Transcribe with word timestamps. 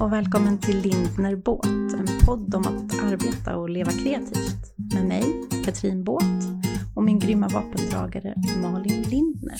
och 0.00 0.12
välkommen 0.12 0.58
till 0.58 0.80
Lindner 0.80 1.36
Båt, 1.36 1.66
en 1.66 2.06
podd 2.26 2.54
om 2.54 2.62
att 2.62 3.02
arbeta 3.04 3.56
och 3.56 3.70
leva 3.70 3.92
kreativt. 3.92 4.74
Med 4.94 5.06
mig, 5.06 5.24
Katrin 5.64 6.04
Båt, 6.04 6.22
och 6.94 7.02
min 7.02 7.18
grymma 7.18 7.48
vapendragare 7.48 8.34
Malin 8.62 9.02
Lindner. 9.02 9.58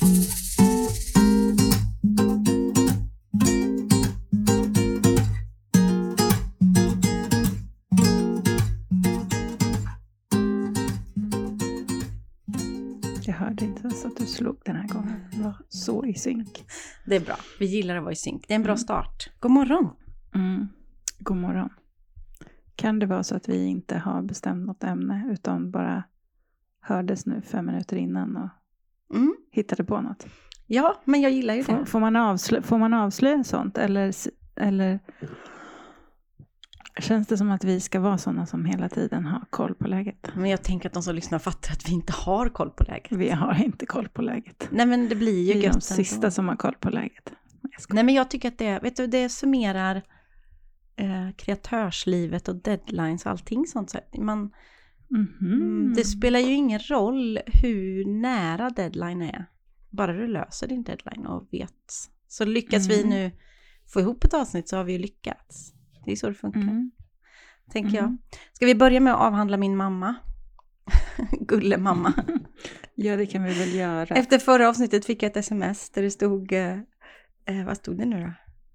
Jag 13.27 13.35
hörde 13.35 13.65
inte 13.65 13.81
ens 13.81 14.05
att 14.05 14.17
du 14.17 14.27
slog 14.27 14.57
den 14.65 14.77
här 14.77 14.89
gången. 14.89 15.21
Det 15.33 15.43
var 15.43 15.57
så 15.69 16.05
i 16.05 16.15
synk. 16.15 16.65
Det 17.07 17.17
är 17.17 17.21
bra, 17.21 17.37
vi 17.59 17.67
gillar 17.67 17.97
att 17.97 18.03
vara 18.03 18.13
i 18.13 18.17
synk. 18.17 18.45
Det 18.49 18.55
är 18.55 18.57
en 18.57 18.63
bra 18.63 18.77
start. 18.77 19.31
God 19.41 19.51
morgon! 19.51 20.06
Mm. 20.37 20.69
God 21.19 21.37
morgon. 21.37 21.69
Kan 22.77 22.99
det 22.99 23.07
vara 23.07 23.23
så 23.23 23.37
att 23.37 23.49
vi 23.49 23.65
inte 23.67 23.99
har 23.99 24.23
bestämt 24.23 24.67
något 24.67 24.85
ämne 24.85 25.29
utan 25.33 25.71
bara 25.71 26.03
hördes 26.81 27.27
nu 27.27 27.41
fem 27.41 27.67
minuter 27.67 27.97
innan 27.97 28.37
och 28.37 28.49
Mm. 29.17 29.37
hittade 29.51 29.85
på 29.85 30.01
något? 30.01 30.27
Ja, 30.67 31.01
men 31.05 31.21
jag 31.21 31.33
gillar 31.33 31.55
ju 31.55 31.65
Får, 31.65 31.73
det. 31.73 31.87
får, 31.87 32.01
man, 32.01 32.17
avslö, 32.17 32.63
får 32.63 32.79
man 32.79 32.95
avslöja 32.95 33.45
sånt 33.45 33.79
eller, 33.79 34.13
eller 34.57 34.99
känns 37.01 37.29
det 37.29 37.37
som 37.37 37.51
att 37.51 37.65
vi 37.65 37.81
ska 37.81 38.01
vara 38.01 38.19
sådana 38.19 38.47
som 38.47 38.65
hela 38.65 38.89
tiden 38.89 39.27
har 39.27 39.45
koll 39.51 39.75
på 39.75 39.89
läget? 39.89 40.31
Men 40.35 40.51
jag 40.51 40.63
tänker 40.63 40.89
att 40.89 40.93
de 40.93 41.03
som 41.03 41.15
lyssnar 41.15 41.39
fattar 41.39 41.73
att 41.73 41.89
vi 41.89 41.93
inte 41.93 42.13
har 42.13 42.49
koll 42.49 42.71
på 42.71 42.85
läget. 42.85 43.13
Vi 43.13 43.31
har 43.31 43.63
inte 43.65 43.87
koll 43.87 44.09
på 44.09 44.23
läget. 44.23 44.69
Nej 44.71 44.87
men 44.87 45.09
det 45.09 45.15
blir 45.15 45.43
ju 45.43 45.53
Vi 45.53 45.59
är 45.59 45.63
gött 45.63 45.63
de 45.63 45.67
ändå. 45.69 45.81
sista 45.81 46.31
som 46.31 46.49
har 46.49 46.57
koll 46.57 46.75
på 46.81 46.91
läget. 46.91 47.33
Nej 47.89 48.05
men 48.05 48.15
jag 48.15 48.31
tycker 48.31 48.49
att 48.49 48.59
det, 48.59 48.79
vet 48.83 48.97
du, 48.97 49.07
det 49.07 49.29
summerar 49.29 50.03
eh, 50.97 51.31
kreatörslivet 51.37 52.49
och 52.49 52.57
deadlines 52.57 53.25
och 53.27 53.31
allting 53.31 53.67
sånt. 53.67 53.91
Så 53.91 53.99
man, 54.19 54.53
Mhm. 55.09 55.37
mm, 55.41 55.95
det 55.97 56.05
spelar 56.05 56.41
ju 56.41 56.53
ingen 56.53 56.79
roll 56.81 57.39
hur 57.47 58.05
nära 58.21 58.71
deadline 58.71 59.23
är. 59.23 59.47
Bara 59.91 60.13
du 60.13 60.27
löser 60.27 60.69
din 60.69 60.83
deadline 60.83 61.27
och 61.27 61.49
vet. 61.53 61.93
Så 62.29 62.45
lyckas 62.45 62.89
vi 62.89 62.99
Mm. 62.99 63.11
nu 63.11 63.31
få 63.93 64.01
ihop 64.01 64.25
ett 64.25 64.35
avsnitt 64.35 64.69
så 64.69 64.77
har 64.77 64.85
vi 64.85 64.93
ju 64.93 64.99
lyckats. 64.99 65.73
Det 66.05 66.13
är 66.13 66.17
så 66.17 66.29
det 66.29 66.35
funkar, 66.35 66.61
Mm. 66.61 66.91
tänker 67.73 67.99
Mm. 67.99 68.03
jag. 68.05 68.17
Ska 68.53 68.67
vi 68.67 68.75
börja 68.75 69.01
med 69.01 69.15
att 69.15 69.21
avhandla 69.21 69.57
min 69.57 69.77
mamma? 69.77 70.15
Gulle 71.41 71.77
mamma. 71.79 72.13
Ja, 72.99 73.17
det 73.17 73.27
kan 73.27 73.45
vi 73.45 73.55
väl 73.55 73.75
göra. 73.75 74.15
Efter 74.17 74.39
förra 74.39 74.69
avsnittet 74.69 75.05
fick 75.05 75.23
jag 75.23 75.31
ett 75.31 75.37
sms 75.37 75.91
där 75.91 76.03
det 76.03 76.11
stod, 76.11 76.53
eh, 76.53 76.79
eh, 77.47 77.65
vad 77.67 77.77
stod 77.77 77.99
det 77.99 78.05
nu 78.05 78.21
då? 78.23 78.33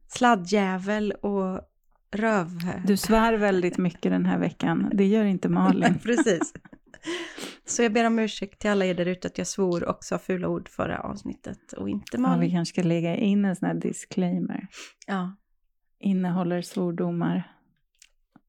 Sladdjävel 0.08 1.11
och 1.11 1.61
röv... 2.11 2.49
Du 2.85 2.97
svär 2.97 3.33
väldigt 3.33 3.77
mycket 3.77 4.11
den 4.11 4.25
här 4.25 4.39
veckan. 4.39 4.89
Det 4.93 5.05
gör 5.05 5.23
inte 5.25 5.49
Malin. 5.49 5.99
Precis. 6.03 6.53
Så 7.65 7.83
jag 7.83 7.93
ber 7.93 8.07
om 8.07 8.19
ursäkt 8.19 8.59
till 8.61 8.69
alla 8.69 8.85
er 8.85 8.93
där 8.93 9.05
ute 9.05 9.27
att 9.27 9.37
jag 9.37 9.47
svor 9.47 9.83
och 9.83 10.03
sa 10.03 10.17
fula 10.19 10.47
ord 10.47 10.69
förra 10.69 10.99
avsnittet 10.99 11.73
och 11.73 11.89
inte 11.89 12.07
Ja, 12.11 12.17
vi 12.17 12.21
Malin. 12.21 12.51
kanske 12.51 12.73
ska 12.73 12.87
lägga 12.87 13.15
in 13.15 13.45
en 13.45 13.55
sån 13.55 13.67
här 13.67 13.75
disclaimer. 13.75 14.67
Ja. 15.07 15.37
Innehåller 15.99 16.61
svordomar 16.61 17.51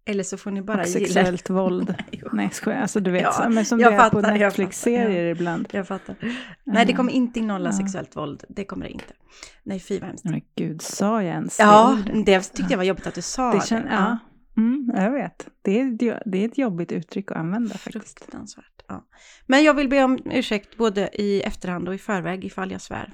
Eller 0.04 0.22
så 0.24 0.36
får 0.36 0.50
ni 0.50 0.62
bara 0.62 0.80
och 0.80 0.86
gilla. 0.86 1.00
sexuellt 1.06 1.50
våld. 1.50 1.94
Nej, 2.32 2.44
jag 2.44 2.54
skojar. 2.54 2.80
Alltså 2.80 3.00
du 3.00 3.10
vet, 3.10 3.22
Ja, 3.22 3.48
men 3.48 3.64
som 3.64 3.80
jag 3.80 3.92
det 3.92 3.96
är 3.96 4.10
på 4.10 4.20
fattar, 4.22 4.38
Netflix-serier 4.38 5.24
ibland. 5.24 5.68
Jag 5.72 5.88
fattar. 5.88 6.16
Nej, 6.64 6.86
det 6.86 6.92
kommer 6.92 7.12
inte 7.12 7.38
innehålla 7.38 7.68
Ja. 7.70 7.76
sexuellt 7.78 8.16
våld. 8.16 8.44
Det 8.48 8.64
kommer 8.64 8.84
det 8.86 8.90
inte. 8.92 9.14
Nej, 9.62 9.80
fy 9.80 9.98
vad 9.98 10.08
hemskt. 10.08 10.24
Men 10.24 10.40
gud, 10.56 10.82
sa 10.82 11.22
jag 11.22 11.32
ens 11.34 11.58
Ja, 11.58 11.98
det 12.14 12.22
det 12.22 12.40
tyckte 12.40 12.72
jag 12.72 12.76
var 12.78 12.84
jobbigt 12.84 13.06
att 13.06 13.14
du 13.14 13.22
sa 13.22 13.52
Det 13.52 13.56
det. 13.58 13.60
kän- 13.64 13.86
ja. 13.90 14.18
Mm, 14.56 14.92
jag 14.96 15.10
vet. 15.10 15.48
Det 15.62 15.80
är, 15.80 16.22
det 16.30 16.38
är 16.44 16.48
ett 16.48 16.58
jobbigt 16.58 16.92
uttryck 16.92 17.30
att 17.30 17.36
använda 17.36 17.74
faktiskt. 17.74 18.18
Fruktansvärt. 18.18 18.82
Ja. 18.88 19.06
Men 19.46 19.64
jag 19.64 19.74
vill 19.74 19.88
be 19.88 20.04
om 20.04 20.18
ursäkt 20.24 20.76
både 20.76 21.10
i 21.12 21.40
efterhand 21.42 21.88
och 21.88 21.94
i 21.94 21.98
förväg 21.98 22.44
ifall 22.44 22.70
jag 22.70 22.80
svär. 22.80 23.12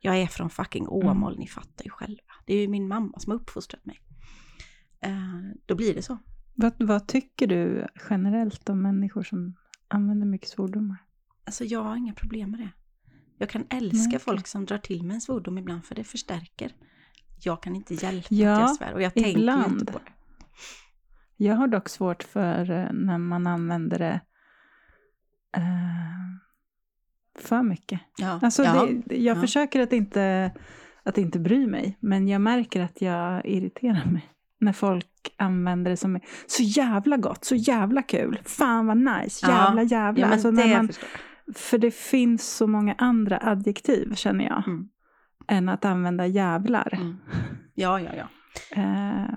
Jag 0.00 0.16
är 0.16 0.26
från 0.26 0.50
fucking 0.50 0.88
Åmål, 0.88 1.38
ni 1.38 1.46
fattar 1.46 1.84
ju 1.84 1.90
själva. 1.90 2.22
Det 2.46 2.54
är 2.54 2.60
ju 2.60 2.68
min 2.68 2.88
mamma 2.88 3.18
som 3.18 3.30
har 3.30 3.38
uppfostrat 3.40 3.84
mig. 3.86 4.00
Eh, 5.04 5.40
då 5.66 5.74
blir 5.74 5.94
det 5.94 6.02
så. 6.02 6.18
Vad, 6.54 6.72
vad 6.78 7.06
tycker 7.06 7.46
du 7.46 7.86
generellt 8.10 8.68
om 8.68 8.82
människor 8.82 9.22
som 9.22 9.54
använder 9.88 10.26
mycket 10.26 10.48
svordomar? 10.48 10.96
Alltså 11.44 11.64
jag 11.64 11.82
har 11.82 11.96
inga 11.96 12.12
problem 12.14 12.50
med 12.50 12.60
det. 12.60 12.70
Jag 13.38 13.48
kan 13.48 13.66
älska 13.70 14.10
Nej, 14.10 14.18
folk 14.18 14.46
som 14.46 14.64
drar 14.64 14.78
till 14.78 15.02
med 15.04 15.14
en 15.14 15.20
svordom 15.20 15.58
ibland 15.58 15.84
för 15.84 15.94
det 15.94 16.04
förstärker. 16.04 16.72
Jag 17.44 17.62
kan 17.62 17.76
inte 17.76 17.94
hjälpa 17.94 18.28
Ja, 18.30 18.52
att 18.52 18.60
jag 18.60 18.76
svär 18.76 18.94
och 18.94 19.02
jag 19.02 19.14
tänker 19.14 19.30
ibland. 19.30 19.80
inte 19.80 19.92
på 19.92 19.98
det. 19.98 20.12
Jag 21.36 21.54
har 21.54 21.68
dock 21.68 21.88
svårt 21.88 22.22
för 22.22 22.70
eh, 22.70 22.92
när 22.92 23.18
man 23.18 23.46
använder 23.46 23.98
det 23.98 24.20
eh, 25.56 26.24
för 27.38 27.62
mycket. 27.62 28.00
Ja. 28.18 28.40
Alltså 28.42 28.64
ja. 28.64 28.88
det, 29.04 29.16
jag 29.16 29.36
ja. 29.36 29.40
försöker 29.40 29.80
att 29.80 29.92
inte, 29.92 30.52
att 31.02 31.18
inte 31.18 31.38
bry 31.38 31.66
mig, 31.66 31.98
men 32.00 32.28
jag 32.28 32.40
märker 32.40 32.80
att 32.80 33.00
jag 33.00 33.46
irriterar 33.46 34.04
mig. 34.04 34.33
När 34.64 34.72
folk 34.72 35.34
använder 35.36 35.90
det 35.90 35.96
som 35.96 36.20
så 36.46 36.62
jävla 36.62 37.16
gott, 37.16 37.44
så 37.44 37.54
jävla 37.54 38.02
kul, 38.02 38.40
fan 38.44 38.86
vad 38.86 38.96
nice, 38.96 39.46
Ja. 39.46 39.52
jävla 39.66 39.82
jävla. 39.82 40.26
ja, 40.26 40.32
alltså 40.32 40.50
det 40.50 40.76
man, 40.76 40.88
för 41.54 41.78
det 41.78 41.94
finns 41.94 42.56
så 42.56 42.66
många 42.66 42.94
andra 42.98 43.38
adjektiv 43.42 44.14
känner 44.14 44.44
jag, 44.44 44.62
Mm. 44.68 44.88
än 45.48 45.68
att 45.68 45.84
använda 45.84 46.26
jävlar. 46.26 46.94
Mm. 47.00 47.16
Ja, 47.74 48.00
ja, 48.00 48.10
ja. 48.16 48.28
Eh, 48.82 49.34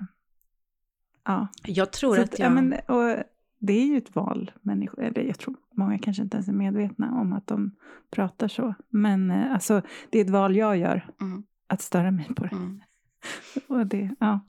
ja. 1.24 1.48
Jag 1.64 1.92
tror 1.92 2.14
Så 2.16 2.22
att 2.22 2.38
ja, 2.38 2.44
jag... 2.44 2.52
men, 2.54 2.72
och 2.72 3.16
det 3.60 3.72
är 3.72 3.86
ju 3.86 3.96
ett 3.98 4.14
val, 4.14 4.50
människor, 4.62 5.02
eller 5.04 5.22
jag 5.22 5.38
tror 5.38 5.56
många 5.76 5.98
kanske 5.98 6.22
inte 6.22 6.36
ens 6.36 6.48
är 6.48 6.52
medvetna 6.52 7.12
om 7.20 7.32
att 7.32 7.46
de 7.46 7.70
pratar 8.10 8.48
så. 8.48 8.74
Men 8.88 9.30
eh, 9.30 9.52
alltså, 9.52 9.82
det 10.10 10.18
är 10.20 10.24
ett 10.24 10.30
val 10.30 10.56
jag 10.56 10.76
gör, 10.76 11.06
Mm. 11.20 11.42
att 11.66 11.80
störa 11.82 12.10
mig 12.10 12.26
på 12.36 12.42
det. 12.44 12.50
Mm. 12.56 12.80
Och 13.68 13.86
det 13.86 14.10
ja. 14.20 14.40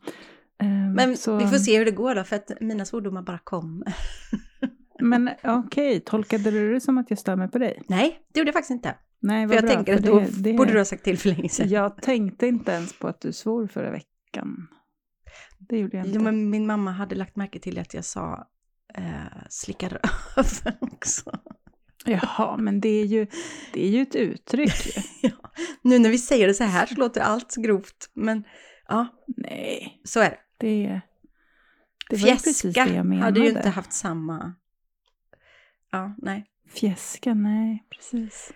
Ehm, 0.60 0.94
Men 0.94 1.18
så, 1.18 1.38
vi 1.38 1.48
får 1.48 1.58
se 1.58 1.78
hur 1.78 1.86
det 1.86 1.92
går 1.92 2.16
då, 2.16 2.24
för 2.24 2.36
att 2.36 2.52
mina 2.62 2.86
svordomar 2.86 3.22
bara 3.22 3.40
kommer. 3.40 3.94
Men 5.02 5.30
okej, 5.44 6.00
tolkade 6.00 6.52
du 6.52 6.74
det 6.74 6.82
som 6.82 6.98
att 6.98 7.10
jag 7.10 7.20
stör 7.20 7.36
mig 7.36 7.52
på 7.52 7.58
dig? 7.58 7.82
Nej, 7.88 8.20
det 8.34 8.40
gjorde 8.40 8.48
jag 8.50 8.54
faktiskt 8.56 8.72
inte. 8.72 8.96
Nej, 9.22 9.48
För 9.48 9.56
jag 9.56 9.64
bra, 9.64 9.74
tänker 9.74 9.96
att 9.96 10.04
då 10.04 10.20
det- 10.20 10.44
det- 10.44 10.54
borde 10.54 10.72
du 10.72 10.78
ha 10.78 10.86
sagt 10.86 11.04
till 11.04 11.18
för 11.18 11.30
länge 11.30 11.50
sedan. 11.50 11.70
Jag 11.70 12.02
tänkte 12.02 12.48
inte 12.48 12.72
ens 12.72 13.00
på 13.00 13.08
att 13.08 13.22
du 13.22 13.34
svor 13.34 13.68
förra 13.68 13.92
veckan. 13.92 14.68
Det 15.60 15.80
gjorde 15.80 15.98
jag 15.98 16.06
inte. 16.06 16.18
Jo, 16.18 16.24
men 16.24 16.50
min 16.50 16.68
mamma 16.68 16.92
hade 16.92 17.16
lagt 17.16 17.36
märke 17.36 17.60
till 17.60 17.80
att 17.80 17.94
jag 17.94 18.06
sa 18.06 18.48
eh, 18.96 19.04
slicka 19.50 19.88
röven 19.90 20.78
också. 20.82 21.40
Jaha, 22.06 22.58
men 22.58 22.82
det 22.82 22.90
är 22.90 23.06
ju, 23.06 23.28
det 23.74 23.86
är 23.86 23.90
ju 23.90 24.02
ett 24.02 24.16
uttryck 24.16 24.96
ja. 25.22 25.30
Nu 25.82 26.00
när 26.00 26.10
vi 26.10 26.18
säger 26.18 26.48
det 26.48 26.54
så 26.54 26.64
här 26.64 26.86
så 26.86 26.96
låter 26.96 27.22
allt 27.22 27.56
grovt, 27.56 28.10
men 28.14 28.44
ja, 28.88 29.08
Nej, 29.38 30.02
så 30.04 30.20
är 30.20 30.30
det. 30.30 30.38
Det, 30.60 31.02
det 32.10 32.16
var 32.22 32.28
ju 32.28 32.34
precis 32.34 32.62
det 32.62 32.70
jag 32.94 33.06
menade. 33.06 33.26
hade 33.26 33.40
ju 33.40 33.48
inte 33.50 33.70
haft 33.70 33.94
samma... 33.94 34.54
Ja, 35.92 36.14
nej. 36.18 36.46
Fjäska, 36.68 37.34
nej, 37.34 37.84
precis. 37.90 38.54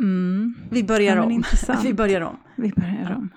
Mm. 0.00 0.54
Vi 0.70 0.84
börjar 0.84 1.16
Ja, 1.16 1.22
om. 1.24 1.30
intressant. 1.30 1.84
Vi 1.84 1.94
börjar 1.94 2.20
om. 2.20 2.36
Vi 2.56 2.72
börjar 2.72 3.10
Ja. 3.10 3.16
om. 3.16 3.32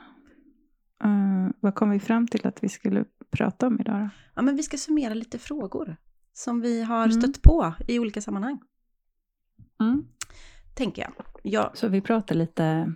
Eh, 1.03 1.51
vad 1.59 1.75
kom 1.75 1.89
vi 1.89 1.99
fram 1.99 2.27
till 2.27 2.47
att 2.47 2.63
vi 2.63 2.69
skulle 2.69 3.05
prata 3.31 3.67
om 3.67 3.79
idag 3.79 3.99
då? 3.99 4.09
Ja, 4.35 4.41
men 4.41 4.55
vi 4.55 4.63
ska 4.63 4.77
summera 4.77 5.13
lite 5.13 5.39
frågor 5.39 5.97
som 6.33 6.61
vi 6.61 6.83
har 6.83 7.05
Mm. 7.05 7.21
stött 7.21 7.41
på 7.41 7.73
i 7.87 7.99
olika 7.99 8.21
sammanhang, 8.21 8.59
tänker 10.75 11.01
jag. 11.01 11.11
Ja, 11.43 11.71
Så 11.73 11.87
vi 11.87 12.01
pratar 12.01 12.35
lite 12.35 12.93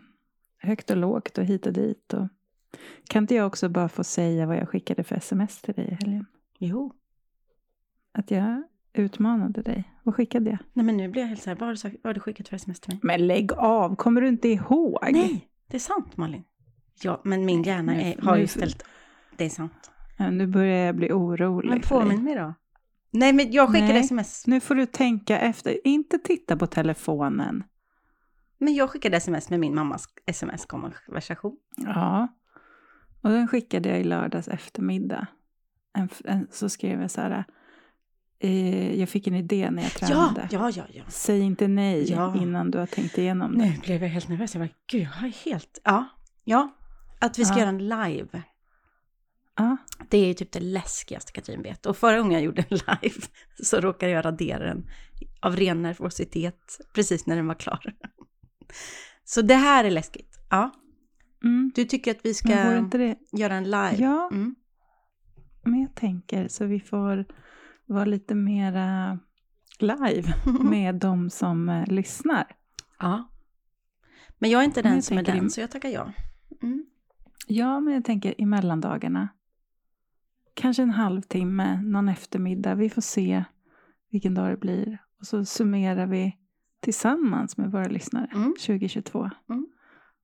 högt 0.57 0.89
och 0.91 0.97
lågt 0.97 1.37
och 1.37 1.43
hit 1.45 1.65
och 1.65 1.73
dit. 1.73 2.13
Och... 2.13 2.27
Kan 3.09 3.23
inte 3.23 3.35
jag 3.35 3.47
också 3.47 3.69
bara 3.69 3.89
få 3.89 4.03
säga 4.03 4.45
vad 4.45 4.57
jag 4.57 4.69
skickade 4.69 5.03
för 5.03 5.15
sms 5.15 5.61
till 5.61 5.73
dig 5.73 5.85
i 5.87 5.97
helgen? 6.05 6.25
jo. 6.59 6.93
Att 8.11 8.31
jag 8.31 8.63
utmanade 8.93 9.61
dig. 9.61 9.93
Vad 10.03 10.15
skickade 10.15 10.49
jag? 10.49 10.59
Nej, 10.73 10.85
men 10.85 10.97
nu 10.97 11.07
blir 11.09 11.21
jag 11.21 11.29
helt 11.29 11.41
så 11.41 11.49
här, 11.49 11.57
vad 11.57 11.67
har 11.67 11.73
du, 11.73 11.77
sagt, 11.77 11.95
vad 12.03 12.09
har 12.09 12.13
du 12.13 12.19
skickat 12.19 12.47
för 12.49 12.55
sms 12.55 12.79
till 12.79 12.93
mig? 12.93 12.99
Men 13.03 13.27
lägg 13.27 13.53
av, 13.53 13.95
kommer 13.95 14.21
du 14.21 14.27
inte 14.27 14.47
ihåg? 14.47 14.99
Nej, 15.11 15.47
det 15.67 15.77
är 15.77 15.79
sant 15.79 16.17
Malin. 16.17 16.43
Ja, 17.01 17.21
men 17.23 17.45
min 17.45 17.63
hjärna 17.63 17.91
nu- 17.93 18.01
är, 18.01 18.21
har 18.21 18.37
ju 18.37 18.47
ställt... 18.47 18.83
Det 19.37 19.45
är 19.45 19.49
sant. 19.49 19.91
Ja, 20.17 20.29
Nu 20.31 20.47
börjar 20.47 20.85
jag 20.85 20.95
bli 20.95 21.11
orolig 21.11 21.69
Men 21.69 21.81
påminn 21.81 22.23
mig 22.23 22.35
då. 22.35 22.53
Nej, 23.11 23.33
men 23.33 23.51
jag 23.51 23.69
skickade 23.69 23.93
Nej. 23.93 23.99
sms. 24.01 24.47
Nu 24.47 24.59
får 24.59 24.75
du 24.75 24.85
tänka 24.85 25.39
efter. 25.39 25.87
Inte 25.87 26.17
titta 26.17 26.57
på 26.57 26.67
telefonen. 26.67 27.63
Men 28.57 28.75
jag 28.75 28.89
skickade 28.89 29.17
sms 29.17 29.49
med 29.49 29.59
min 29.59 29.75
mammas 29.75 30.05
sms-konversation. 30.25 31.57
Ja. 31.77 32.27
Och 33.21 33.29
den 33.29 33.47
skickade 33.47 33.89
jag 33.89 33.99
i 33.99 34.03
lördags 34.03 34.47
eftermiddag. 34.47 35.27
En, 35.93 36.09
en, 36.25 36.47
så 36.51 36.69
skrev 36.69 37.01
jag 37.01 37.11
så 37.11 37.21
här. 37.21 37.43
Eh, 38.39 38.99
jag 38.99 39.09
fick 39.09 39.27
en 39.27 39.35
idé 39.35 39.71
när 39.71 39.83
jag 39.83 39.91
Ja, 40.01 40.07
tränade. 40.07 40.47
ja, 40.51 40.69
ja, 40.75 40.83
ja. 40.93 41.03
Säg 41.07 41.39
inte 41.39 41.67
nej 41.67 42.11
innan 42.41 42.71
du 42.71 42.77
har 42.77 42.85
tänkt 42.85 43.17
igenom 43.17 43.57
det. 43.57 43.65
Nu 43.65 43.77
blev 43.83 44.01
jag 44.03 44.09
helt 44.09 44.29
nervös. 44.29 44.55
Jag 44.55 44.67
bara, 44.67 44.73
gud, 44.91 45.01
jag 45.01 45.09
har 45.09 45.27
helt... 45.27 45.79
Ja, 45.83 46.05
ja. 46.43 46.75
Att 47.19 47.39
vi 47.39 47.45
ska 47.45 47.59
göra 47.59 47.69
en 47.69 47.87
live. 47.89 48.43
Ja. 49.57 49.77
Det 50.09 50.17
är 50.17 50.27
ju 50.27 50.33
typ 50.33 50.51
det 50.51 50.59
läskigaste 50.59 51.31
Katrin 51.31 51.61
vet. 51.61 51.85
Och 51.85 51.97
förra 51.97 52.17
gången 52.17 52.31
jag 52.33 52.41
gjorde 52.41 52.61
en 52.69 52.77
live 52.77 53.15
så 53.63 53.79
råkade 53.79 54.11
jag 54.11 54.25
radera 54.25 54.65
den 54.65 54.89
av 55.41 55.55
ren 55.55 55.81
nervositet 55.81 56.79
precis 56.93 57.25
när 57.25 57.35
den 57.35 57.47
var 57.47 57.55
klar. 57.55 57.93
Så 59.23 59.41
det 59.41 59.55
här 59.55 59.83
är 59.83 59.91
läskigt. 59.91 60.39
Ja, 60.49 60.71
Mm. 61.43 61.71
du 61.75 61.85
tycker 61.85 62.11
att 62.11 62.25
vi 62.25 62.33
ska 62.33 62.49
göra 63.31 63.55
en 63.55 63.63
live? 63.63 63.95
Ja, 63.97 64.29
Mm. 64.31 64.55
men 65.63 65.81
jag 65.81 65.95
tänker 65.95 66.47
så 66.47 66.65
vi 66.65 66.79
får 66.79 67.25
vara 67.85 68.05
lite 68.05 68.35
mera 68.35 69.19
live 69.79 70.33
med 70.63 70.95
de 70.95 71.29
som 71.29 71.69
eh, 71.69 71.87
lyssnar. 71.87 72.45
ja. 72.99 73.29
Men 74.41 74.49
jag 74.49 74.61
är 74.61 74.65
inte 74.65 74.81
den 74.81 74.93
jag 74.93 75.03
som 75.03 75.17
är 75.17 75.23
den, 75.23 75.45
i- 75.45 75.49
så 75.49 75.61
jag 75.61 75.71
tackar 75.71 75.89
ja. 75.89 76.13
Mm. 76.61 76.85
Ja, 77.47 77.79
men 77.79 77.93
jag 77.93 78.05
tänker 78.05 78.41
i 78.41 78.45
mellandagarna. 78.45 79.29
Kanske 80.53 80.83
en 80.83 80.89
halvtimme, 80.89 81.81
någon 81.81 82.09
eftermiddag. 82.09 82.75
Vi 82.75 82.89
får 82.89 83.01
se 83.01 83.43
vilken 84.11 84.33
dag 84.33 84.49
det 84.49 84.57
blir. 84.57 84.97
Och 85.19 85.25
så 85.27 85.45
summerar 85.45 86.07
vi 86.07 86.37
tillsammans 86.79 87.57
med 87.57 87.71
våra 87.71 87.87
lyssnare 87.87 88.29
Mm. 88.33 88.53
2022. 88.65 89.29
Mm. 89.49 89.67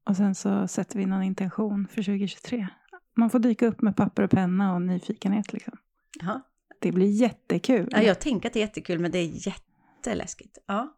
Och 0.05 0.15
sen 0.17 0.35
så 0.35 0.67
sätter 0.67 0.99
vi 0.99 1.05
någon 1.05 1.23
intention 1.23 1.87
för 1.87 2.03
2023. 2.03 2.67
Man 3.15 3.29
får 3.29 3.39
dyka 3.39 3.67
upp 3.67 3.81
med 3.81 3.95
papper 3.95 4.23
och 4.23 4.29
penna 4.31 4.73
och 4.75 4.81
nyfikenhet. 4.81 5.53
Liksom. 5.53 5.77
Jaha. 6.19 6.41
Det 6.79 6.91
blir 6.91 7.07
jättekul. 7.21 7.87
Ja, 7.91 8.01
jag 8.01 8.19
tänker 8.19 8.49
att 8.49 8.53
det 8.53 8.59
är 8.59 8.61
jättekul, 8.61 8.99
men 8.99 9.11
det 9.11 9.17
är 9.19 9.47
jätteläskigt. 9.47 10.57
Ja, 10.67 10.95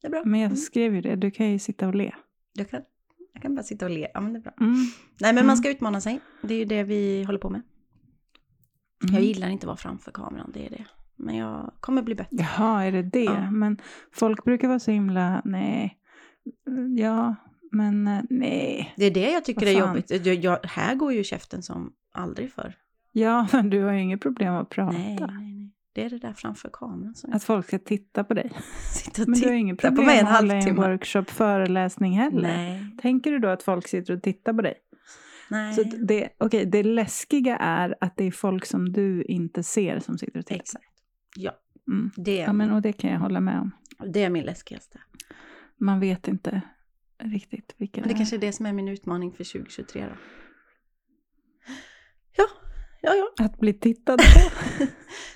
det 0.00 0.06
är 0.06 0.10
bra. 0.10 0.22
Men 0.24 0.40
jag 0.40 0.46
Mm. 0.46 0.56
skrev 0.56 0.94
ju 0.94 1.00
det, 1.00 1.16
du 1.16 1.30
kan 1.30 1.50
ju 1.50 1.58
sitta 1.58 1.88
och 1.88 1.94
le. 1.94 2.14
Jag, 2.52 2.70
kan, 2.70 2.82
jag 3.32 3.42
kan 3.42 3.54
bara 3.54 3.62
sitta 3.62 3.84
och 3.84 3.90
le. 3.90 4.08
Ja, 4.14 4.20
men 4.20 4.32
det 4.32 4.38
är 4.38 4.42
bra. 4.42 4.52
Mm. 4.60 4.72
Nej, 4.74 4.84
men 5.20 5.30
Mm. 5.30 5.46
man 5.46 5.56
ska 5.56 5.70
utmana 5.70 6.00
sig. 6.00 6.20
Det 6.42 6.54
är 6.54 6.58
ju 6.58 6.64
det 6.64 6.82
vi 6.82 7.24
håller 7.24 7.38
på 7.38 7.50
med. 7.50 7.62
Mm. 9.02 9.14
Jag 9.14 9.24
gillar 9.24 9.48
inte 9.48 9.64
att 9.64 9.66
vara 9.66 9.76
framför 9.76 10.10
kameran, 10.12 10.50
det 10.54 10.66
är 10.66 10.70
det. 10.70 10.84
Men 11.16 11.36
jag 11.36 11.72
kommer 11.80 12.02
bli 12.02 12.14
bättre. 12.14 12.36
Jaha, 12.36 12.84
är 12.84 12.92
det 12.92 13.02
det? 13.02 13.24
Ja. 13.24 13.50
Men 13.50 13.78
folk 14.12 14.44
brukar 14.44 14.68
vara 14.68 14.78
så 14.78 14.90
himla, 14.90 15.42
nej, 15.44 15.98
ja, 16.98 17.34
men 17.70 18.06
eh, 18.08 18.20
nej. 18.30 18.94
Det 18.96 19.04
är 19.04 19.10
det 19.10 19.30
jag 19.32 19.44
tycker 19.44 19.66
är 19.66 19.80
jobbigt. 19.80 20.10
Jag, 20.26 20.34
jag, 20.34 20.58
här 20.66 20.94
går 20.94 21.12
ju 21.12 21.24
käften 21.24 21.62
som 21.62 21.92
aldrig 22.12 22.52
förr. 22.52 22.74
Ja, 23.12 23.48
men 23.52 23.70
du 23.70 23.82
har 23.82 23.92
ju 23.92 24.00
inget 24.00 24.20
problem 24.20 24.54
att 24.54 24.68
prata. 24.68 24.98
Nej, 24.98 25.16
nej, 25.20 25.28
nej. 25.40 25.70
Det 25.92 26.04
är 26.04 26.10
det 26.10 26.18
där 26.18 26.32
framför 26.32 26.70
kameran 26.72 27.14
som 27.14 27.32
Att 27.32 27.44
folk 27.44 27.66
ska 27.66 27.78
titta 27.78 28.24
på 28.24 28.34
dig. 28.34 28.52
sitter 28.94 29.22
och 29.22 29.28
Men 29.28 29.40
du 29.40 29.46
har 29.46 29.54
inget 29.54 29.78
på 29.80 29.86
problem 29.86 30.06
mig 30.06 30.18
en 30.18 30.26
att 30.26 30.40
hålla 30.40 30.54
en 30.54 30.76
workshop, 30.76 31.24
föreläsning 31.24 32.12
heller. 32.12 32.42
Nej, 32.56 32.96
Tänker 33.02 33.30
du 33.32 33.38
då 33.38 33.48
att 33.48 33.62
folk 33.62 33.88
sitter 33.88 34.14
och 34.16 34.22
tittar 34.22 34.52
på 34.52 34.62
dig? 34.62 34.74
nej. 35.50 35.74
Så 35.74 35.82
det, 35.82 36.28
okay, 36.38 36.64
det 36.64 36.82
läskiga 36.82 37.56
är 37.56 37.94
att 38.00 38.16
det 38.16 38.24
är 38.24 38.30
folk 38.30 38.66
som 38.66 38.92
du 38.92 39.22
inte 39.22 39.62
ser 39.62 40.00
som 40.00 40.18
sitter 40.18 40.38
och 40.38 40.46
tittar. 40.46 40.60
Exakt. 40.60 40.84
Ja, 41.36 41.52
Mm. 41.88 42.10
det 42.16 42.36
Ja, 42.36 42.52
men, 42.52 42.70
och 42.72 42.82
det 42.82 42.92
kan 42.92 43.10
jag 43.10 43.18
hålla 43.18 43.40
med 43.40 43.60
om. 43.60 43.70
det 44.12 44.24
är 44.24 44.30
min 44.30 44.44
läskigaste. 44.44 44.98
Man 45.76 46.00
vet 46.00 46.28
inte 46.28 46.62
riktigt 47.20 47.74
vilka 47.76 48.00
Men 48.00 48.08
det 48.08 48.14
är. 48.14 48.16
kanske 48.16 48.36
är 48.36 48.40
det 48.40 48.52
som 48.52 48.66
är 48.66 48.72
min 48.72 48.88
utmaning 48.88 49.32
för 49.32 49.44
2023 49.44 50.04
då. 50.06 50.14
Ja, 52.36 52.44
ja, 53.02 53.14
ja. 53.14 53.44
Att 53.44 53.58
bli 53.58 53.72
tittad 53.74 54.18
på. 54.18 54.84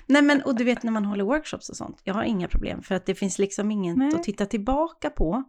Nej 0.07 0.21
men 0.21 0.41
och 0.41 0.55
du 0.55 0.63
vet 0.63 0.83
när 0.83 0.91
man 0.91 1.05
håller 1.05 1.23
workshops 1.23 1.69
och 1.69 1.77
sånt, 1.77 2.01
jag 2.03 2.13
har 2.13 2.23
inga 2.23 2.47
problem 2.47 2.81
för 2.83 2.95
att 2.95 3.05
det 3.05 3.15
finns 3.15 3.39
liksom 3.39 3.71
inget 3.71 3.97
Nej. 3.97 4.13
att 4.15 4.23
titta 4.23 4.45
tillbaka 4.45 5.09
på. 5.09 5.43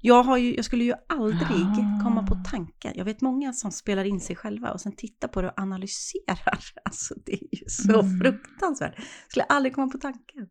Jag, 0.00 0.22
har 0.22 0.36
ju, 0.36 0.56
jag 0.56 0.64
skulle 0.64 0.84
ju 0.84 0.94
aldrig 1.08 1.42
Ah. 1.66 2.04
komma 2.04 2.26
på 2.26 2.34
tanken, 2.50 2.92
jag 2.94 3.04
vet 3.04 3.20
många 3.20 3.52
som 3.52 3.70
spelar 3.72 4.04
in 4.04 4.20
sig 4.20 4.36
själva 4.36 4.72
och 4.72 4.80
sen 4.80 4.96
tittar 4.96 5.28
på 5.28 5.42
det 5.42 5.48
och 5.48 5.58
analyserar. 5.60 6.58
Alltså 6.84 7.14
det 7.26 7.32
är 7.32 7.38
ju 7.58 7.64
så 7.68 8.00
Mm. 8.00 8.20
fruktansvärt. 8.20 8.94
Jag 8.96 9.30
skulle 9.30 9.44
aldrig 9.44 9.74
komma 9.74 9.88
på 9.92 9.98
tanken. 9.98 10.48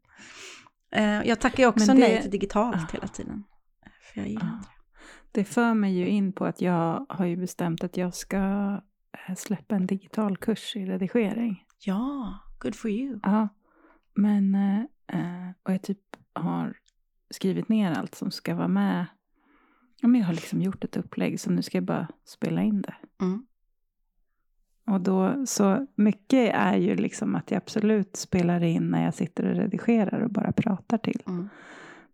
Eh, 0.92 1.04
jag 1.28 1.40
tackar 1.40 1.64
ju 1.64 1.70
också 1.70 1.86
det- 1.86 1.94
nej 2.00 2.22
till 2.22 2.32
digitalt 2.32 2.76
Ah. 2.76 2.88
hela 2.94 3.08
tiden. 3.08 3.44
För 4.14 4.20
jag 4.20 4.30
gillar 4.30 4.42
Ja. 4.48 4.54
inte 4.58 4.70
det. 4.70 4.77
Det 5.38 5.44
för 5.44 5.74
mig 5.74 5.94
ju 5.94 6.08
in 6.08 6.32
på 6.32 6.46
att 6.46 6.62
jag 6.62 7.06
har 7.10 7.26
ju 7.26 7.36
bestämt 7.36 7.84
att 7.84 7.98
jag 7.98 8.14
ska 8.14 8.38
eh, 9.28 9.36
släppa 9.36 9.76
en 9.76 9.88
digital 9.88 10.38
kurs 10.38 10.76
i 10.76 10.86
redigering. 10.86 11.64
Ja, 11.80 12.40
good 12.60 12.76
for 12.76 12.92
you. 12.92 13.20
Ja, 13.24 13.48
men 14.14 14.56
eh, 14.56 14.80
eh, 15.08 15.50
och 15.64 15.74
jag 15.74 15.82
typ 15.82 16.00
har 16.34 16.78
skrivit 17.30 17.70
ner 17.70 17.92
allt 17.92 18.16
som 18.16 18.32
ska 18.32 18.56
vara 18.56 18.68
med. 18.68 19.06
Ja, 20.02 20.08
men 20.08 20.22
jag 20.22 20.28
har 20.28 20.34
liksom 20.34 20.62
gjort 20.62 20.84
ett 20.84 20.98
upplägg 20.98 21.40
så 21.40 21.52
nu 21.52 21.62
ska 21.62 21.78
jag 21.78 21.86
bara 21.86 22.08
spela 22.26 22.64
in 22.64 22.82
det. 22.82 22.96
Mm. 23.22 23.46
Och 24.88 25.02
då, 25.02 25.46
så 25.46 25.88
mycket 25.96 26.54
är 26.54 26.78
ju 26.78 26.96
liksom 26.96 27.36
att 27.36 27.52
jag 27.52 27.58
absolut 27.58 28.16
spelar 28.16 28.64
in 28.64 28.90
när 28.90 29.04
jag 29.06 29.14
sitter 29.14 29.46
och 29.46 29.56
redigerar 29.56 30.20
och 30.20 30.32
bara 30.32 30.52
pratar 30.52 30.98
till. 30.98 31.24
Mm. 31.28 31.50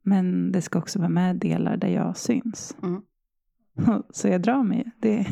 Men 0.02 0.52
det 0.52 0.62
ska 0.62 0.80
också 0.80 1.00
vara 1.00 1.10
med 1.10 1.36
delar 1.36 1.78
där 1.78 1.88
jag 1.88 2.18
syns. 2.18 2.78
Mm. 2.84 3.02
Så 4.10 4.28
jag 4.28 4.42
drar 4.42 4.64
mig. 4.64 4.92
Det, 4.98 5.28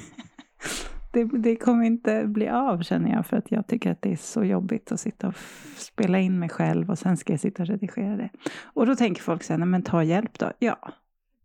det, 1.12 1.24
det 1.24 1.56
kommer 1.56 1.84
inte 1.86 2.24
bli 2.28 2.50
av 2.50 2.82
känner 2.84 3.12
jag. 3.12 3.26
För 3.26 3.38
att 3.38 3.52
jag 3.52 3.68
tycker 3.68 3.92
att 3.92 4.02
det 4.02 4.12
är 4.12 4.16
så 4.18 4.44
jobbigt 4.44 4.92
att 4.92 5.00
sitta 5.00 5.28
och 5.28 5.36
spela 5.76 6.20
in 6.20 6.40
mig 6.40 6.50
själv. 6.50 6.90
Och 6.90 7.00
sen 7.00 7.18
ska 7.18 7.34
jag 7.34 7.40
sitta 7.40 7.64
och 7.64 7.68
redigera 7.70 8.16
det. 8.18 8.30
Och 8.64 8.86
då 8.86 8.96
tänker 8.96 9.22
folk 9.22 9.50
"Nej, 9.50 9.58
men 9.58 9.84
ta 9.84 10.04
hjälp 10.04 10.40
då. 10.40 10.52
Ja, 10.60 10.94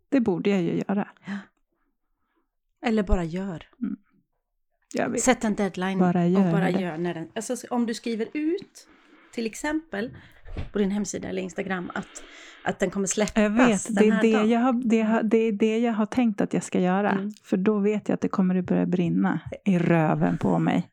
det 0.09 0.21
borde 0.21 0.51
jag 0.51 0.63
ju 0.63 0.83
göra. 0.89 1.09
Eller 2.83 3.03
bara 3.03 3.25
gör. 3.25 3.65
Vet. 5.09 5.21
Sätt 5.21 5.45
en 5.45 5.55
deadline 5.55 5.99
Bara 5.99 6.23
och 6.23 6.29
gör 6.29 6.53
bara 6.53 6.65
det. 6.71 6.81
gör 6.81 6.99
när 6.99 7.15
den... 7.15 7.29
Alltså 7.35 7.57
om 7.71 7.87
du 7.87 7.95
skriver 7.95 8.27
ut, 8.33 8.89
till 9.33 9.47
exempel 9.47 10.17
på 10.73 10.79
din 10.79 10.91
hemsida 10.91 11.29
eller 11.29 11.43
Instagram, 11.43 11.91
att, 11.95 12.23
att 12.67 12.79
den 12.79 12.91
kommer 12.91 13.07
släppas 13.07 13.43
Jag 13.43 13.51
vet, 13.51 13.97
det 13.97 14.09
är 14.09 14.23
det, 14.23 14.33
dagen. 14.33 14.49
jag 14.49 14.61
har, 14.61 14.73
det, 14.73 15.03
har, 15.03 15.23
det 15.23 15.39
är 15.39 15.53
det 15.53 15.79
jag 15.79 15.93
har 15.93 16.07
tänkt 16.07 16.41
att 16.41 16.55
jag 16.55 16.63
ska 16.63 16.81
göra. 16.81 17.11
Mm. 17.11 17.33
För 17.45 17.57
då 17.57 17.79
vet 17.79 18.09
jag 18.09 18.15
att 18.15 18.21
det 18.21 18.29
kommer 18.29 18.55
att 18.55 18.65
börja 18.65 18.87
brinna 18.87 19.41
i 19.65 19.79
röven 19.79 20.39
på 20.39 20.59
mig. 20.59 20.91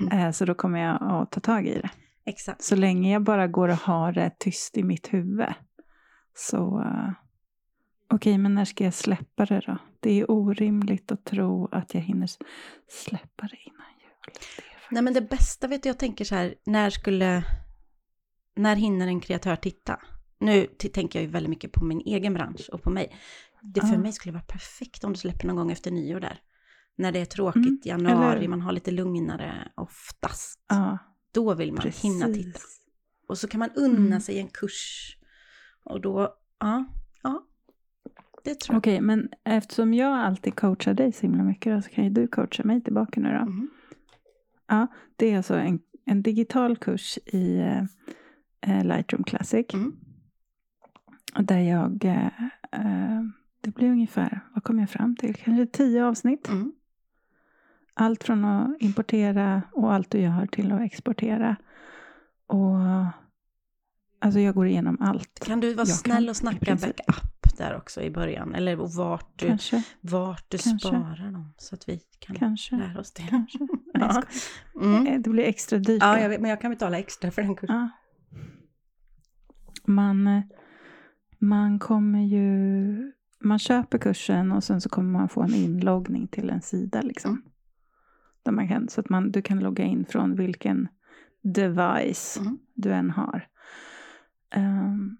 Mm. 0.00 0.18
Eh, 0.18 0.32
Så 0.32 0.44
då 0.44 0.54
kommer 0.54 0.80
jag 0.80 0.98
att 1.02 1.30
ta 1.30 1.40
tag 1.40 1.66
i 1.66 1.74
det. 1.74 1.90
Exakt. 2.26 2.62
Så 2.62 2.76
länge 2.76 3.12
jag 3.12 3.22
bara 3.22 3.46
går 3.46 3.68
och 3.68 3.76
har 3.76 4.12
det 4.12 4.30
tyst 4.38 4.78
i 4.78 4.82
mitt 4.82 5.12
huvud. 5.12 5.46
Så 6.34 6.78
uh, 6.80 7.10
okej, 8.14 8.38
men 8.38 8.54
när 8.54 8.64
ska 8.64 8.84
jag 8.84 8.94
släppa 8.94 9.46
det 9.46 9.60
då? 9.66 9.78
Det 10.00 10.20
är 10.20 10.30
orimligt 10.30 11.12
att 11.12 11.24
tro 11.24 11.68
att 11.72 11.94
jag 11.94 12.00
hinner 12.00 12.28
släppa 12.88 13.42
det 13.42 13.56
innan 13.64 13.86
jul. 14.00 14.32
Det 14.34 14.94
Nej 14.94 15.02
men 15.02 15.14
det 15.14 15.20
bästa 15.20 15.68
vet 15.68 15.82
du, 15.82 15.88
jag 15.88 15.98
tänker 15.98 16.24
så 16.24 16.34
här, 16.34 16.54
när 16.66 16.90
skulle... 16.90 17.44
När 18.56 18.76
hinner 18.76 19.06
en 19.06 19.20
kreatör 19.20 19.56
titta? 19.56 19.98
Nu 20.40 20.66
tänker 20.66 21.18
jag 21.18 21.26
ju 21.26 21.30
väldigt 21.32 21.50
mycket 21.50 21.72
på 21.72 21.84
min 21.84 22.00
egen 22.00 22.34
bransch 22.34 22.68
och 22.72 22.82
på 22.82 22.90
mig. 22.90 23.16
Det 23.62 23.80
för 23.80 23.92
Ja. 23.92 23.98
mig 23.98 24.12
skulle 24.12 24.32
vara 24.32 24.42
perfekt 24.42 25.04
om 25.04 25.12
du 25.12 25.18
släpper 25.18 25.46
någon 25.46 25.56
gång 25.56 25.70
efter 25.72 25.90
nyår 25.90 26.20
där. 26.20 26.40
När 26.96 27.12
det 27.12 27.18
är 27.18 27.24
tråkigt, 27.24 27.66
Mm, 27.66 27.80
januari, 27.84 28.38
eller- 28.38 28.48
man 28.48 28.60
har 28.60 28.72
lite 28.72 28.90
lugnare 28.90 29.72
oftast. 29.74 30.60
Ja, 30.68 30.98
Då 31.32 31.54
vill 31.54 31.72
man 31.72 31.82
precis. 31.82 32.04
hinna 32.04 32.26
titta. 32.26 32.60
Och 33.28 33.38
så 33.38 33.48
kan 33.48 33.58
man 33.58 33.70
unna 33.76 34.06
Mm. 34.06 34.20
sig 34.20 34.38
en 34.38 34.48
kurs. 34.48 35.16
Och 35.84 36.00
då, 36.00 36.34
ja, 36.60 36.84
ja. 37.22 37.46
Det 38.44 38.54
tror 38.60 38.74
jag. 38.74 38.78
Okej, 38.78 39.00
men 39.00 39.28
eftersom 39.44 39.94
jag 39.94 40.18
alltid 40.18 40.54
coachar 40.56 40.94
dig 40.94 41.12
så 41.12 41.20
himla 41.22 41.42
mycket 41.42 41.72
då, 41.76 41.82
så 41.82 41.88
kan 41.90 42.04
ju 42.04 42.10
du 42.10 42.26
coacha 42.28 42.62
mig 42.64 42.82
tillbaka 42.82 43.20
nu 43.20 43.32
då. 43.38 43.44
Mhm. 43.44 43.68
Det 45.16 45.30
är 45.32 45.36
alltså 45.36 45.54
en, 45.54 45.80
en 46.04 46.22
digital 46.22 46.76
kurs 46.76 47.18
i 47.26 47.56
eh, 47.58 47.82
eh, 48.60 48.84
Lightroom 48.84 49.24
Classic. 49.24 49.66
Mm. 49.74 49.92
Där 51.38 51.58
jag, 51.58 52.04
eh, 52.04 52.26
eh, 52.72 53.22
det 53.60 53.74
blir 53.74 53.88
ungefär, 53.90 54.40
vad 54.54 54.64
kom 54.64 54.78
jag 54.78 54.90
fram 54.90 55.16
till? 55.16 55.34
Kanske 55.34 55.66
tio 55.66 56.04
avsnitt. 56.04 56.48
Mm. 56.48 56.72
Allt 57.94 58.24
från 58.24 58.44
att 58.44 58.76
importera 58.82 59.62
och 59.72 59.92
allt 59.94 60.10
du 60.10 60.18
gör 60.20 60.46
till 60.46 60.72
att 60.72 60.80
exportera. 60.80 61.56
Och 62.46 62.76
alltså 64.18 64.40
jag 64.40 64.54
går 64.54 64.66
igenom 64.66 64.96
allt. 65.00 65.40
Kan 65.46 65.60
du 65.60 65.74
vara 65.74 65.86
Jag 65.88 65.96
snäll 65.96 66.28
och 66.28 66.36
snacka 66.36 66.74
backup 66.74 67.56
där 67.58 67.76
också 67.76 68.02
i 68.02 68.10
början? 68.10 68.54
Eller 68.54 68.76
vart 68.76 69.38
du, 69.38 69.46
Kanske, 69.46 69.82
vart 70.00 70.44
du 70.50 70.58
Kanske. 70.58 70.88
sparar 70.88 71.32
dem 71.32 71.54
så 71.56 71.74
att 71.74 71.88
vi 71.88 72.00
kan 72.18 72.36
kanske, 72.36 72.76
lära 72.76 73.00
oss 73.00 73.12
det. 73.12 73.22
kanske. 73.22 73.58
Ja. 73.94 74.22
Mm. 74.80 75.06
Eh, 75.06 75.20
Det 75.20 75.30
blir 75.30 75.44
extra 75.44 75.78
dyrt. 75.78 76.02
Ja, 76.02 76.20
jag 76.20 76.28
vet, 76.28 76.40
men 76.40 76.50
jag 76.50 76.60
kan 76.60 76.70
betala 76.70 76.98
extra 76.98 77.30
för 77.30 77.42
den 77.42 77.54
kursen. 77.56 77.76
Ja. 77.76 77.88
Man, 79.84 80.26
eh, 80.26 80.42
man 81.40 81.78
kommer 81.78 82.22
ju... 82.22 83.12
Man 83.42 83.58
köper 83.58 83.98
kursen 83.98 84.52
och 84.52 84.64
sen 84.64 84.80
så 84.80 84.88
kommer 84.88 85.10
man 85.10 85.28
få 85.28 85.42
en 85.42 85.54
inloggning 85.54 86.28
till 86.28 86.50
en 86.50 86.62
sida. 86.62 87.02
Liksom. 87.02 87.30
Mm. 87.30 87.42
Där 88.42 88.52
man 88.52 88.68
kan, 88.68 88.88
så 88.88 89.00
att 89.00 89.08
man, 89.08 89.30
du 89.30 89.42
kan 89.42 89.58
logga 89.60 89.84
in 89.84 90.04
från 90.04 90.36
vilken 90.36 90.88
device 91.42 92.38
Mm. 92.40 92.58
du 92.74 92.92
än 92.92 93.10
har. 93.10 93.48
Ehm, 94.50 95.16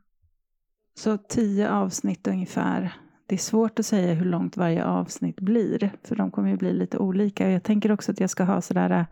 så 0.94 1.18
tio 1.18 1.70
avsnitt 1.70 2.28
ungefär. 2.28 2.94
Det 3.26 3.34
är 3.34 3.38
svårt 3.38 3.78
att 3.78 3.86
säga 3.86 4.14
hur 4.14 4.24
långt 4.24 4.56
varje 4.56 4.84
avsnitt 4.84 5.40
blir. 5.40 5.92
För 6.04 6.16
de 6.16 6.30
kommer 6.30 6.48
ju 6.48 6.56
bli 6.56 6.72
lite 6.72 6.98
olika. 6.98 7.50
Jag 7.50 7.62
tänker 7.62 7.92
också 7.92 8.12
att 8.12 8.20
jag 8.20 8.30
ska 8.30 8.44
ha 8.44 8.60
sådär 8.60 9.06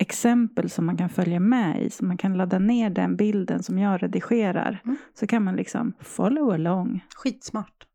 exempel 0.00 0.70
som 0.70 0.86
man 0.86 0.96
kan 0.96 1.08
följa 1.08 1.40
med 1.40 1.82
i. 1.82 1.90
Så 1.90 2.04
man 2.04 2.16
kan 2.16 2.36
ladda 2.36 2.58
ner 2.58 2.90
den 2.90 3.16
bilden 3.16 3.62
som 3.62 3.78
jag 3.78 4.02
redigerar. 4.02 4.82
Mm. 4.84 4.96
Så 5.14 5.26
kan 5.26 5.44
man 5.44 5.56
liksom 5.56 5.92
follow 6.00 6.52
along. 6.52 7.04
Skitsmart. 7.16 7.86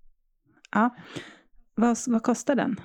Ja. 0.71 0.95
Vad, 1.75 1.97
vad 2.07 2.23
kostar 2.23 2.55
den? 2.55 2.79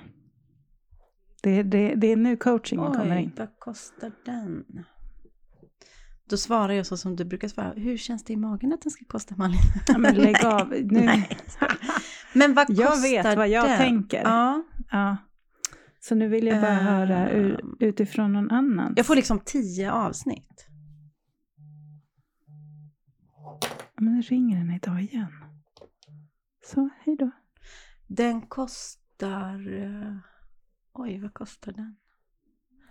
Det, 1.43 1.63
det, 1.63 1.95
det 1.95 2.07
är 2.07 2.15
nu 2.15 2.37
coachingen 2.37 2.93
kommer 2.93 3.15
in. 3.15 3.31
vad 3.37 3.59
kostar 3.59 4.11
den? 4.25 4.65
Då 6.29 6.37
svarar 6.37 6.73
jag 6.73 6.85
så 6.85 6.97
som 6.97 7.15
du 7.15 7.25
brukar 7.25 7.47
svara. 7.47 7.73
Hur 7.75 7.97
känns 7.97 8.23
det 8.23 8.33
i 8.33 8.37
magen 8.37 8.73
att 8.73 8.81
den 8.81 8.91
ska 8.91 9.05
kosta 9.05 9.35
Malin? 9.37 9.59
Ja, 9.87 9.97
men 9.97 10.15
lägg 10.15 10.45
av. 10.45 10.69
Nu. 10.83 11.23
Men 12.33 12.53
vad 12.53 12.67
kostar 12.67 12.83
Jag 12.83 13.01
vet 13.01 13.37
vad 13.37 13.49
jag 13.49 13.65
den? 13.69 13.77
tänker. 13.77 14.21
Ja. 14.23 14.63
Ja. 14.91 15.17
Så 16.03 16.15
nu 16.15 16.27
vill 16.27 16.47
jag 16.47 16.61
bara 16.61 16.79
Ehm. 16.79 16.85
höra 16.85 17.31
ur, 17.31 17.61
utifrån 17.79 18.33
någon 18.33 18.51
annan. 18.51 18.93
Jag 18.97 19.05
får 19.05 19.15
liksom 19.15 19.39
tio 19.45 19.91
avsnitt. 19.91 20.67
Men 23.97 24.15
nu 24.15 24.21
ringer 24.21 24.57
den 24.57 24.71
idag 24.71 25.01
igen. 25.01 25.31
Så, 26.65 26.89
hej 26.99 27.15
då. 27.19 27.31
Den 28.07 28.41
kostar... 28.41 29.73
eh, 29.83 30.15
Oj, 30.93 31.19
vad 31.19 31.33
kostar 31.33 31.71
den? 31.71 31.95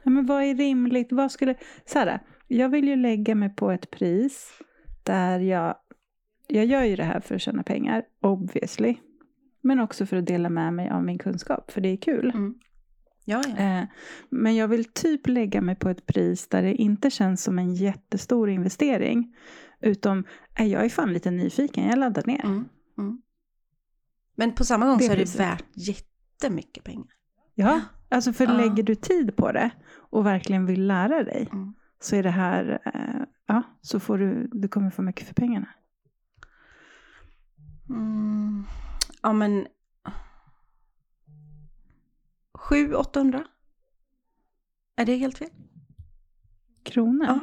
Ja, 0.03 0.11
men 0.11 0.27
vad 0.27 0.43
är 0.43 0.55
rimligt? 0.55 1.13
Vad 1.13 1.33
skulle... 1.33 1.55
Sara, 1.87 2.21
jag 2.47 2.69
vill 2.69 2.89
ju 2.89 2.97
lägga 2.97 3.35
mig 3.35 3.51
på 3.57 3.71
ett 3.71 3.91
pris 3.91 4.51
där 5.03 5.39
jag... 5.41 5.77
Jag 6.47 6.65
gör 6.67 6.83
ju 6.85 6.97
det 6.97 7.05
här 7.05 7.21
för 7.21 7.35
att 7.35 7.41
tjäna 7.41 7.63
pengar, 7.63 8.03
obviously. 8.21 8.97
Men 9.61 9.81
också 9.81 10.07
för 10.07 10.17
att 10.17 10.27
dela 10.27 10.49
med 10.49 10.75
mig 10.75 10.91
av 10.91 11.05
min 11.05 11.19
kunskap, 11.19 11.71
för 11.71 11.81
det 11.81 11.89
är 11.89 11.97
kul. 11.97 12.31
Mm. 12.35 12.55
Ja, 13.31 13.43
ja. 13.49 13.57
Eh, 13.57 13.85
men 14.31 14.57
jag 14.57 14.69
vill 14.69 14.85
typ 14.85 15.27
lägga 15.29 15.61
mig 15.61 15.75
på 15.77 15.89
ett 15.89 16.07
pris 16.07 16.49
där 16.49 16.63
det 16.63 16.75
inte 16.75 17.11
känns 17.11 17.43
som 17.43 17.59
en 17.59 17.75
jättestor 17.75 18.51
investering. 18.51 19.37
Utom, 19.81 20.25
eh, 20.59 20.67
jag 20.67 20.85
är 20.85 20.89
fan 20.89 21.13
lite 21.13 21.31
nyfiken, 21.31 21.89
jag 21.89 21.99
laddar 21.99 22.23
ner. 22.27 22.45
Mm. 22.45 22.65
Mm. 22.99 23.23
Men 24.37 24.53
på 24.55 24.65
samma 24.65 24.87
gång 24.87 24.99
Det 24.99 25.05
så 25.07 25.13
är 25.13 25.17
det 25.17 25.37
värt 25.39 25.65
jättemycket 25.75 26.85
pengar. 26.85 27.09
Ja, 27.55 27.81
alltså 28.09 28.33
för 28.33 28.45
Ja. 28.45 28.53
lägger 28.53 28.83
du 28.83 28.95
tid 28.95 29.37
på 29.37 29.53
det 29.53 29.71
och 30.11 30.27
verkligen 30.27 30.67
vill 30.67 30.87
lära 30.87 31.25
dig 31.25 31.49
Mm. 31.53 31.75
så 32.01 32.17
är 32.17 32.23
det 32.23 32.31
här, 32.31 32.79
eh, 32.95 33.27
ja, 33.47 33.63
så 33.81 34.01
får 34.01 34.19
du, 34.19 34.49
du 34.53 34.69
kommer 34.69 34.91
få 34.91 35.03
mycket 35.03 35.27
för 35.27 35.35
pengarna. 35.35 35.69
Mm. 37.89 38.65
Ja, 39.23 39.33
men... 39.33 39.67
700-800? 42.69 43.45
Är 44.97 45.05
det 45.05 45.17
helt 45.17 45.39
fel? 45.39 45.49
Kronor? 46.85 47.27
Ja. 47.27 47.39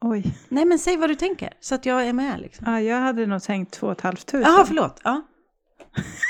Oj. 0.00 0.34
Nej, 0.48 0.64
men 0.64 0.78
säg 0.78 0.96
vad 0.96 1.10
du 1.10 1.14
tänker 1.14 1.52
så 1.60 1.74
att 1.74 1.86
jag 1.86 2.06
är 2.06 2.12
med 2.12 2.40
liksom. 2.40 2.66
Ja, 2.72 2.80
jag 2.80 3.00
hade 3.00 3.26
nog 3.26 3.42
tänkt 3.42 3.72
två 3.72 3.86
och 3.86 3.92
ett 3.92 4.00
halvt 4.00 4.26
tusen. 4.26 4.52
Jaha, 4.52 4.64
förlåt. 4.64 5.00
Ja. 5.04 5.22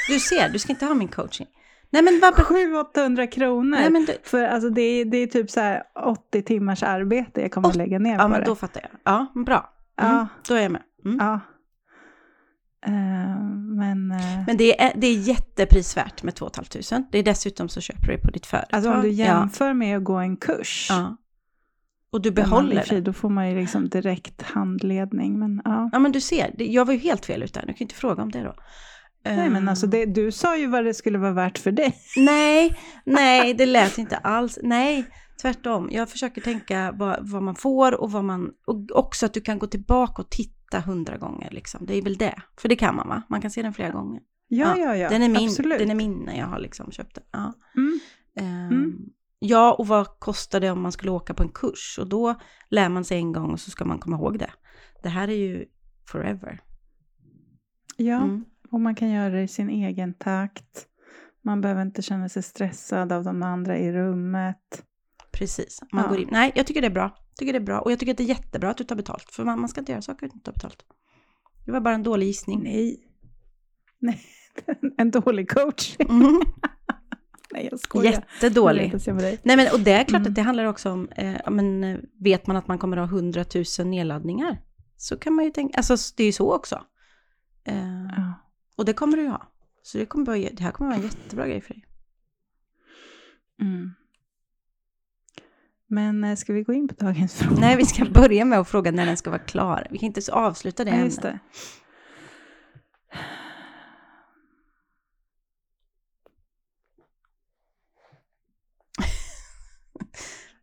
Du 0.08 0.20
ser, 0.20 0.48
du 0.48 0.58
ska 0.58 0.72
inte 0.72 0.86
ha 0.86 0.94
min 0.94 1.08
coaching. 1.08 1.46
Nej, 1.90 2.02
men 2.02 2.20
vad... 2.20 2.34
700-800 2.34 3.26
kronor. 3.30 3.76
Nej, 3.80 3.90
men 3.90 4.04
du... 4.04 4.16
För 4.22 4.42
alltså 4.44 4.70
det 4.70 4.82
är, 4.82 5.04
det 5.04 5.16
är 5.16 5.26
typ 5.26 5.50
så 5.50 5.60
här 5.60 5.82
80 6.06 6.42
timmars 6.42 6.82
arbete 6.82 7.40
jag 7.40 7.52
kommer 7.52 7.68
att 7.68 7.72
Åt- 7.74 7.76
lägga 7.78 7.98
ner 7.98 8.12
Ja, 8.14 8.18
på 8.22 8.28
men 8.28 8.40
det. 8.40 8.46
då 8.46 8.54
fattar 8.54 8.80
jag. 8.82 8.90
Ja, 9.04 9.26
men 9.34 9.44
bra. 9.44 9.72
Mm. 9.96 10.14
Ja. 10.16 10.26
Då 10.48 10.54
är 10.54 10.62
jag 10.62 10.72
med. 10.72 10.82
Mm. 11.04 11.18
Ja. 11.20 11.40
Eh, 12.86 12.92
men 13.76 14.12
eh, 14.12 14.44
Men 14.46 14.56
det 14.56 14.80
är, 14.82 14.92
det 14.96 15.06
är 15.06 15.18
jätteprisvärt 15.18 16.22
med 16.22 16.34
2 16.34 16.50
500. 16.56 17.08
Det 17.12 17.18
är 17.18 17.22
dessutom 17.22 17.68
så 17.68 17.80
köper 17.80 18.06
du 18.06 18.12
det 18.16 18.22
på 18.22 18.30
ditt 18.30 18.46
företag. 18.46 18.68
alltså 18.76 18.92
om 18.92 19.02
du 19.02 19.08
Ja. 19.08 19.24
jämför 19.26 19.74
med 19.74 19.96
att 19.96 20.04
gå 20.04 20.16
en 20.16 20.36
kurs. 20.36 20.86
Ja. 20.90 21.16
Och 22.12 22.20
du 22.22 22.30
behåller 22.30 22.84
det. 22.88 23.00
Då 23.00 23.12
får 23.12 23.28
man 23.30 23.50
ju 23.50 23.60
liksom 23.60 23.88
direkt 23.88 24.42
handledning. 24.42 25.38
Men 25.38 25.62
ja. 25.64 25.90
Ja, 25.92 25.98
men 25.98 26.12
du 26.12 26.20
ser. 26.20 26.54
Jag 26.58 26.84
var 26.84 26.92
ju 26.92 26.98
helt 26.98 27.26
fel 27.26 27.42
ute. 27.42 27.60
Du 27.60 27.66
kan 27.66 27.74
ju 27.76 27.82
inte 27.84 27.94
fråga 27.94 28.22
om 28.22 28.30
det 28.30 28.42
då. 28.42 28.54
Nej 29.24 29.50
men 29.50 29.68
alltså 29.68 29.86
Ehm, 29.86 29.90
det, 29.90 30.06
du 30.06 30.32
sa 30.32 30.56
ju 30.56 30.66
vad 30.66 30.84
det 30.84 30.94
skulle 30.94 31.18
vara 31.18 31.32
värt 31.32 31.58
för 31.58 31.72
dig. 31.72 31.94
Nej, 32.16 32.78
nej, 33.04 33.54
det 33.54 33.66
lät 33.66 33.98
inte 33.98 34.16
alls. 34.16 34.58
Nej, 34.62 35.04
tvärtom. 35.42 35.88
Jag 35.92 36.08
försöker 36.10 36.40
tänka 36.40 36.92
vad, 36.94 37.28
vad 37.30 37.42
man 37.42 37.54
får 37.54 38.00
och 38.00 38.12
vad 38.12 38.24
man... 38.24 38.50
Och 38.66 38.86
också 38.98 39.26
att 39.26 39.34
du 39.34 39.40
kan 39.40 39.58
gå 39.58 39.66
tillbaka 39.66 40.22
och 40.22 40.30
titta 40.30 40.61
hundra 40.80 41.16
gånger. 41.16 41.50
Liksom. 41.50 41.86
Det 41.86 41.94
är 41.94 42.02
väl 42.02 42.16
det. 42.16 42.42
För 42.58 42.68
det 42.68 42.76
kan 42.76 42.96
man 42.96 43.08
va? 43.08 43.22
Man 43.28 43.40
kan 43.40 43.50
se 43.50 43.62
den 43.62 43.72
flera 43.74 43.90
gånger. 43.90 44.20
Ja, 44.48 44.76
Ja, 44.78 44.96
ja, 44.96 45.08
den, 45.08 45.22
är 45.22 45.28
min, 45.28 45.48
Absolut. 45.48 45.78
den 45.78 45.90
är 45.90 45.94
min 45.94 46.18
när 46.18 46.38
jag 46.38 46.46
har 46.46 46.58
liksom 46.58 46.90
köpt 46.90 47.14
den. 47.14 47.24
Ja. 47.32 47.52
Mm. 47.76 47.98
Ehm, 48.36 48.68
Mm. 48.78 48.98
Ja, 49.38 49.74
och 49.78 49.86
vad 49.86 50.06
kostar 50.18 50.60
det 50.60 50.70
om 50.70 50.82
man 50.82 50.92
skulle 50.92 51.10
åka 51.10 51.34
på 51.34 51.42
en 51.42 51.48
kurs? 51.48 51.98
Och 52.00 52.08
då 52.08 52.34
lär 52.68 52.88
man 52.88 53.04
sig 53.04 53.18
en 53.18 53.32
gång 53.32 53.50
och 53.52 53.60
så 53.60 53.70
ska 53.70 53.84
man 53.84 53.98
komma 53.98 54.16
ihåg 54.16 54.38
det. 54.38 54.50
Det 55.02 55.08
här 55.08 55.28
är 55.28 55.36
ju 55.36 55.64
forever. 56.06 56.60
Ja, 57.96 58.16
Mm. 58.22 58.44
och 58.70 58.80
man 58.80 58.94
kan 58.94 59.10
göra 59.10 59.30
det 59.30 59.42
i 59.42 59.48
sin 59.48 59.70
egen 59.70 60.14
takt. 60.14 60.86
Man 61.44 61.60
behöver 61.60 61.82
inte 61.82 62.02
känna 62.02 62.28
sig 62.28 62.42
stressad 62.42 63.12
av 63.12 63.24
de 63.24 63.42
andra 63.42 63.78
i 63.78 63.92
rummet. 63.92 64.84
Precis. 65.32 65.80
Man 65.92 66.04
Ja. 66.04 66.10
går 66.10 66.20
in. 66.20 66.28
Nej, 66.30 66.52
jag 66.54 66.66
tycker 66.66 66.80
det 66.80 66.86
är 66.86 66.90
bra. 66.90 67.16
Jag 67.28 67.36
tycker 67.36 67.52
det 67.52 67.58
är 67.58 67.60
bra. 67.60 67.80
Och 67.80 67.92
jag 67.92 67.98
tycker 67.98 68.12
att 68.12 68.18
det 68.18 68.24
är 68.24 68.28
jättebra 68.28 68.70
att 68.70 68.76
du 68.76 68.84
tar 68.84 68.96
betalt. 68.96 69.30
För 69.30 69.44
man, 69.44 69.60
man 69.60 69.68
ska 69.68 69.80
inte 69.80 69.92
göra 69.92 70.02
saker 70.02 70.26
utan 70.26 70.38
att 70.38 70.44
ta 70.44 70.52
betalt. 70.52 70.82
Det 71.66 71.72
var 71.72 71.80
bara 71.80 71.94
en 71.94 72.02
dålig 72.02 72.26
gissning. 72.26 72.62
Nej. 72.62 73.08
Nej, 73.98 74.22
en 74.98 75.10
dålig 75.10 75.50
coach. 75.50 75.96
Mm. 75.98 76.40
Nej, 77.52 77.68
jag 77.70 77.80
skojar. 77.80 78.12
Jättedålig. 78.12 78.94
jag. 79.06 79.16
Nej, 79.42 79.56
men, 79.56 79.66
och 79.72 79.80
det 79.80 79.92
är 79.92 80.04
klart 80.04 80.20
Mm. 80.20 80.30
att 80.30 80.34
det 80.34 80.42
handlar 80.42 80.64
också 80.64 80.90
om, 80.90 81.08
eh, 81.08 81.50
men, 81.50 81.84
eh, 81.84 81.98
vet 82.20 82.46
man 82.46 82.56
att 82.56 82.68
man 82.68 82.78
kommer 82.78 82.96
att 82.96 83.10
ha 83.10 83.16
100 83.18 83.44
000 83.78 83.86
nedladdningar, 83.88 84.60
så 84.96 85.16
kan 85.16 85.32
man 85.34 85.44
ju 85.44 85.50
tänka, 85.50 85.76
alltså 85.76 85.96
det 86.16 86.22
är 86.22 86.26
ju 86.26 86.32
så 86.32 86.54
också. 86.54 86.84
Eh, 87.64 88.02
Ja. 88.16 88.34
och 88.76 88.84
det 88.84 88.92
kommer 88.92 89.16
du 89.16 89.22
ju 89.22 89.28
ha. 89.28 89.52
Så 89.82 89.98
det, 89.98 90.06
kommer 90.06 90.26
vara, 90.26 90.36
det 90.38 90.60
här 90.60 90.70
kommer 90.70 90.90
vara 90.90 90.98
en 91.00 91.06
jättebra 91.06 91.46
grej 91.48 91.60
för 91.60 91.74
dig. 91.74 91.84
Mm. 93.62 93.90
Men 95.92 96.24
eh, 96.24 96.36
ska 96.36 96.52
vi 96.52 96.62
gå 96.62 96.72
in 96.72 96.88
på 96.88 96.94
dagens 97.04 97.34
fråga? 97.38 97.60
Nej, 97.60 97.76
vi 97.76 97.86
ska 97.86 98.04
börja 98.04 98.44
med 98.44 98.58
att 98.58 98.68
fråga 98.68 98.90
när 98.90 99.06
den 99.06 99.16
ska 99.16 99.30
vara 99.30 99.40
klar. 99.40 99.86
Vi 99.90 99.98
kan 99.98 100.06
inte 100.06 100.22
så 100.22 100.32
avsluta 100.32 100.84
det 100.84 100.90
Ja, 100.90 100.96
just 100.96 101.22
det. 101.22 101.38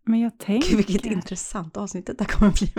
Men 0.03 0.19
jag 0.19 0.37
tänker... 0.37 0.69
Gud, 0.69 0.77
vilket 0.77 1.05
intressant 1.05 1.77
avsnitt 1.77 2.05
det 2.05 2.13
där 2.13 2.25
kommer 2.25 2.51
bli. 2.51 2.73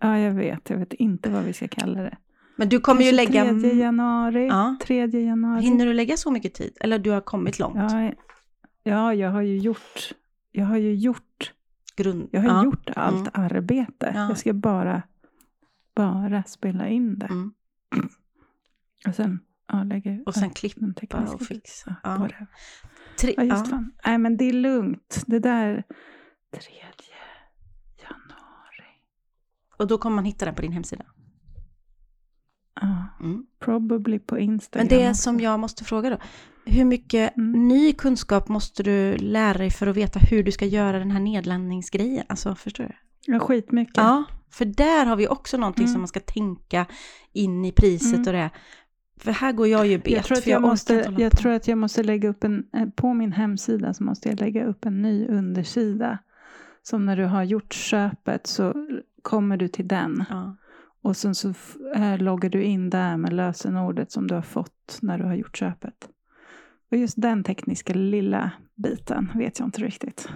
Ja, 0.00 0.18
jag 0.18 0.32
vet. 0.32 0.70
Jag 0.70 0.78
vet 0.78 0.92
inte 0.92 1.30
vad 1.30 1.44
vi 1.44 1.52
ska 1.52 1.68
kalla 1.68 2.02
det. 2.02 2.16
Men 2.56 2.68
du 2.68 2.80
kommer 2.80 3.02
ju 3.02 3.12
lägga... 3.12 3.44
3 3.44 3.72
januari. 3.74 4.46
Ja. 4.46 4.76
3 4.82 5.06
januari. 5.06 5.62
Hinner 5.62 5.86
du 5.86 5.92
lägga 5.92 6.16
så 6.16 6.30
mycket 6.30 6.54
tid? 6.54 6.76
Eller 6.80 6.98
du 6.98 7.10
har 7.10 7.20
kommit 7.20 7.58
långt? 7.58 7.76
Ja, 7.76 8.12
ja, 8.82 9.14
jag 9.14 9.30
har 9.30 9.42
ju 9.42 9.58
gjort... 9.58 10.14
Jag 10.56 10.66
har 10.66 10.76
ju 10.76 10.94
gjort... 10.94 11.52
Grund... 11.96 12.28
Jag 12.32 12.40
har 12.40 12.48
ja. 12.48 12.64
gjort 12.64 12.90
allt 12.96 13.28
arbete. 13.32 14.12
Ja. 14.14 14.28
Jag 14.28 14.38
ska 14.38 14.52
bara... 14.52 15.02
Bara 15.94 16.42
spela 16.42 16.88
in 16.88 17.18
det. 17.18 17.26
Mm. 17.26 17.52
Och 19.06 19.14
sen 19.14 19.40
ja, 19.68 19.82
lägga 19.82 20.18
Och 20.26 20.34
sen 20.34 20.42
ja, 20.42 20.50
klippa 20.54 21.18
och 21.18 21.42
fixa. 21.42 21.96
Ja, 22.02 22.28
Ja. 22.38 22.46
Tre... 23.20 23.34
Ja, 23.36 23.42
just 23.42 23.66
ja. 23.66 23.70
fan. 23.70 23.92
Nej, 24.06 24.18
men 24.18 24.36
det 24.36 24.44
är 24.44 24.52
lugnt. 24.52 25.24
Det 25.26 25.38
där... 25.38 25.84
3 26.50 26.60
januari. 28.02 28.90
Och 29.76 29.86
då 29.86 29.98
kommer 29.98 30.14
man 30.14 30.24
hitta 30.24 30.44
den 30.44 30.54
på 30.54 30.62
din 30.62 30.72
hemsida. 30.72 31.04
Ja, 32.80 33.06
Mm. 33.20 33.46
probably 33.58 34.18
på 34.18 34.38
Instagram. 34.38 34.86
Men 34.90 34.98
det 34.98 35.14
som 35.14 35.40
jag 35.40 35.60
måste 35.60 35.84
fråga 35.84 36.10
då. 36.10 36.18
Hur 36.66 36.84
mycket 36.84 37.36
Mm. 37.36 37.68
ny 37.68 37.92
kunskap 37.92 38.48
måste 38.48 38.82
du 38.82 39.16
lära 39.16 39.58
dig 39.58 39.70
för 39.70 39.86
att 39.86 39.96
veta 39.96 40.18
hur 40.18 40.42
du 40.42 40.52
ska 40.52 40.66
göra 40.66 40.98
den 40.98 41.10
här 41.10 41.20
nedladdningsgrejen? 41.20 42.24
Alltså, 42.28 42.54
förstår 42.54 42.84
du? 42.84 42.92
Ja, 43.32 43.38
skitmycket. 43.40 43.96
Ja, 43.96 44.24
för 44.50 44.64
där 44.64 45.06
har 45.06 45.16
vi 45.16 45.28
också 45.28 45.56
någonting 45.56 45.84
Mm. 45.84 45.92
som 45.92 46.00
man 46.00 46.08
ska 46.08 46.20
tänka 46.20 46.86
in 47.32 47.64
i 47.64 47.72
priset 47.72 48.12
Mm. 48.14 48.26
och 48.26 48.32
det. 48.32 48.50
För 49.20 49.32
här 49.32 49.52
går 49.52 49.68
jag 49.68 49.86
ju 49.86 49.98
bet. 49.98 50.12
Jag 50.12 50.24
tror, 50.24 50.38
att 50.38 50.46
jag, 50.46 50.58
orkar 50.58 50.68
måste, 50.70 50.94
jag 51.18 51.30
på. 51.32 51.36
tror 51.36 51.52
att 51.52 51.68
jag 51.68 51.78
måste 51.78 52.02
lägga 52.02 52.28
upp 52.28 52.44
en, 52.44 52.64
eh, 52.76 52.88
på 52.96 53.14
min 53.14 53.32
hemsida 53.32 53.94
så 53.94 54.04
måste 54.04 54.28
jag 54.28 54.40
lägga 54.40 54.64
upp 54.66 54.84
en 54.84 55.02
ny 55.02 55.26
undersida. 55.26 56.18
Som 56.82 57.06
när 57.06 57.16
du 57.16 57.24
har 57.24 57.42
gjort 57.44 57.72
köpet 57.72 58.46
så 58.46 58.74
kommer 59.22 59.56
du 59.56 59.68
till 59.68 59.88
den. 59.88 60.24
Ja. 60.30 60.56
Och 61.02 61.16
sen 61.16 61.34
så 61.34 61.54
eh, 61.96 62.18
loggar 62.18 62.50
du 62.50 62.62
in 62.62 62.90
där 62.90 63.16
med 63.16 63.32
lösenordet 63.32 64.12
som 64.12 64.26
du 64.26 64.34
har 64.34 64.42
fått 64.42 64.98
när 65.02 65.18
du 65.18 65.24
har 65.24 65.34
gjort 65.34 65.56
köpet. 65.56 66.08
Och 66.90 66.96
just 66.96 67.14
den 67.22 67.44
tekniska 67.44 67.94
lilla 67.94 68.50
biten 68.74 69.30
vet 69.34 69.58
jag 69.58 69.66
inte 69.68 69.80
riktigt. 69.82 70.28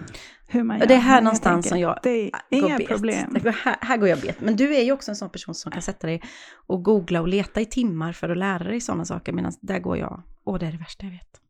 Hur 0.47 0.63
man 0.63 0.77
Och 0.77 0.81
gör. 0.81 0.87
det 0.89 0.95
är 0.95 0.99
här 0.99 1.23
någonstans 1.23 1.65
tänker, 1.65 1.69
som 1.69 1.81
jag 1.81 1.99
Det 2.03 2.11
är 2.11 2.31
går 2.61 2.69
inga 2.69 2.79
bet. 2.79 2.89
problem. 2.89 3.33
Det 3.35 3.41
går- 3.41 3.51
Här, 3.51 3.77
här 3.81 3.97
går 3.97 4.09
jag 4.09 4.21
bet. 4.21 4.41
Men 4.41 4.57
du 4.57 4.75
är 4.77 4.83
ju 4.85 4.93
också 4.93 5.11
en 5.11 5.17
sån 5.17 5.31
person 5.31 5.55
som 5.55 5.73
kan 5.73 5.83
sätta 5.83 6.07
dig 6.07 6.23
och 6.67 6.83
googla 6.85 7.21
och 7.21 7.29
leta 7.29 7.61
i 7.61 7.67
timmar 7.67 8.13
för 8.13 8.29
att 8.29 8.39
lära 8.39 8.65
dig 8.65 8.81
sådana 8.81 9.05
saker. 9.05 9.33
Medan 9.33 9.53
där 9.61 9.79
går 9.79 9.97
jag, 9.97 10.23
åh 10.45 10.59
det 10.59 10.67
är 10.67 10.73
det 10.73 10.79
värsta 10.79 11.05
jag 11.07 11.11
vet. 11.13 11.41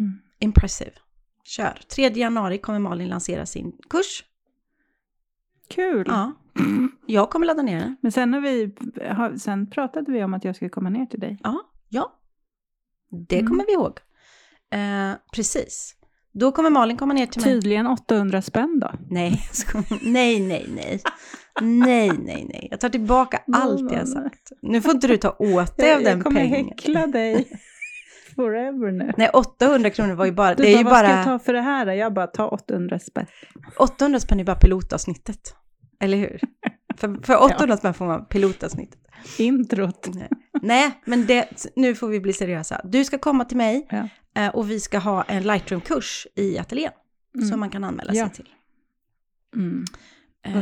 Mm. 0.00 0.18
Impressive. 0.38 0.90
Kör. 1.44 1.78
3 1.94 2.08
januari 2.08 2.58
kommer 2.58 2.78
Malin 2.78 3.08
lansera 3.08 3.46
sin 3.46 3.72
kurs. 3.90 4.24
Kul! 5.68 6.04
Ja. 6.08 6.32
Jag 7.06 7.30
kommer 7.30 7.46
ladda 7.46 7.62
ner 7.62 7.80
den. 7.80 7.96
Men 8.00 8.12
sen, 8.12 8.32
har 8.34 8.40
vi, 8.40 9.38
sen 9.38 9.70
pratade 9.70 10.12
vi 10.12 10.24
om 10.24 10.34
att 10.34 10.44
jag 10.44 10.56
skulle 10.56 10.68
komma 10.68 10.90
ner 10.90 11.06
till 11.06 11.20
dig. 11.20 11.38
Ja, 11.42 11.62
ja. 11.88 12.18
Det 13.28 13.38
Mm. 13.38 13.48
kommer 13.48 13.66
vi 13.66 13.72
ihåg. 13.72 13.98
Eh, 14.72 15.12
precis. 15.32 15.94
Då 16.34 16.52
kommer 16.52 16.70
Malin 16.70 16.96
komma 16.96 17.14
ner 17.14 17.26
till 17.26 17.42
mig. 17.42 17.50
Tydligen 17.52 17.86
800 17.86 18.42
spänn 18.42 18.80
då. 18.80 18.90
Nej, 19.10 19.42
nej, 20.02 20.40
nej, 20.40 20.66
nej. 20.74 21.00
Nej, 21.60 22.08
nej, 22.18 22.46
nej. 22.52 22.68
Jag 22.70 22.80
tar 22.80 22.88
tillbaka 22.88 23.40
allt 23.52 23.92
jag 23.92 24.08
sagt. 24.08 24.52
Nu 24.62 24.80
får 24.82 24.94
inte 24.94 25.06
du 25.06 25.16
ta 25.16 25.30
åt 25.38 25.76
dig 25.76 25.94
av 25.94 26.02
den 26.02 26.12
jag 26.16 26.24
kommer 26.24 26.40
pengen. 26.40 26.64
häckla 26.68 27.06
dig 27.06 27.48
forever 28.36 28.92
nu. 28.92 29.12
Nej, 29.16 29.28
800 29.32 29.90
kronor 29.90 30.14
var 30.14 30.24
ju 30.26 30.32
bara... 30.32 30.54
Du 30.54 30.62
det 30.62 30.74
är 30.74 30.78
ju 30.78 30.84
bara, 30.84 30.90
vad 30.92 30.98
ska 31.04 31.08
jag 31.08 31.24
bara... 31.26 31.38
ta 31.38 31.44
för 31.44 31.52
det 31.52 31.60
här? 31.60 31.86
Jag 31.86 32.12
bara, 32.14 32.26
ta 32.26 32.48
800 32.48 32.98
spänn. 32.98 33.26
800 33.78 34.20
spänn 34.20 34.40
är 34.40 34.44
bara 34.44 34.56
pilotavsnittet. 34.56 35.54
Eller 36.00 36.18
hur? 36.18 36.40
För, 36.96 37.22
för 37.26 37.42
800 37.44 37.76
spänn 37.76 37.94
får 37.94 38.06
man 38.06 38.24
pilotavsnittet. 38.26 39.00
Introt. 39.38 40.08
Nej. 40.14 40.28
Nej, 40.62 41.00
men 41.04 41.26
det, 41.26 41.66
nu 41.76 41.94
får 41.94 42.08
vi 42.08 42.20
bli 42.20 42.32
seriösa. 42.32 42.80
Du 42.84 43.04
ska 43.04 43.18
komma 43.18 43.44
till 43.44 43.56
mig 43.56 43.86
Ja. 43.90 44.08
eh, 44.42 44.48
och 44.54 44.70
vi 44.70 44.80
ska 44.80 44.98
ha 44.98 45.22
en 45.22 45.42
Lightroom-kurs 45.42 46.26
i 46.34 46.58
ateljén 46.58 46.92
Mm. 47.34 47.48
som 47.48 47.60
man 47.60 47.70
kan 47.70 47.84
anmäla 47.84 48.14
Ja. 48.14 48.26
sig 48.26 48.34
till. 48.34 48.48
Mm. 49.56 49.84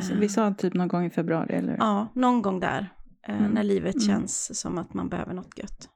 Sa- 0.03 0.15
Vi 0.15 0.29
sa 0.29 0.55
typ 0.55 0.75
någon 0.75 0.89
gång 0.89 1.05
i 1.05 1.11
februari, 1.11 1.55
eller? 1.55 1.77
Ja, 1.79 2.09
någon 2.15 2.43
gång 2.43 2.61
där. 2.61 2.93
eh, 3.29 3.39
Mm. 3.39 3.51
När 3.53 3.63
livet 3.63 3.95
Mm. 3.95 4.07
känns 4.07 4.61
som 4.61 4.79
att 4.79 4.95
man 4.95 5.09
behöver 5.09 5.35
något 5.35 5.59
gött. 5.59 5.89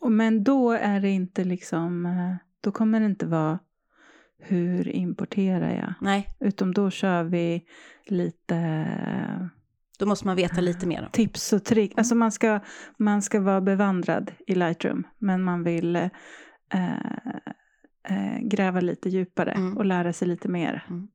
Och 0.00 0.12
Men 0.12 0.44
då 0.44 0.72
är 0.72 1.00
det 1.00 1.10
inte 1.10 1.44
liksom, 1.44 2.06
eh, 2.06 2.34
då 2.60 2.72
kommer 2.72 3.00
det 3.00 3.06
inte 3.06 3.26
vara 3.26 3.58
hur 4.38 4.88
importerar 4.88 5.74
jag? 5.74 5.94
Nej, 6.00 6.36
Utom 6.40 6.74
då 6.74 6.90
kör 6.90 7.22
vi 7.24 7.64
lite 8.06 8.54
då 9.98 10.06
måste 10.06 10.26
man 10.26 10.36
veta 10.36 10.60
lite 10.60 10.86
mer. 10.86 11.02
om. 11.02 11.08
tips 11.12 11.52
och 11.52 11.64
trick. 11.64 11.92
Alltså 11.96 12.14
man 12.14 12.32
ska, 12.32 12.60
man 12.98 13.22
ska 13.22 13.40
vara 13.40 13.60
bevandrad 13.60 14.30
i 14.46 14.54
Lightroom, 14.54 15.06
men 15.18 15.42
man 15.44 15.62
vill 15.64 15.96
eh, 15.96 16.06
eh, 18.08 18.38
gräva 18.42 18.80
lite 18.80 19.08
djupare 19.08 19.50
Mm. 19.52 19.76
och 19.76 19.84
lära 19.84 20.12
sig 20.12 20.28
lite 20.28 20.48
mer. 20.48 20.84
Mm. 20.90 21.08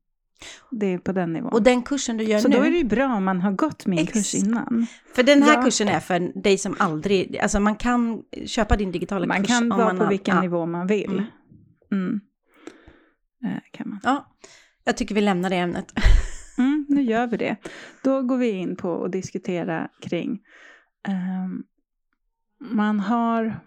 Det 0.70 0.86
är 0.86 0.98
på 0.98 1.12
den 1.12 1.32
nivån. 1.32 1.52
Och 1.52 1.62
den 1.62 1.82
kursen 1.82 2.16
du 2.16 2.24
gör 2.24 2.38
Så 2.38 2.48
nu, 2.48 2.56
då 2.56 2.62
är 2.62 2.70
det 2.70 2.76
ju 2.76 2.84
bra 2.84 3.14
om 3.14 3.24
man 3.24 3.40
har 3.40 3.52
gått 3.52 3.86
min 3.86 4.06
kurs 4.06 4.16
Exakt. 4.34 4.44
innan. 4.44 4.86
för 5.14 5.22
den 5.22 5.42
här 5.42 5.54
Ja. 5.56 5.62
kursen 5.62 5.88
är 5.88 6.00
för 6.00 6.42
dig 6.42 6.58
som 6.58 6.76
aldrig, 6.78 7.38
alltså 7.38 7.60
man 7.60 7.76
kan 7.76 8.22
köpa 8.46 8.76
din 8.76 8.92
digitala 8.92 9.26
Man 9.26 9.36
kurs 9.38 9.46
kan 9.48 9.72
om 9.72 9.78
vara 9.78 9.88
man 9.88 9.96
på 9.98 10.02
har- 10.04 10.10
vilken 10.10 10.34
ja. 10.36 10.42
nivå 10.42 10.66
man 10.66 10.86
vill. 10.86 11.10
Mm. 11.10 11.24
Mm. 11.92 12.20
Eh, 13.44 13.60
kan 13.72 13.88
man. 13.88 14.00
Ja, 14.02 14.34
jag 14.84 14.96
tycker 14.96 15.14
vi 15.14 15.20
lämnar 15.20 15.50
det 15.50 15.56
ämnet. 15.56 15.92
Mm, 16.58 16.86
nu 16.88 17.02
gör 17.02 17.26
vi 17.26 17.36
det. 17.36 17.56
Då 18.02 18.22
går 18.22 18.36
vi 18.36 18.50
in 18.50 18.76
på 18.76 19.04
att 19.04 19.12
diskutera 19.12 19.88
kring 20.00 20.42
ehm, 21.08 21.64
man 22.58 23.00
har 23.00 23.60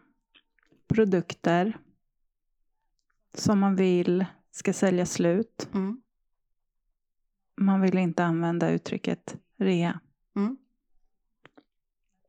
produkter 0.87 1.77
som 3.33 3.59
man 3.59 3.75
vill 3.75 4.25
ska 4.51 4.73
sälja 4.73 5.05
slut. 5.05 5.69
Mm. 5.73 6.01
Man 7.55 7.81
vill 7.81 7.97
inte 7.97 8.23
använda 8.23 8.69
uttrycket 8.69 9.37
rea. 9.57 9.99
Mm. 10.35 10.57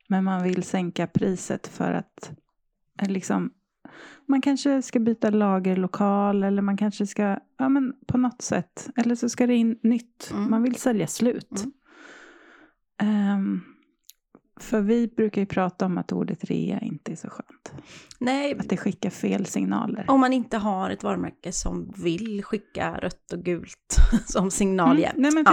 Men 0.08 0.24
man 0.24 0.42
vill 0.42 0.62
sänka 0.62 1.06
priset 1.06 1.66
för 1.66 1.92
att 1.92 2.32
eh, 3.02 3.10
liksom, 3.10 3.50
man 4.26 4.40
kanske 4.42 4.82
ska 4.82 4.98
byta 4.98 5.30
lagerlokal 5.30 6.42
eller 6.42 6.62
man 6.62 6.76
kanske 6.76 7.06
ska, 7.06 7.38
ja 7.58 7.68
men 7.68 7.92
på 8.06 8.18
något 8.18 8.42
sätt, 8.42 8.88
eller 8.96 9.14
så 9.14 9.28
ska 9.28 9.46
det 9.46 9.54
in 9.54 9.78
nytt. 9.82 10.30
Mm. 10.32 10.50
Man 10.50 10.62
vill 10.62 10.74
sälja 10.74 11.06
slut. 11.06 11.50
Mm. 11.60 11.72
Ehm, 13.02 13.60
för 14.60 14.80
vi 14.80 15.08
brukar 15.08 15.40
ju 15.42 15.46
prata 15.46 15.86
om 15.86 15.98
att 15.98 16.12
ordet 16.12 16.44
rea 16.44 16.80
inte 16.80 17.12
är 17.12 17.16
så 17.16 17.28
skönt. 17.30 17.72
Nej, 18.18 18.58
Att 18.58 18.68
det 18.68 18.76
skickar 18.76 19.10
fel 19.10 19.46
signaler. 19.46 20.04
om 20.08 20.20
man 20.20 20.32
inte 20.32 20.56
har 20.56 20.90
ett 20.90 21.02
varumärke 21.02 21.52
som 21.52 21.92
vill 21.96 22.44
skicka 22.44 22.98
rött 22.98 23.32
och 23.32 23.38
gult 23.44 23.96
som 24.26 24.50
signal 24.50 24.90
Mm, 24.90 25.02
jämt. 25.02 25.16
Nej 25.18 25.30
men 25.34 25.44
Ja. 25.46 25.52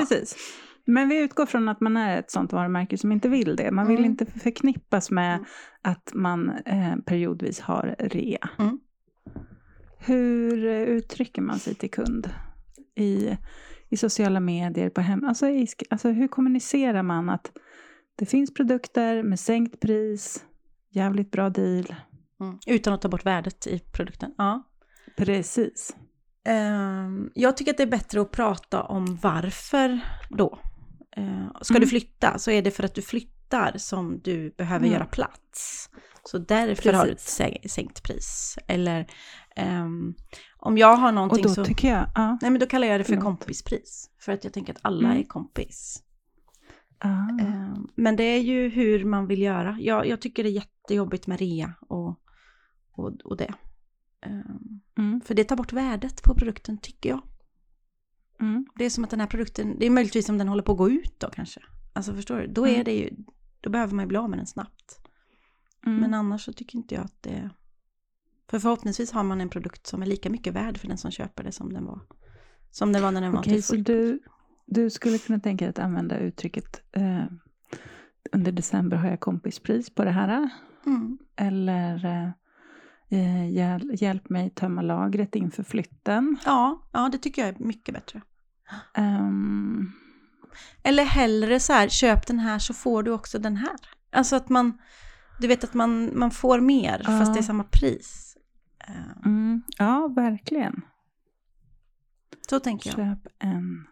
Men 0.85 1.09
vi 1.09 1.17
utgår 1.23 1.45
från 1.45 1.69
att 1.69 1.81
man 1.81 1.97
är 1.97 2.19
ett 2.19 2.31
sånt 2.31 2.53
varumärke 2.53 2.97
som 2.97 3.11
inte 3.11 3.29
vill 3.29 3.55
det. 3.55 3.71
Man 3.71 3.87
vill 3.87 3.97
Mm. 3.97 4.11
inte 4.11 4.25
förknippas 4.25 5.11
med 5.11 5.33
Mm. 5.33 5.45
att 5.81 6.11
man 6.13 6.49
eh, 6.49 6.95
periodvis 7.05 7.59
har 7.59 7.95
rea. 7.99 8.49
Mm. 8.59 8.79
Hur 9.99 10.65
eh, 10.65 10.81
uttrycker 10.81 11.41
man 11.41 11.59
sig 11.59 11.75
till 11.75 11.91
kund? 11.91 12.29
I, 12.95 13.37
i 13.89 13.97
sociala 13.97 14.39
medier, 14.39 14.89
på 14.89 15.01
hem... 15.01 15.23
Alltså, 15.25 15.47
i, 15.47 15.67
alltså 15.89 16.09
hur 16.09 16.27
kommunicerar 16.27 17.03
man 17.03 17.29
att 17.29 17.51
det 18.15 18.25
finns 18.25 18.53
produkter 18.53 19.23
med 19.23 19.39
sänkt 19.39 19.79
pris, 19.79 20.45
jävligt 20.89 21.31
bra 21.31 21.49
deal. 21.49 21.95
Mm. 22.41 22.57
Utan 22.67 22.93
att 22.93 23.01
ta 23.01 23.09
bort 23.09 23.25
värdet 23.25 23.67
i 23.67 23.79
produkten. 23.79 24.33
Ja. 24.37 24.63
Precis. 25.17 25.95
Ehm, 26.45 27.29
jag 27.33 27.57
tycker 27.57 27.71
att 27.71 27.77
det 27.77 27.83
är 27.83 27.87
bättre 27.87 28.21
att 28.21 28.31
prata 28.31 28.83
om 28.83 29.19
varför 29.21 29.99
då. 30.29 30.59
Uh, 31.17 31.47
ska 31.61 31.73
Mm. 31.73 31.81
du 31.81 31.87
flytta 31.87 32.37
så 32.39 32.51
är 32.51 32.61
det 32.61 32.71
för 32.71 32.83
att 32.83 32.95
du 32.95 33.01
flyttar 33.01 33.77
som 33.77 34.19
du 34.23 34.49
behöver 34.57 34.85
Mm. 34.85 34.93
göra 34.93 35.05
plats. 35.05 35.89
Så 36.23 36.37
därför 36.37 36.93
har 36.93 37.05
du 37.05 37.11
ett 37.11 37.17
Precis. 37.17 37.39
sä- 37.39 37.67
sänkt 37.67 38.03
pris. 38.03 38.57
Eller 38.67 39.07
ehm, 39.55 40.13
om 40.57 40.77
jag 40.77 40.95
har 40.95 41.07
Och 41.07 41.13
någonting 41.13 41.43
då 41.43 41.49
så... 41.49 41.65
tycker 41.65 41.87
jag... 41.89 42.05
Ja, 42.15 42.37
Nej 42.41 42.51
men 42.51 42.59
då 42.59 42.65
kallar 42.65 42.87
jag 42.87 42.99
det 42.99 43.03
för 43.03 43.09
Förlåt. 43.13 43.23
kompispris. 43.23 44.09
För 44.21 44.31
att 44.31 44.43
jag 44.43 44.53
tänker 44.53 44.73
att 44.73 44.79
alla 44.81 45.07
Mm. 45.07 45.19
är 45.19 45.23
kompis. 45.23 46.03
ah, 46.99 47.29
Ehm, 47.41 47.87
Men 47.95 48.15
det 48.15 48.23
är 48.23 48.39
ju 48.41 48.69
hur 48.69 49.05
man 49.05 49.27
vill 49.27 49.41
göra. 49.41 49.77
Jag, 49.79 50.07
jag 50.07 50.21
tycker 50.21 50.43
det 50.43 50.49
är 50.49 50.51
jättejobbigt 50.51 51.27
med 51.27 51.39
rea 51.39 51.73
och, 51.81 52.19
och, 52.91 53.11
och 53.23 53.37
det. 53.37 53.53
Mm, 54.97 55.21
För 55.21 55.33
det 55.33 55.43
tar 55.43 55.55
bort 55.55 55.73
värdet 55.73 56.23
på 56.23 56.35
produkten 56.35 56.77
tycker 56.77 57.09
jag. 57.09 57.21
Mm, 58.39 58.65
Det 58.75 58.85
är 58.85 58.89
som 58.89 59.03
att 59.03 59.09
den 59.09 59.19
här 59.19 59.27
produkten, 59.27 59.79
det 59.79 59.85
är 59.85 59.89
möjligtvis 59.89 60.29
om 60.29 60.37
den 60.37 60.47
håller 60.47 60.63
på 60.63 60.71
att 60.71 60.77
gå 60.77 60.89
ut 60.89 61.19
då 61.19 61.29
kanske. 61.29 61.61
Alltså 61.93 62.13
förstår 62.13 62.37
du? 62.37 62.47
Då 62.47 62.67
är 62.67 62.71
Mm. 62.73 62.83
det 62.83 62.93
ju, 62.93 63.09
då 63.61 63.69
behöver 63.69 63.93
man 63.95 64.03
ju 64.03 64.07
bli 64.07 64.17
av 64.17 64.29
med 64.29 64.39
den 64.39 64.45
snabbt. 64.47 64.99
mm. 65.85 65.99
Men 65.99 66.13
annars 66.13 66.45
så 66.45 66.53
tycker 66.53 66.77
inte 66.77 66.95
jag 66.95 67.05
att 67.05 67.21
det... 67.23 67.49
För 68.49 68.59
förhoppningsvis 68.59 69.11
har 69.11 69.23
man 69.23 69.41
en 69.41 69.49
produkt 69.49 69.87
som 69.87 70.01
är 70.01 70.05
lika 70.05 70.29
mycket 70.29 70.53
värd 70.53 70.77
för 70.77 70.87
den 70.87 70.97
som 70.97 71.11
köper 71.11 71.43
det 71.43 71.51
som 71.51 71.73
den 71.73 71.85
var. 71.85 71.99
Som 72.71 72.91
den 72.93 73.01
var 73.01 73.11
när 73.11 73.21
den 73.21 73.31
var 73.31 73.39
Okej, 73.39 73.53
till 73.53 73.63
så 73.63 73.73
fullt. 73.73 73.87
du, 73.87 74.19
du 74.65 74.89
skulle 74.89 75.17
kunna 75.17 75.39
tänka 75.39 75.65
dig 75.65 75.69
att 75.69 75.79
använda 75.79 76.17
uttrycket 76.19 76.81
eh, 76.91 77.23
under 78.31 78.51
december 78.51 78.97
har 78.97 79.09
jag 79.09 79.19
kompispris 79.19 79.89
på 79.89 80.03
det 80.03 80.11
här. 80.11 80.49
Mm. 80.85 81.17
Eller 81.35 82.05
eh, 82.05 82.29
hjälp 83.93 84.29
mig 84.29 84.49
tömma 84.49 84.81
lagret 84.81 85.35
inför 85.35 85.63
flytten. 85.63 86.37
Ja, 86.45 86.81
ja, 86.91 87.09
det 87.11 87.17
tycker 87.17 87.45
jag 87.45 87.55
är 87.55 87.63
mycket 87.65 87.93
bättre. 87.93 88.21
Ehm, 88.93 89.91
Eller 90.83 91.03
hellre 91.05 91.59
så 91.59 91.73
här, 91.73 91.87
köp 91.89 92.27
den 92.27 92.39
här 92.39 92.59
så 92.59 92.73
får 92.73 93.03
du 93.03 93.11
också 93.11 93.39
den 93.39 93.57
här. 93.57 93.75
Alltså 94.11 94.35
att 94.35 94.49
man, 94.49 94.77
du 95.39 95.47
vet 95.47 95.63
att 95.63 95.73
man, 95.73 96.19
man 96.19 96.31
får 96.31 96.59
mer 96.59 97.01
Ja. 97.07 97.19
fast 97.19 97.33
det 97.33 97.39
är 97.39 97.43
samma 97.43 97.63
pris. 97.63 98.37
Eh, 98.87 99.25
mm, 99.25 99.63
ja, 99.77 100.07
verkligen. 100.15 100.81
Så 102.49 102.59
tänker 102.59 102.89
jag. 102.89 102.95
Köp 102.95 103.27
en, 103.39 103.87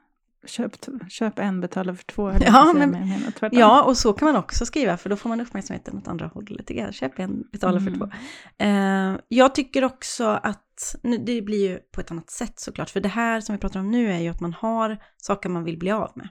köp, 0.46 0.72
köp 1.10 1.40
en, 1.40 1.62
betala 1.62 1.96
för 1.96 2.04
två. 2.04 2.32
jag 2.32 2.42
Ja, 2.42 2.74
men- 2.74 3.24
jag. 3.42 3.54
Ja, 3.54 3.84
och 3.84 3.98
så 3.98 4.14
kan 4.14 4.26
man 4.26 4.36
också 4.36 4.66
skriva 4.66 4.98
för 4.98 5.10
då 5.10 5.16
får 5.16 5.30
man 5.30 5.42
uppmärksamheten 5.42 5.98
åt 5.98 6.08
andra 6.08 6.28
hållet. 6.28 6.70
Ja, 6.70 6.92
Köp 6.92 7.20
en, 7.20 7.44
betala 7.52 7.80
för 7.80 7.88
Mm. 7.88 8.00
två. 8.00 8.10
Eh, 8.58 9.20
jag 9.28 9.56
tycker 9.56 9.84
också 9.84 10.26
att, 10.26 10.96
nu, 11.04 11.18
det 11.18 11.42
blir 11.42 11.70
ju 11.70 11.78
på 11.78 12.02
ett 12.02 12.12
annat 12.12 12.30
sätt 12.30 12.60
såklart, 12.60 12.90
för 12.90 13.00
det 13.02 13.10
här 13.10 13.42
som 13.42 13.56
vi 13.56 13.60
pratar 13.60 13.80
om 13.80 13.92
nu 13.92 14.12
är 14.12 14.20
ju 14.20 14.28
att 14.30 14.40
man 14.40 14.54
har 14.54 14.98
saker 15.18 15.50
man 15.50 15.64
vill 15.64 15.78
bli 15.80 15.92
av 15.92 16.12
med. 16.16 16.30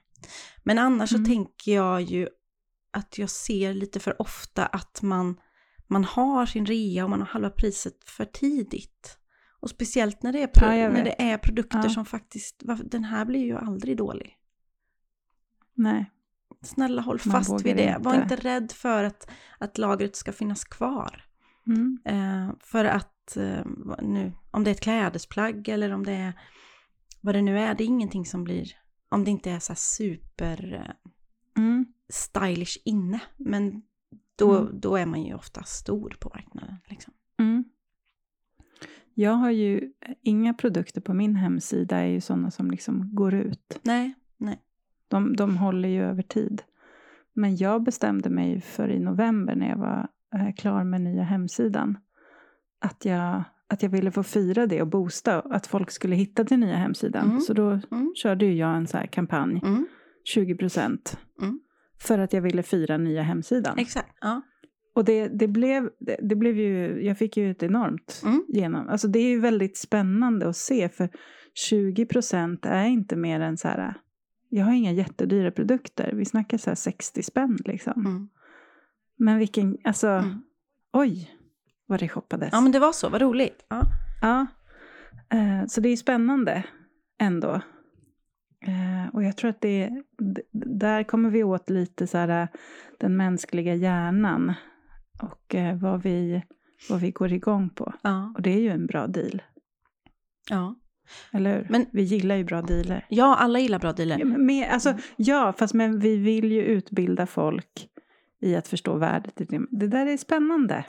Men 0.63 0.79
annars 0.79 1.13
Mm. 1.13 1.25
så 1.25 1.31
tänker 1.31 1.75
jag 1.75 2.03
ju 2.03 2.29
att 2.93 3.19
jag 3.19 3.31
ser 3.31 3.75
lite 3.75 4.01
för 4.01 4.23
ofta 4.23 4.67
att 4.67 5.03
man, 5.03 5.37
man 5.87 6.05
har 6.05 6.47
sin 6.47 6.67
rea 6.67 7.05
och 7.05 7.11
man 7.11 7.21
har 7.21 7.27
halva 7.27 7.51
priset 7.51 7.95
för 8.07 8.25
tidigt. 8.25 9.19
Och 9.63 9.71
speciellt 9.71 10.23
när 10.23 10.33
det 10.33 10.43
är, 10.43 10.47
pro- 10.47 10.67
Ja, 10.73 10.89
när 10.89 11.05
det 11.05 11.23
är 11.23 11.39
produkter 11.39 11.81
Ja. 11.83 11.89
som 11.89 12.05
faktiskt, 12.05 12.63
den 12.85 13.05
här 13.05 13.25
blir 13.25 13.41
ju 13.45 13.57
aldrig 13.57 13.97
dålig. 13.97 14.37
Nej. 15.75 16.11
Snälla 16.63 17.03
håll 17.03 17.19
Man 17.27 17.45
fast 17.45 17.67
vid 17.67 17.77
det. 17.77 17.97
Var 18.01 18.15
inte. 18.15 18.23
inte 18.35 18.37
rädd 18.49 18.73
för 18.73 19.05
att, 19.05 19.31
att 19.59 19.79
lagret 19.79 20.17
ska 20.17 20.33
finnas 20.33 20.65
kvar. 20.65 21.25
Mm. 21.67 21.99
Eh, 22.05 22.55
för 22.61 22.85
att 22.85 23.37
eh, 23.37 23.65
nu, 24.03 24.33
om 24.51 24.65
det 24.65 24.71
är 24.71 24.75
ett 24.75 24.81
klädesplagg 24.81 25.69
eller 25.69 25.93
om 25.93 26.05
det 26.05 26.13
är 26.13 26.33
vad 27.21 27.35
det 27.35 27.43
nu 27.43 27.59
är, 27.59 27.75
det 27.75 27.85
är 27.85 27.87
ingenting 27.87 28.27
som 28.27 28.45
blir, 28.45 28.69
om 29.09 29.25
det 29.25 29.31
inte 29.31 29.51
är 29.51 29.59
så 29.59 29.73
här 29.73 29.79
super 29.79 30.75
eh, 30.75 30.95
Mm. 31.63 31.87
stylish 32.09 32.77
inne. 32.85 33.21
Men 33.37 33.83
då, 34.37 34.59
Mm. 34.59 34.81
då 34.81 34.97
är 34.97 35.07
man 35.07 35.23
ju 35.23 35.35
ofta 35.35 35.63
stor 35.65 36.17
på 36.21 36.29
marknaden. 36.35 36.77
Liksom. 36.89 37.13
Mm. 37.39 37.65
Jag 39.15 39.33
har 39.33 39.51
ju 39.51 39.93
inga 40.23 40.55
produkter 40.55 41.01
på 41.01 41.15
min 41.15 41.37
hemsida 41.37 41.97
är 41.97 42.07
ju 42.07 42.21
sådana 42.21 42.51
som 42.51 42.71
liksom 42.71 43.15
går 43.15 43.35
ut. 43.35 43.81
Nej, 43.83 44.15
nej. 44.39 44.59
De, 45.09 45.37
de 45.37 45.57
håller 45.57 45.89
ju 45.89 46.03
över 46.03 46.23
tid. 46.23 46.63
Men 47.35 47.57
jag 47.57 47.83
bestämde 47.83 48.31
mig 48.31 48.61
för 48.61 48.89
i 48.89 48.99
november 48.99 49.55
när 49.55 49.69
jag 49.69 49.77
var 49.79 50.09
eh, 50.35 50.55
klar 50.55 50.85
med 50.85 51.01
nya 51.01 51.23
hemsidan 51.23 51.99
att 52.81 53.05
jag, 53.05 53.43
att 53.69 53.83
jag 53.83 53.91
ville 53.91 54.11
få 54.11 54.23
fira 54.23 54.67
det 54.67 54.83
och 54.83 54.89
boosta, 54.89 55.41
att 55.41 55.67
folk 55.67 55.91
skulle 55.91 56.17
hitta 56.17 56.45
till 56.45 56.59
nya 56.59 56.77
hemsidan. 56.77 57.27
Mm. 57.29 57.41
Så 57.41 57.53
då 57.55 57.71
Mm. 57.91 58.13
körde 58.17 58.47
ju 58.47 58.55
jag 58.55 58.77
en 58.77 58.87
så 58.87 58.97
här 58.99 59.07
kampanj, 59.07 59.61
Mm. 59.65 59.87
20 60.25 60.55
procent, 60.55 61.19
Mm. 61.43 61.61
för 62.01 62.19
att 62.19 62.33
jag 62.33 62.43
ville 62.43 62.63
fira 62.63 62.97
nya 62.97 63.23
hemsidan. 63.23 63.79
Exakt. 63.79 64.17
Ja. 64.21 64.43
Och 64.95 65.05
det, 65.05 65.29
det, 65.29 65.49
blev, 65.49 65.91
det, 65.99 66.17
det 66.23 66.35
blev 66.37 66.57
ju, 66.59 67.03
jag 67.07 67.19
fick 67.19 67.37
ju 67.37 67.51
ett 67.51 67.63
enormt 67.63 68.21
Mm. 68.25 68.45
genom, 68.49 68.89
alltså 68.89 69.09
det 69.09 69.19
är 69.19 69.29
ju 69.29 69.41
väldigt 69.41 69.77
spännande 69.77 70.49
att 70.49 70.57
se 70.57 70.89
för 70.89 71.09
20 71.55 72.07
procent 72.07 72.67
är 72.67 72.85
inte 72.85 73.17
mer 73.17 73.41
än 73.41 73.57
så 73.57 73.69
här, 73.69 73.95
jag 74.49 74.65
har 74.65 74.73
inga 74.73 74.93
jättedyra 74.93 75.51
produkter, 75.51 76.13
vi 76.15 76.25
snackar 76.25 76.59
så 76.59 76.71
här 76.71 76.75
60 76.75 77.23
spänn 77.23 77.59
liksom. 77.65 78.07
Mm. 78.07 78.29
Men 79.19 79.39
vilken, 79.39 79.79
alltså, 79.85 80.07
Mm. 80.09 80.43
oj 80.93 81.31
vad 81.87 82.01
det 82.01 82.09
shoppades. 82.09 82.49
ja, 82.53 82.61
men 82.61 82.73
det 82.73 82.79
var 82.79 82.93
så. 82.93 83.09
Vad 83.09 83.23
roligt. 83.23 83.65
Ja. 83.69 83.83
Ja, 84.23 84.47
eh, 85.39 85.67
så 85.69 85.81
det 85.81 85.89
är 85.89 85.97
spännande 85.97 86.65
ändå. 87.21 87.61
Eh, 88.67 89.15
och 89.15 89.23
jag 89.23 89.37
tror 89.37 89.51
att 89.51 89.61
det 89.61 89.91
d- 90.19 90.43
där 90.53 91.03
kommer 91.03 91.31
vi 91.31 91.45
åt 91.45 91.71
lite 91.71 92.07
så 92.07 92.19
här 92.19 92.49
den 92.99 93.17
mänskliga 93.17 93.75
hjärnan 93.75 94.53
och 95.21 95.55
eh, 95.55 95.77
vad, 95.77 96.03
vi, 96.03 96.43
vad 96.91 97.01
vi 97.01 97.11
går 97.11 97.33
igång 97.33 97.71
på. 97.71 97.95
Ja. 98.03 98.33
Och 98.37 98.43
det 98.43 98.51
är 98.51 98.61
ju 98.61 98.69
en 98.69 98.87
bra 98.87 99.07
deal, 99.07 99.43
ja. 100.51 100.75
eller 101.33 101.57
hur? 101.57 101.67
Men- 101.71 101.87
vi 101.93 102.03
gillar 102.03 102.35
ju 102.37 102.45
bra 102.45 102.63
dealer. 102.63 103.07
Ja, 103.09 103.37
alla 103.37 103.59
gillar 103.59 103.79
bra 103.79 103.93
dealer. 103.93 104.19
Ja, 104.19 104.25
men 104.25 104.47
med, 104.47 104.71
alltså, 104.71 104.95
ja, 105.17 105.53
fast 105.59 105.75
men 105.75 105.99
vi 106.01 106.17
vill 106.17 106.53
ju 106.53 106.63
utbilda 106.63 107.27
folk 107.27 107.89
i 108.41 108.57
att 108.57 108.69
förstå 108.69 108.97
värdet 108.97 109.41
i 109.41 109.45
det. 109.45 109.67
Det 109.71 109.89
där 109.89 110.07
är 110.07 110.17
spännande. 110.17 110.85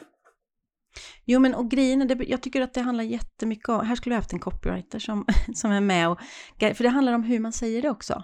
Jo, 1.25 1.39
men 1.39 1.53
och 1.55 1.71
grejen 1.71 2.01
är, 2.01 2.05
det, 2.05 2.23
jag 2.23 2.41
tycker 2.41 2.61
att 2.61 2.73
det 2.73 2.81
handlar 2.81 3.03
jättemycket 3.03 3.69
om, 3.69 3.85
här 3.85 3.95
skulle 3.95 4.13
vi 4.13 4.17
haft 4.17 4.33
en 4.33 4.39
copywriter 4.39 4.99
som, 4.99 5.25
som 5.53 5.71
är 5.71 5.81
med 5.81 6.09
och, 6.09 6.19
för 6.59 6.83
det 6.83 6.89
handlar 6.89 7.13
om 7.13 7.23
hur 7.23 7.39
man 7.39 7.51
säger 7.51 7.81
det 7.81 7.89
också, 7.89 8.23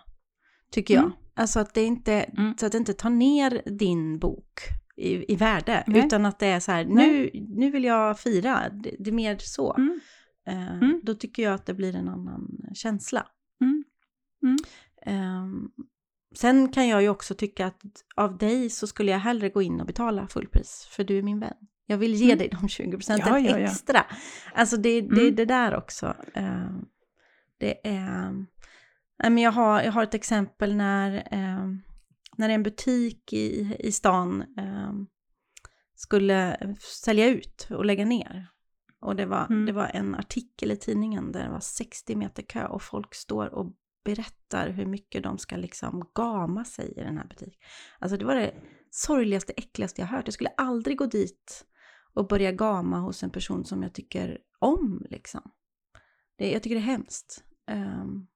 tycker 0.72 0.94
jag. 0.94 1.04
Mm. 1.04 1.16
Alltså 1.34 1.60
att 1.60 1.74
det 1.74 1.84
inte, 1.84 2.14
Mm. 2.14 2.58
så 2.58 2.66
att 2.66 2.72
det 2.72 2.78
inte 2.78 2.94
tar 2.94 3.10
ner 3.10 3.62
din 3.78 4.20
bok 4.20 4.60
i, 5.00 5.34
i 5.34 5.36
värde, 5.36 5.84
Nej. 5.88 6.06
utan 6.06 6.26
att 6.26 6.40
det 6.40 6.48
är 6.48 6.60
så 6.60 6.72
här, 6.72 6.86
nu, 6.86 7.30
nu 7.34 7.72
vill 7.72 7.84
jag 7.84 8.20
fira, 8.20 8.70
det, 8.70 8.96
det 9.00 9.10
är 9.10 9.14
mer 9.14 9.38
så. 9.40 9.74
Mm. 9.78 10.00
Eh, 10.48 10.74
Mm. 10.78 11.02
Då 11.04 11.16
tycker 11.16 11.44
jag 11.44 11.54
att 11.54 11.66
det 11.66 11.74
blir 11.74 11.96
en 11.96 12.10
annan 12.10 12.48
känsla. 12.74 13.26
Ehm, 15.06 15.70
sen 16.36 16.72
kan 16.72 16.88
jag 16.88 17.02
ju 17.02 17.10
också 17.10 17.36
tycka 17.36 17.66
att 17.68 17.82
av 18.16 18.38
dig 18.38 18.70
så 18.70 18.88
skulle 18.88 19.12
jag 19.12 19.20
hellre 19.20 19.50
gå 19.50 19.62
in 19.62 19.80
och 19.82 19.88
betala 19.88 20.28
fullpris, 20.28 20.88
för 20.92 21.04
du 21.04 21.18
är 21.18 21.22
min 21.24 21.40
vän. 21.40 21.54
Jag 21.86 21.98
vill 21.98 22.14
ge 22.16 22.26
Mm. 22.26 22.38
dig 22.38 22.50
de 22.62 22.70
20 22.70 22.92
procenten 22.92 23.34
Ja, 23.34 23.40
ja, 23.40 23.60
ja. 23.60 23.66
extra. 23.66 24.06
Alltså 24.54 24.78
det, 24.78 25.02
det 25.02 25.28
är 25.28 25.32
det 25.32 25.46
där 25.46 25.76
också. 25.78 26.16
Ehm, 26.34 26.86
det 27.58 27.88
är... 27.88 28.32
Nej, 29.24 29.32
men 29.32 29.38
jag, 29.38 29.52
har, 29.52 29.82
jag 29.82 29.92
har 29.92 30.04
ett 30.04 30.14
exempel 30.14 30.76
när, 30.76 31.28
ehm, 31.32 31.82
när 32.39 32.49
en 32.49 32.63
butik 32.63 33.34
i, 33.34 33.75
i 33.80 33.91
stan 33.91 34.43
ehm, 34.58 35.08
skulle 35.95 36.58
sälja 37.04 37.28
ut 37.30 37.67
och 37.69 37.86
lägga 37.86 38.06
ner. 38.06 38.47
Och 38.99 39.15
det 39.15 39.25
var, 39.25 39.45
Mm. 39.45 39.65
det 39.65 39.71
var 39.71 39.88
en 39.88 40.15
artikel 40.15 40.71
i 40.71 40.78
tidningen 40.78 41.32
där 41.32 41.43
det 41.43 41.49
var 41.49 41.60
60 41.60 42.15
meter 42.15 42.43
kö 42.43 42.65
och 42.67 42.82
folk 42.84 43.15
står 43.15 43.54
och 43.54 43.73
berättar 44.06 44.69
hur 44.69 44.86
mycket 44.86 45.23
de 45.23 45.38
ska 45.38 45.58
liksom 45.58 46.12
gama 46.15 46.65
sig 46.65 46.91
i 46.97 47.04
den 47.04 47.17
här 47.17 47.28
butiken. 47.28 47.62
Alltså 47.99 48.17
det 48.17 48.25
var 48.25 48.36
det 48.36 48.54
sorgligaste, 48.91 49.54
äckligaste 49.54 50.02
jag 50.02 50.08
hört. 50.08 50.28
Jag 50.28 50.34
skulle 50.34 50.49
aldrig 50.58 50.97
gå 50.97 51.06
dit 51.06 51.65
och 52.13 52.28
börja 52.28 52.52
gama 52.52 52.99
hos 52.99 53.23
en 53.23 53.30
person 53.30 53.65
som 53.65 53.84
jag 53.84 53.93
tycker 53.93 54.38
om 54.60 55.06
liksom. 55.10 55.52
Det, 56.38 56.52
jag 56.52 56.63
tycker 56.63 56.75
det 56.75 56.82
är 56.82 56.86
hemskt. 56.97 57.43
ehm, 57.67 58.28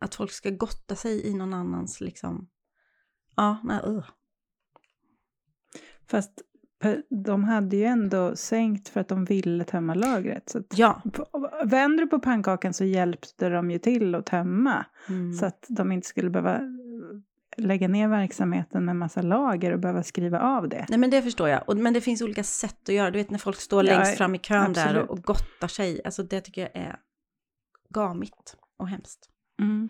att 0.00 0.14
folk 0.14 0.32
ska 0.32 0.50
gotta 0.50 0.96
sig 0.96 1.26
i 1.26 1.34
någon 1.34 1.54
annans 1.54 2.00
liksom, 2.00 2.48
ja, 3.38 3.56
nej, 3.64 3.80
uh. 3.86 4.04
Fast 6.10 6.42
de 7.24 7.44
hade 7.44 7.76
ju 7.76 7.84
ändå 7.84 8.36
sänkt 8.36 8.88
för 8.88 9.00
att 9.00 9.08
de 9.08 9.24
ville 9.24 9.64
tömma 9.64 9.94
lagret. 9.94 10.48
Så 10.48 10.62
Ja. 10.74 11.02
vänder 11.64 12.04
du 12.04 12.10
på 12.10 12.18
pannkakan 12.20 12.72
så 12.74 12.84
hjälpte 12.84 13.48
de 13.48 13.70
ju 13.70 13.78
till 13.78 14.14
att 14.14 14.26
tömma. 14.26 14.86
Mm. 15.08 15.32
Så 15.34 15.46
att 15.46 15.66
de 15.68 15.92
inte 15.92 16.08
skulle 16.08 16.30
behöva 16.30 16.60
lägga 17.56 17.88
ner 17.88 18.08
verksamheten 18.08 18.84
med 18.84 18.96
massa 18.96 19.22
lager 19.22 19.72
och 19.72 19.78
behöva 19.80 20.02
skriva 20.02 20.40
av 20.40 20.68
det. 20.68 20.86
Nej 20.88 20.98
men 20.98 21.10
det 21.10 21.22
förstår 21.22 21.48
jag. 21.48 21.68
Och, 21.68 21.76
men 21.76 21.92
det 21.94 22.00
finns 22.00 22.22
olika 22.22 22.44
sätt 22.44 22.88
att 22.88 22.94
göra. 22.94 23.10
Du 23.10 23.18
vet 23.18 23.30
när 23.30 23.38
folk 23.38 23.60
står 23.60 23.84
Ja, 23.86 23.96
längst 23.96 24.16
fram 24.18 24.34
i 24.34 24.38
kön 24.38 24.72
där 24.72 24.82
absolut. 24.86 25.02
och, 25.10 25.18
och 25.18 25.22
gottar 25.24 25.68
sig. 25.68 26.00
Alltså 26.04 26.22
det 26.22 26.40
tycker 26.40 26.60
jag 26.60 26.70
är 26.74 26.96
gamigt 27.94 28.56
och 28.78 28.88
hemskt. 28.88 29.28
Mm. 29.62 29.88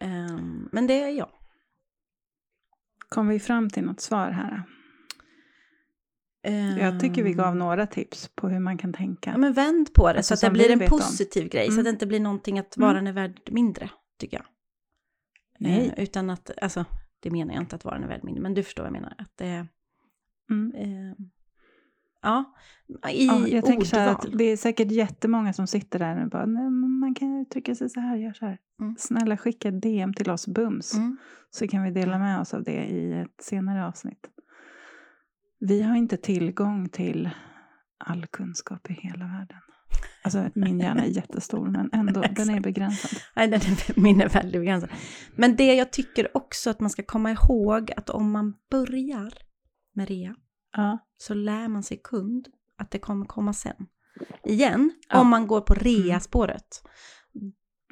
Ehm, 0.00 0.68
men 0.72 0.86
det 0.86 1.02
är 1.02 1.08
jag. 1.10 1.28
Kom 3.14 3.28
vi 3.28 3.38
fram 3.40 3.70
till 3.70 3.84
något 3.84 4.00
svar 4.00 4.30
här? 4.30 4.62
Jag 6.78 7.00
tycker 7.00 7.22
vi 7.22 7.32
gav 7.32 7.56
några 7.56 7.86
tips 7.86 8.30
på 8.34 8.48
hur 8.48 8.58
man 8.60 8.78
kan 8.78 8.92
tänka. 8.92 9.30
Ja 9.30 9.38
men 9.38 9.52
vänd 9.52 9.94
på 9.94 10.12
det 10.12 10.16
Alltså, 10.18 10.36
så 10.36 10.46
att 10.46 10.52
det 10.52 10.58
blir 10.58 10.70
en 10.70 10.78
vet 10.78 10.92
om. 10.92 10.98
positiv 10.98 11.48
grej. 11.48 11.66
Så 11.66 11.72
Mm. 11.72 11.78
att 11.80 11.84
det 11.84 11.90
inte 11.90 12.06
blir 12.06 12.20
någonting 12.20 12.58
att 12.58 12.76
Mm. 12.76 12.88
varan 12.88 13.06
är 13.06 13.12
värd 13.12 13.40
mindre, 13.50 13.90
tycker 14.18 14.36
jag. 14.36 14.46
Nej. 15.58 15.92
Eh, 15.96 16.02
utan 16.02 16.30
att, 16.30 16.50
alltså 16.62 16.84
det 17.20 17.30
menar 17.30 17.54
jag 17.54 17.62
inte 17.62 17.76
att 17.76 17.84
varan 17.84 18.02
är 18.04 18.08
värd 18.08 18.24
mindre. 18.24 18.42
Men 18.42 18.54
du 18.54 18.62
förstår 18.62 18.82
vad 18.82 18.88
jag 18.88 19.00
menar. 19.00 19.14
Att 19.18 19.36
det 19.36 19.66
Mm. 20.50 20.72
eh, 20.74 21.16
ja, 22.24 22.54
i 23.10 23.26
Ja, 23.26 23.48
jag 23.48 23.64
tänker 23.64 23.86
så 23.86 23.96
här 23.96 24.08
att 24.08 24.26
det 24.32 24.44
är 24.44 24.56
säkert 24.56 24.90
jättemånga 24.90 25.52
som 25.52 25.66
sitter 25.66 25.98
där 25.98 26.22
och 26.24 26.30
bara, 26.30 26.46
nej, 26.46 26.70
man 26.70 27.14
kan 27.14 27.40
uttrycka 27.40 27.74
sig 27.74 27.88
så 27.88 28.00
här, 28.00 28.16
gör 28.16 28.32
så 28.32 28.46
här. 28.46 28.58
Mm. 28.80 28.94
Snälla 28.98 29.36
skicka 29.36 29.70
DM 29.70 30.14
till 30.14 30.30
oss 30.30 30.46
bums. 30.46 30.94
Mm. 30.94 31.16
Så 31.50 31.68
kan 31.68 31.82
vi 31.82 31.90
dela 31.90 32.18
med 32.18 32.40
oss 32.40 32.54
av 32.54 32.62
det 32.62 32.84
i 32.84 33.12
ett 33.12 33.44
senare 33.44 33.86
avsnitt. 33.86 34.28
Vi 35.60 35.82
har 35.82 35.96
inte 35.96 36.16
tillgång 36.16 36.88
till 36.88 37.30
all 37.98 38.26
kunskap 38.26 38.90
i 38.90 38.92
hela 38.92 39.24
världen. 39.24 39.58
Alltså 40.22 40.50
min 40.54 40.80
hjärna 40.80 41.04
är 41.04 41.08
jättestor 41.08 41.68
men 41.68 41.90
ändå, 41.92 42.20
den 42.20 42.50
är 42.50 42.60
begränsad. 42.60 43.20
Nej, 43.36 43.48
den 43.48 43.60
är, 43.60 44.00
min 44.00 44.20
är 44.20 44.28
väldigt 44.28 44.60
begränsad. 44.60 44.90
Men 45.36 45.56
det 45.56 45.74
jag 45.74 45.92
tycker 45.92 46.36
också 46.36 46.70
att 46.70 46.80
man 46.80 46.90
ska 46.90 47.02
komma 47.02 47.30
ihåg 47.30 47.92
att 47.96 48.10
om 48.10 48.30
man 48.30 48.54
börjar 48.70 49.32
med 49.94 50.08
rea 50.08 50.34
Ja. 50.76 50.98
så 51.16 51.34
lär 51.34 51.68
man 51.68 51.82
sig 51.82 52.00
kund 52.04 52.48
att 52.78 52.90
det 52.90 52.98
kommer 52.98 53.26
komma 53.26 53.52
sen. 53.52 53.86
Igen, 54.44 54.90
Ja. 55.08 55.20
om 55.20 55.28
man 55.28 55.46
går 55.46 55.60
på 55.60 55.74
rea-spåret, 55.74 56.82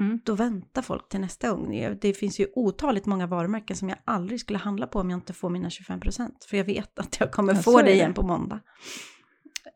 Mm. 0.01 0.21
då 0.25 0.35
väntar 0.35 0.83
folk 0.83 1.09
till 1.09 1.21
nästa 1.21 1.51
gång. 1.51 1.97
Det 2.01 2.15
finns 2.15 2.41
ju 2.41 2.47
otaligt 2.55 3.07
många 3.07 3.27
varumärken 3.27 3.77
som 3.77 3.89
jag 3.89 3.99
aldrig 4.05 4.41
skulle 4.41 4.59
handla 4.59 4.87
på 4.87 5.01
om 5.01 5.11
jag 5.11 5.17
inte 5.17 5.33
får 5.33 5.51
mina 5.51 5.69
25%. 5.71 6.45
För 6.45 6.57
jag 6.57 6.65
vet 6.65 6.99
att 6.99 7.21
jag 7.21 7.33
kommer 7.33 7.55
Ja, 7.55 7.61
få 7.63 7.83
det 7.83 7.93
igen 7.93 8.15
på 8.15 8.23
måndag. 8.27 8.61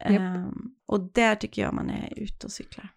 Japp. 0.01 0.11
Ehm, 0.21 0.55
och 0.87 1.13
där 1.13 1.35
tycker 1.35 1.63
jag 1.63 1.75
man 1.75 1.91
är 1.91 2.13
ute 2.17 2.47
och 2.47 2.53
cyklar. 2.53 2.89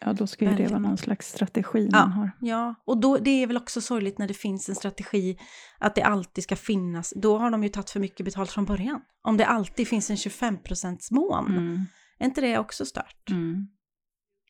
Ja, 0.00 0.12
då 0.12 0.26
ska 0.26 0.44
ju 0.44 0.56
det 0.56 0.66
vara 0.68 0.78
någon 0.78 0.96
slags 0.98 1.28
strategi 1.32 1.88
Ja. 1.92 1.98
man 1.98 2.12
har. 2.12 2.30
Ja, 2.40 2.74
och 2.84 2.98
då, 3.00 3.16
det 3.18 3.30
är 3.30 3.46
väl 3.46 3.56
också 3.56 3.80
sorgligt 3.80 4.18
när 4.18 4.28
det 4.28 4.34
finns 4.34 4.68
en 4.68 4.74
strategi 4.74 5.38
att 5.78 5.94
det 5.94 6.02
alltid 6.02 6.44
ska 6.44 6.56
finnas. 6.56 7.12
Då 7.16 7.38
har 7.38 7.50
de 7.50 7.62
ju 7.62 7.68
tagit 7.68 7.90
för 7.90 8.00
mycket 8.00 8.24
betalt 8.24 8.50
från 8.50 8.64
början. 8.64 9.02
Om 9.22 9.36
det 9.36 9.46
alltid 9.46 9.88
finns 9.88 10.10
en 10.10 10.16
25% 10.16 10.98
mån, 11.14 11.46
Mm. 11.56 11.84
är 12.18 12.24
inte 12.26 12.40
det 12.40 12.58
också 12.58 12.84
stört? 12.86 13.30
Mm. 13.30 13.66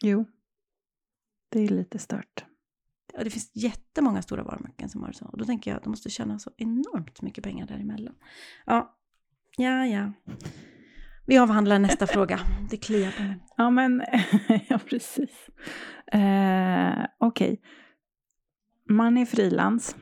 Jo, 0.03 0.27
det 1.49 1.61
är 1.65 1.69
lite 1.69 1.99
stört. 1.99 2.45
Och 3.19 3.25
det 3.25 3.31
finns 3.31 3.51
jättemånga 3.55 4.23
stora 4.23 4.43
varumärken 4.43 4.89
som 4.89 5.01
har 5.03 5.09
det 5.09 5.15
så. 5.15 5.25
Och 5.27 5.39
då 5.39 5.45
tänker 5.45 5.71
jag 5.71 5.77
att 5.79 5.85
de 5.85 5.91
måste 5.91 6.11
tjäna 6.11 6.39
så 6.39 6.51
enormt 6.57 7.23
mycket 7.23 7.45
pengar 7.45 7.67
däremellan. 7.67 8.15
Ja, 8.67 8.97
ja, 9.57 9.87
ja. 9.87 10.13
Vi 11.31 11.39
avhandlar 11.39 11.79
nästa 11.79 12.07
fråga. 12.07 12.41
Det 12.71 12.77
kliar 12.77 13.13
på 13.17 13.23
mig. 13.23 13.37
Ja, 13.57 13.71
men 13.71 14.03
ja, 14.69 14.79
precis. 14.79 15.51
Eh, 16.13 17.05
Okej. 17.19 17.61
Man 18.89 19.19
är 19.19 19.27
frilans. 19.27 19.97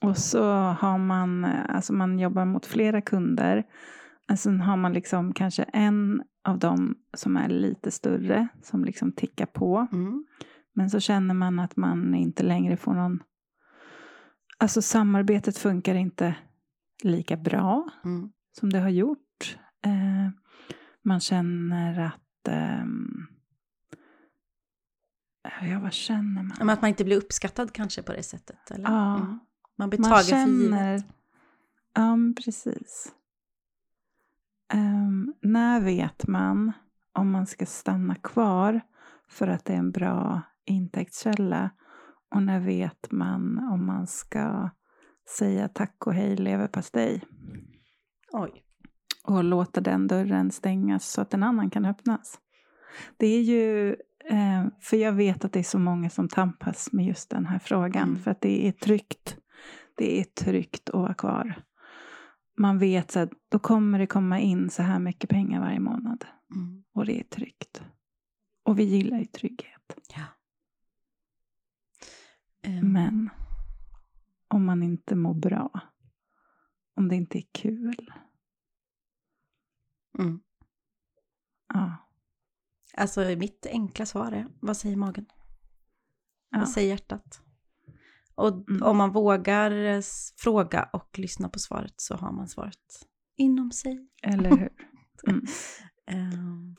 Och 0.00 0.16
så 0.16 0.44
har 0.54 0.98
man, 0.98 1.44
alltså 1.44 1.92
man 1.92 2.18
jobbar 2.18 2.44
mot 2.44 2.66
flera 2.66 3.00
kunder. 3.00 3.64
Sen 4.36 4.60
har 4.60 4.76
man 4.76 4.92
liksom 4.92 5.32
kanske 5.32 5.62
en 5.62 6.22
av 6.44 6.58
dem 6.58 6.94
som 7.16 7.36
är 7.36 7.48
lite 7.48 7.90
större, 7.90 8.48
som 8.62 8.84
liksom 8.84 9.12
tickar 9.12 9.46
på. 9.46 9.86
Mm. 9.92 10.24
Men 10.74 10.90
så 10.90 11.00
känner 11.00 11.34
man 11.34 11.58
att 11.58 11.76
man 11.76 12.14
inte 12.14 12.42
längre 12.42 12.76
får 12.76 12.94
någon... 12.94 13.22
Alltså 14.58 14.82
samarbetet 14.82 15.58
funkar 15.58 15.94
inte 15.94 16.34
lika 17.02 17.36
bra 17.36 17.88
Mm. 18.04 18.30
som 18.60 18.70
det 18.70 18.78
har 18.80 18.90
gjort. 18.90 19.56
Eh, 19.84 20.41
man 21.02 21.20
känner 21.20 22.00
att. 22.00 22.48
Um, 22.82 23.26
ja, 25.42 25.80
vad 25.80 25.92
känner 25.92 26.42
man? 26.42 26.56
Men 26.58 26.70
att 26.70 26.80
man 26.82 26.88
inte 26.88 27.04
blir 27.04 27.16
uppskattad 27.16 27.72
kanske 27.72 28.02
på 28.02 28.12
det 28.12 28.22
sättet? 28.22 28.70
Eller? 28.70 28.90
Ja. 28.90 29.16
Mm. 29.16 29.38
Man 29.76 29.90
blir 29.90 30.00
Man 30.00 30.10
tagen 30.10 30.24
känner... 30.24 30.78
för 30.78 30.92
givet. 30.92 31.06
Ja, 31.94 32.16
precis. 32.44 33.12
Ehm, 34.72 35.34
när 35.40 35.80
vet 35.80 36.26
man 36.26 36.72
om 37.12 37.30
man 37.30 37.46
ska 37.46 37.66
stanna 37.66 38.14
kvar 38.14 38.80
för 39.28 39.48
att 39.48 39.64
det 39.64 39.72
är 39.72 39.78
en 39.78 39.90
bra 39.92 40.42
intäktskälla? 40.64 41.70
Och 42.34 42.42
när 42.42 42.60
vet 42.60 43.12
man 43.12 43.58
om 43.58 43.86
man 43.86 44.06
ska 44.06 44.70
säga 45.38 45.68
tack 45.68 46.06
och 46.06 46.14
hej 46.14 46.36
leverpastej? 46.36 47.24
Oj. 48.32 48.64
Och 49.22 49.44
låta 49.44 49.80
den 49.80 50.06
dörren 50.08 50.50
stängas 50.50 51.08
så 51.08 51.20
att 51.20 51.34
en 51.34 51.42
annan 51.42 51.70
kan 51.70 51.84
öppnas. 51.84 52.40
Det 53.16 53.26
är 53.26 53.42
ju, 53.42 53.90
eh, 54.30 54.66
för 54.80 54.96
jag 54.96 55.12
vet 55.12 55.44
att 55.44 55.52
det 55.52 55.58
är 55.58 55.62
så 55.64 55.78
många 55.78 56.10
som 56.10 56.28
tampas 56.28 56.92
med 56.92 57.06
just 57.06 57.30
den 57.30 57.46
här 57.46 57.58
frågan, 57.58 58.08
Mm. 58.08 58.22
för 58.22 58.30
att 58.30 58.40
det 58.40 58.68
är 58.68 58.72
tryggt. 58.72 59.36
Det 59.96 60.20
är 60.20 60.24
tryggt 60.24 60.88
att 60.90 60.94
vara 61.00 61.14
kvar. 61.14 61.62
Man 62.58 62.78
vet 62.78 63.10
så 63.10 63.20
att 63.20 63.30
då 63.48 63.58
kommer 63.58 63.98
det 63.98 64.06
komma 64.06 64.38
in 64.40 64.70
så 64.70 64.82
här 64.82 64.98
mycket 64.98 65.30
pengar 65.30 65.60
varje 65.60 65.80
månad. 65.80 66.24
Mm. 66.54 66.84
Och 66.94 67.06
det 67.06 67.20
är 67.20 67.24
tryggt. 67.24 67.82
Och 68.64 68.78
vi 68.78 68.82
gillar 68.84 69.18
ju 69.18 69.24
trygghet. 69.24 69.96
Ja. 70.16 70.22
Ehm, 72.62 72.92
Men 72.92 73.30
om 74.48 74.64
man 74.64 74.82
inte 74.82 75.16
mår 75.16 75.34
bra, 75.34 75.70
om 76.96 77.08
det 77.08 77.16
inte 77.16 77.38
är 77.38 77.44
kul, 77.52 78.12
Mm. 80.18 80.40
ja. 81.74 81.96
Alltså 82.96 83.20
mitt 83.20 83.66
enkla 83.66 84.06
svar 84.06 84.32
är, 84.32 84.46
vad 84.60 84.76
säger 84.76 84.96
magen? 84.96 85.26
ja. 86.50 86.58
Vad 86.58 86.68
säger 86.68 86.88
hjärtat? 86.88 87.40
Och 88.34 88.68
Mm. 88.70 88.82
om 88.82 88.96
man 88.96 89.12
vågar 89.12 89.70
eh, 89.70 90.00
fråga 90.36 90.88
och 90.92 91.18
lyssna 91.18 91.48
på 91.48 91.58
svaret 91.58 91.94
så 91.96 92.14
har 92.16 92.32
man 92.32 92.48
svaret 92.48 93.08
inom 93.36 93.70
sig. 93.72 94.08
Eller 94.22 94.50
hur? 94.56 94.68
Mm. 95.28 95.44
Ehm, 96.06 96.76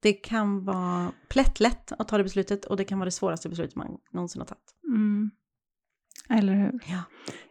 Det 0.00 0.12
kan 0.12 0.64
vara 0.64 1.12
plättlätt 1.28 1.92
att 1.92 2.08
ta 2.08 2.16
det 2.18 2.22
beslutet 2.24 2.64
och 2.64 2.76
det 2.76 2.84
kan 2.84 2.98
vara 2.98 3.04
det 3.04 3.10
svåraste 3.10 3.48
beslutet 3.48 3.76
man 3.76 3.98
någonsin 4.12 4.40
har 4.40 4.46
tagit. 4.46 4.74
Mm. 4.88 5.30
Eller 6.28 6.54
hur? 6.54 6.80
Ja. 6.86 7.02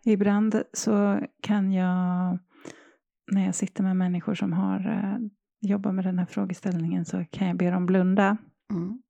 Ibland 0.04 0.63
så 0.73 1.19
kan 1.41 1.71
jag, 1.73 2.39
när 3.31 3.45
jag 3.45 3.55
sitter 3.55 3.84
med 3.84 3.97
människor 3.97 4.36
som 4.36 4.53
har 4.53 4.89
eh, 4.89 5.17
jobbar 5.62 5.91
med 5.91 6.05
den 6.05 6.19
här 6.19 6.25
frågeställningen, 6.25 7.05
så 7.05 7.25
kan 7.31 7.47
jag 7.47 7.57
be 7.57 7.71
dem 7.71 7.86
blunda 7.86 8.38
Mm. 8.71 9.01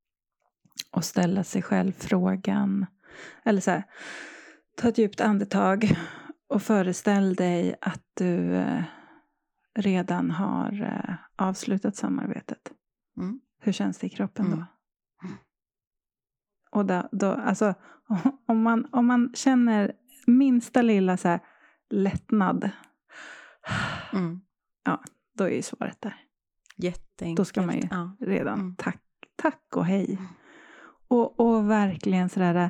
och 0.92 1.06
ställa 1.06 1.44
sig 1.44 1.62
själv 1.62 1.92
frågan, 1.92 2.86
eller 3.44 3.62
så 3.62 3.72
här, 3.72 3.84
ta 4.78 4.88
ett 4.88 4.98
djupt 4.98 5.22
andetag 5.22 5.98
och 6.48 6.62
föreställ 6.62 7.36
dig 7.36 7.76
att 7.82 8.04
du 8.14 8.56
eh, 8.56 8.84
redan 9.76 10.32
har 10.32 10.82
eh, 10.82 11.16
avslutat 11.36 11.96
samarbetet. 11.96 12.72
Mm. 13.18 13.40
Hur 13.60 13.72
känns 13.72 13.98
det 13.98 14.08
i 14.08 14.10
kroppen 14.10 14.46
då? 14.46 14.56
Mm. 14.56 14.68
Och 16.72 16.86
då, 16.86 17.10
då, 17.12 17.32
alltså, 17.32 17.74
om, 18.48 18.62
man, 18.62 18.88
om 18.92 19.06
man 19.06 19.34
känner 19.36 19.94
minsta 20.28 20.82
lilla 20.82 21.18
så 21.18 21.28
här 21.28 21.40
lättnad, 21.90 22.70
Mm. 24.14 24.42
då 25.38 25.44
är 25.44 25.50
ju 25.56 25.62
svaret 25.62 26.02
där. 26.02 26.16
Jätteenkelt. 26.78 27.38
Då 27.38 27.46
ska 27.46 27.62
man 27.62 27.76
ju- 27.76 27.88
Ja. 27.92 28.16
Redan. 28.20 28.60
Mm. 28.60 28.76
Tack, 28.76 29.02
tack 29.36 29.76
och 29.76 29.86
hej. 29.86 30.14
Mm. 30.20 30.26
Och, 31.08 31.40
och 31.40 31.70
verkligen 31.70 32.30
sådär, 32.30 32.70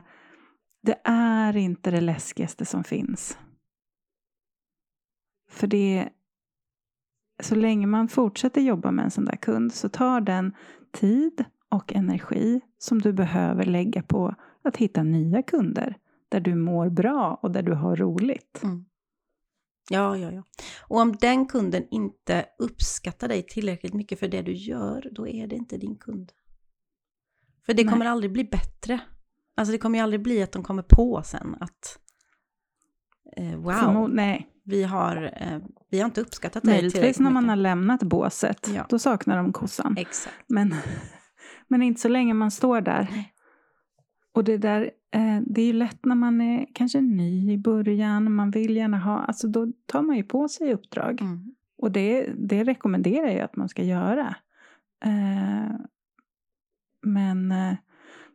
det 0.84 1.02
är 1.04 1.58
inte 1.58 1.92
det 1.92 2.02
läskigaste 2.02 2.66
som 2.66 2.84
finns. 2.84 3.38
För 5.50 5.68
det, 5.68 6.10
så 7.44 7.56
länge 7.56 7.88
man 7.88 8.08
fortsätter 8.08 8.62
jobba 8.62 8.92
med 8.92 9.06
en 9.06 9.12
sån 9.12 9.26
där 9.26 9.36
kund 9.36 9.74
så 9.74 9.90
tar 9.90 10.22
den 10.22 10.56
tid 10.92 11.46
och 11.70 11.94
energi 11.96 12.62
som 12.78 13.02
du 13.02 13.14
behöver 13.14 13.66
lägga 13.66 14.04
på 14.04 14.36
att 14.64 14.78
hitta 14.78 15.04
nya 15.04 15.42
kunder 15.44 15.98
där 16.30 16.40
du 16.40 16.56
mår 16.56 16.90
bra 16.90 17.40
och 17.42 17.52
där 17.52 17.64
du 17.64 17.74
har 17.74 17.96
roligt. 17.96 18.64
Mm. 18.64 18.86
Ja, 19.90 20.18
ja, 20.18 20.32
ja. 20.32 20.44
Och 20.88 21.00
om 21.00 21.16
den 21.16 21.46
kunden 21.46 21.88
inte 21.92 22.46
uppskattar 22.60 23.28
dig 23.28 23.44
tillräckligt 23.44 23.94
mycket 23.94 24.20
för 24.20 24.28
det 24.28 24.42
du 24.42 24.54
gör, 24.54 25.10
då 25.12 25.28
är 25.28 25.48
det 25.48 25.56
inte 25.56 25.78
din 25.78 25.96
kund. 25.96 26.32
För 27.66 27.74
det 27.74 27.84
Nej. 27.84 27.92
kommer 27.92 28.06
aldrig 28.06 28.32
bli 28.32 28.44
bättre. 28.44 29.00
Alltså 29.56 29.72
det 29.72 29.78
kommer 29.78 29.98
ju 30.00 30.04
aldrig 30.04 30.22
bli 30.22 30.44
att 30.44 30.52
de 30.52 30.64
kommer 30.64 30.84
på 30.84 31.24
sen 31.26 31.56
att 31.60 32.00
eh, 33.38 33.56
wow, 33.56 33.74
Förmo- 33.74 34.08
nej, 34.14 34.48
vi 34.64 34.84
har, 34.84 35.34
eh, 35.42 35.60
vi 35.90 36.00
har 36.00 36.06
inte 36.06 36.22
uppskattat 36.22 36.64
dig 36.64 36.74
möjligtvis 36.74 36.94
tillräckligt 36.94 37.20
när 37.20 37.32
man 37.32 37.44
mycket. 37.44 37.50
har 37.50 37.56
lämnat 37.56 38.04
båset. 38.04 38.68
Ja. 38.76 38.86
Då 38.90 39.00
saknar 39.00 39.38
de 39.38 39.54
kossan. 39.54 39.98
Exakt. 39.98 40.36
Men, 40.48 40.76
men 41.68 41.82
inte 41.82 42.02
så 42.02 42.08
länge 42.08 42.34
man 42.34 42.52
står 42.52 42.82
där. 42.82 43.08
Nej. 43.12 43.34
Och 44.34 44.44
det 44.44 44.58
där, 44.58 44.92
det 45.46 45.62
är 45.62 45.66
ju 45.66 45.74
lätt 45.74 46.06
när 46.06 46.16
man 46.16 46.42
är 46.42 46.68
kanske 46.74 47.02
ny 47.02 47.52
i 47.52 47.58
början, 47.58 48.34
man 48.34 48.52
vill 48.52 48.76
gärna 48.76 49.00
ha, 49.00 49.20
alltså 49.20 49.48
då 49.48 49.72
tar 49.86 50.02
man 50.02 50.18
ju 50.18 50.24
på 50.24 50.48
sig 50.48 50.74
uppdrag. 50.74 51.22
Mm. 51.22 51.56
Och 51.78 51.92
det, 51.92 52.34
det 52.38 52.64
rekommenderar 52.64 53.28
jag 53.28 53.40
att 53.42 53.56
man 53.56 53.70
ska 53.70 53.84
göra. 53.84 54.36
Eh, 55.06 55.76
men 57.02 57.52
eh, 57.52 57.74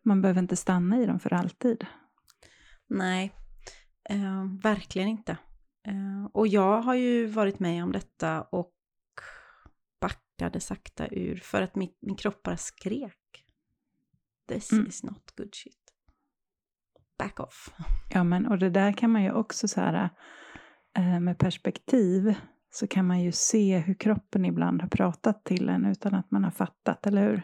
man 0.02 0.22
behöver 0.22 0.42
inte 0.42 0.56
stanna 0.56 1.00
i 1.02 1.06
dem 1.06 1.20
för 1.20 1.32
alltid. 1.32 1.86
Nej, 2.88 3.32
eh, 4.08 4.44
verkligen 4.62 5.08
inte. 5.08 5.38
Eh, 5.88 6.24
och 6.32 6.46
jag 6.46 6.82
har 6.82 6.94
ju 6.94 7.26
varit 7.26 7.58
med 7.58 7.84
om 7.84 7.92
detta 7.92 8.42
och 8.42 8.72
backade 10.00 10.60
sakta 10.60 11.06
ur 11.08 11.36
för 11.36 11.62
att 11.62 11.74
mitt, 11.74 11.98
min 12.00 12.16
kropp 12.16 12.42
bara 12.42 12.56
skrek. 12.56 13.44
This 14.48 14.72
Mm. 14.72 14.86
is 14.86 15.02
not 15.02 15.32
good 15.36 15.54
shit. 15.54 15.85
Back 17.18 17.40
off. 17.40 17.74
Ja, 18.10 18.24
men 18.24 18.46
och 18.46 18.58
det 18.58 18.70
där 18.70 18.92
kan 18.92 19.10
man 19.10 19.22
ju 19.22 19.32
också 19.32 19.68
så 19.68 19.80
här 19.80 20.10
eh, 20.98 21.20
med 21.20 21.38
perspektiv 21.38 22.34
så 22.70 22.86
kan 22.86 23.06
man 23.06 23.20
ju 23.20 23.32
se 23.32 23.78
hur 23.78 23.94
kroppen 23.94 24.44
ibland 24.44 24.82
har 24.82 24.88
pratat 24.88 25.44
till 25.44 25.68
en 25.68 25.84
utan 25.84 26.14
att 26.14 26.30
man 26.30 26.44
har 26.44 26.50
fattat, 26.50 27.06
eller 27.06 27.22
hur? 27.22 27.42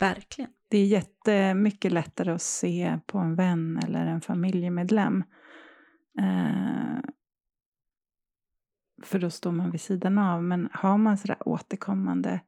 Verkligen. 0.00 0.50
Det 0.68 0.78
är 0.78 0.86
jättemycket 0.86 1.92
lättare 1.92 2.32
att 2.32 2.42
se 2.42 2.98
på 3.06 3.18
en 3.18 3.34
vän 3.34 3.80
eller 3.84 4.06
en 4.06 4.20
familjemedlem. 4.20 5.24
Eh, 6.18 7.00
för 9.02 9.18
då 9.18 9.30
står 9.30 9.52
man 9.52 9.70
vid 9.70 9.80
sidan 9.80 10.18
av. 10.18 10.42
Men 10.42 10.68
har 10.72 10.98
man 10.98 11.18
sådär 11.18 11.48
återkommande, 11.48 12.40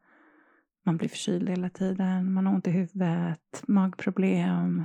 man 0.86 0.96
blir 0.96 1.08
förkyld 1.08 1.48
hela 1.48 1.70
tiden, 1.70 2.32
man 2.32 2.46
har 2.46 2.54
ont 2.54 2.66
i 2.66 2.70
huvudet, 2.70 3.62
magproblem. 3.66 4.84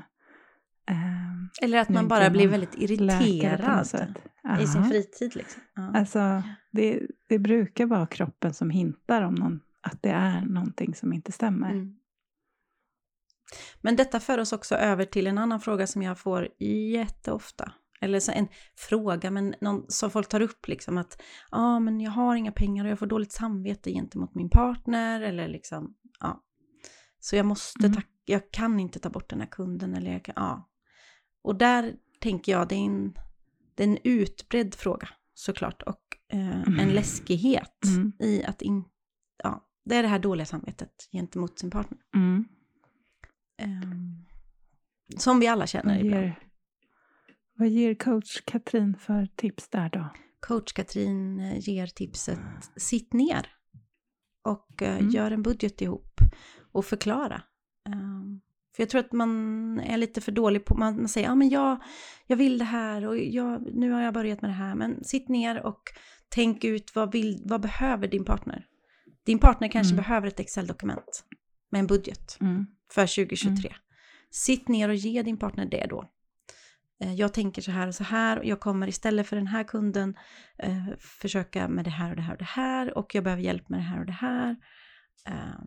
Eller 1.62 1.80
att 1.80 1.90
man 1.90 2.08
bara 2.08 2.30
blir 2.30 2.48
väldigt 2.48 2.76
irriterad 2.78 3.88
i 4.62 4.68
sin 4.68 4.84
fritid. 4.84 5.36
Liksom. 5.36 5.62
Ja. 5.76 5.92
Alltså, 6.00 6.44
det, 6.72 7.02
det 7.30 7.40
brukar 7.40 7.86
vara 7.86 8.08
kroppen 8.08 8.54
som 8.54 8.70
hintar 8.70 9.22
om 9.22 9.36
någon, 9.36 9.60
att 9.82 10.02
det 10.02 10.10
är 10.10 10.42
någonting 10.42 10.96
som 10.96 11.14
inte 11.14 11.32
stämmer. 11.32 11.72
Mm. 11.72 11.96
Men 13.82 13.96
detta 13.96 14.20
för 14.20 14.38
oss 14.38 14.54
också 14.54 14.76
över 14.76 15.06
till 15.06 15.28
en 15.28 15.38
annan 15.38 15.60
fråga 15.60 15.88
som 15.88 16.02
jag 16.02 16.20
får 16.20 16.48
jätteofta. 16.94 17.74
Eller 18.02 18.20
så 18.20 18.32
en 18.32 18.48
fråga, 18.76 19.32
men 19.32 19.56
någon, 19.62 19.86
som 19.88 20.12
folk 20.12 20.30
tar 20.30 20.42
upp 20.42 20.68
liksom 20.68 20.98
att 20.98 21.22
ja, 21.52 21.58
ah, 21.58 21.80
men 21.80 22.02
jag 22.02 22.12
har 22.12 22.36
inga 22.36 22.52
pengar 22.52 22.86
och 22.86 22.92
jag 22.92 23.00
får 23.00 23.06
dåligt 23.08 23.32
samvete 23.32 23.92
gentemot 23.92 24.36
min 24.36 24.50
partner 24.50 25.22
eller 25.22 25.48
liksom, 25.48 25.96
ja. 26.20 26.44
Så 27.20 27.36
jag 27.36 27.46
måste 27.46 27.86
Mm. 27.86 27.94
ta, 27.96 28.02
jag 28.26 28.52
kan 28.52 28.80
inte 28.80 29.00
ta 29.00 29.10
bort 29.10 29.30
den 29.30 29.40
här 29.40 29.48
kunden 29.48 29.96
eller 29.96 30.12
jag 30.12 30.24
kan, 30.26 30.34
ja. 30.38 30.70
Och 31.44 31.56
där 31.56 31.96
tänker 32.20 32.52
jag, 32.52 32.68
det 32.68 32.76
är 32.76 32.86
en, 32.86 33.14
det 33.76 33.84
är 33.84 33.88
en 33.88 33.98
utbredd 34.04 34.76
fråga 34.76 35.10
såklart 35.34 35.82
och 35.82 36.02
eh, 36.30 36.62
en 36.62 36.74
Mm. 36.80 36.90
läskighet 36.90 37.86
Mm. 37.86 38.12
i 38.20 38.44
att 38.44 38.62
in, 38.62 38.84
ja, 39.44 39.68
det 39.86 39.96
är 39.96 40.02
det 40.04 40.10
här 40.10 40.20
dåliga 40.20 40.46
samvetet 40.46 41.10
gentemot 41.12 41.60
sin 41.60 41.72
partner. 41.72 42.00
Mm. 42.16 42.46
Ehm, 43.58 44.26
som 45.18 45.40
vi 45.40 45.48
alla 45.48 45.68
känner 45.68 45.96
Vad, 45.98 46.06
ibland. 46.06 46.24
ger, 46.24 46.40
vad 47.56 47.68
ger 47.68 47.96
coach 47.96 48.42
Katrin 48.46 48.96
för 49.00 49.26
tips 49.36 49.70
där 49.70 49.90
då? 49.90 50.10
Coach 50.40 50.74
Katrin 50.74 51.40
eh, 51.40 51.60
ger 51.70 51.88
tipset 51.88 52.40
sitt 52.78 53.14
ner 53.14 53.48
och 54.42 54.82
Mm. 54.82 55.10
gör 55.10 55.32
en 55.32 55.44
budget 55.44 55.82
ihop 55.82 56.20
och 56.72 56.86
förklara. 56.86 57.42
Ehm, 57.90 58.42
för 58.76 58.84
jag 58.84 58.90
tror 58.90 59.00
att 59.02 59.12
man 59.12 59.80
är 59.80 59.98
lite 59.98 60.22
för 60.22 60.32
dålig 60.32 60.66
på, 60.66 60.76
man, 60.78 60.96
man 60.96 61.08
säger 61.08 61.28
ja 61.28 61.36
men 61.36 61.50
jag, 61.50 61.82
jag 62.28 62.38
vill 62.38 62.58
det 62.58 62.66
här 62.66 63.06
och 63.06 63.18
jag, 63.18 63.76
nu 63.76 63.92
har 63.92 64.02
jag 64.02 64.14
börjat 64.14 64.42
med 64.42 64.50
det 64.52 64.56
här. 64.56 64.76
Men 64.76 65.04
sitt 65.04 65.30
ner 65.30 65.66
och 65.66 65.82
tänk 66.30 66.64
ut 66.64 66.96
vad, 66.96 67.12
vill, 67.12 67.42
vad 67.46 67.62
behöver 67.62 68.08
din 68.08 68.26
partner? 68.26 68.66
Din 69.26 69.40
partner 69.40 69.68
kanske 69.68 69.94
Mm. 69.94 70.04
behöver 70.04 70.28
ett 70.28 70.40
Excel-dokument 70.40 71.24
med 71.72 71.80
en 71.80 71.88
budget 71.88 72.38
Mm. 72.42 72.66
för 72.92 73.02
2023. 73.26 73.74
Sitt 74.32 74.68
ner 74.68 74.90
och 74.90 74.96
ge 74.96 75.22
din 75.22 75.38
partner 75.38 75.66
det 75.66 75.86
då. 75.90 76.10
Eh, 77.04 77.14
Jag 77.14 77.34
tänker 77.34 77.62
så 77.62 77.72
här 77.72 77.88
och 77.88 77.96
så 77.96 78.04
här 78.04 78.40
och 78.40 78.46
jag 78.46 78.60
kommer 78.60 78.88
istället 78.88 79.28
för 79.28 79.36
den 79.36 79.48
här 79.48 79.64
kunden 79.64 80.16
eh, 80.58 80.86
försöka 81.00 81.68
med 81.68 81.86
det 81.86 81.92
här 81.92 82.10
och 82.10 82.16
det 82.16 82.22
här 82.22 82.32
och 82.34 82.38
det 82.40 82.46
här 82.46 82.98
och 82.98 83.16
jag 83.16 83.24
behöver 83.24 83.44
hjälp 83.44 83.70
med 83.70 83.80
det 83.80 83.84
här 83.84 84.00
och 84.00 84.06
det 84.06 84.12
här. 84.12 84.56
Eh. 85.28 85.60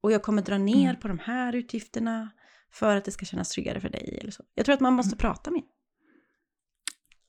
Och 0.00 0.12
jag 0.12 0.22
kommer 0.22 0.42
dra 0.42 0.58
ner 0.58 0.88
Mm. 0.90 1.00
på 1.00 1.08
de 1.08 1.18
här 1.18 1.54
utgifterna 1.54 2.30
för 2.72 2.96
att 2.96 3.04
det 3.04 3.10
ska 3.10 3.26
kännas 3.26 3.48
tryggare 3.48 3.80
för 3.80 3.88
dig 3.88 4.18
eller 4.20 4.30
så. 4.30 4.44
Jag 4.54 4.64
tror 4.66 4.74
att 4.74 4.80
man 4.80 4.92
måste 4.94 5.08
Mm. 5.14 5.18
prata 5.18 5.50
med. 5.50 5.62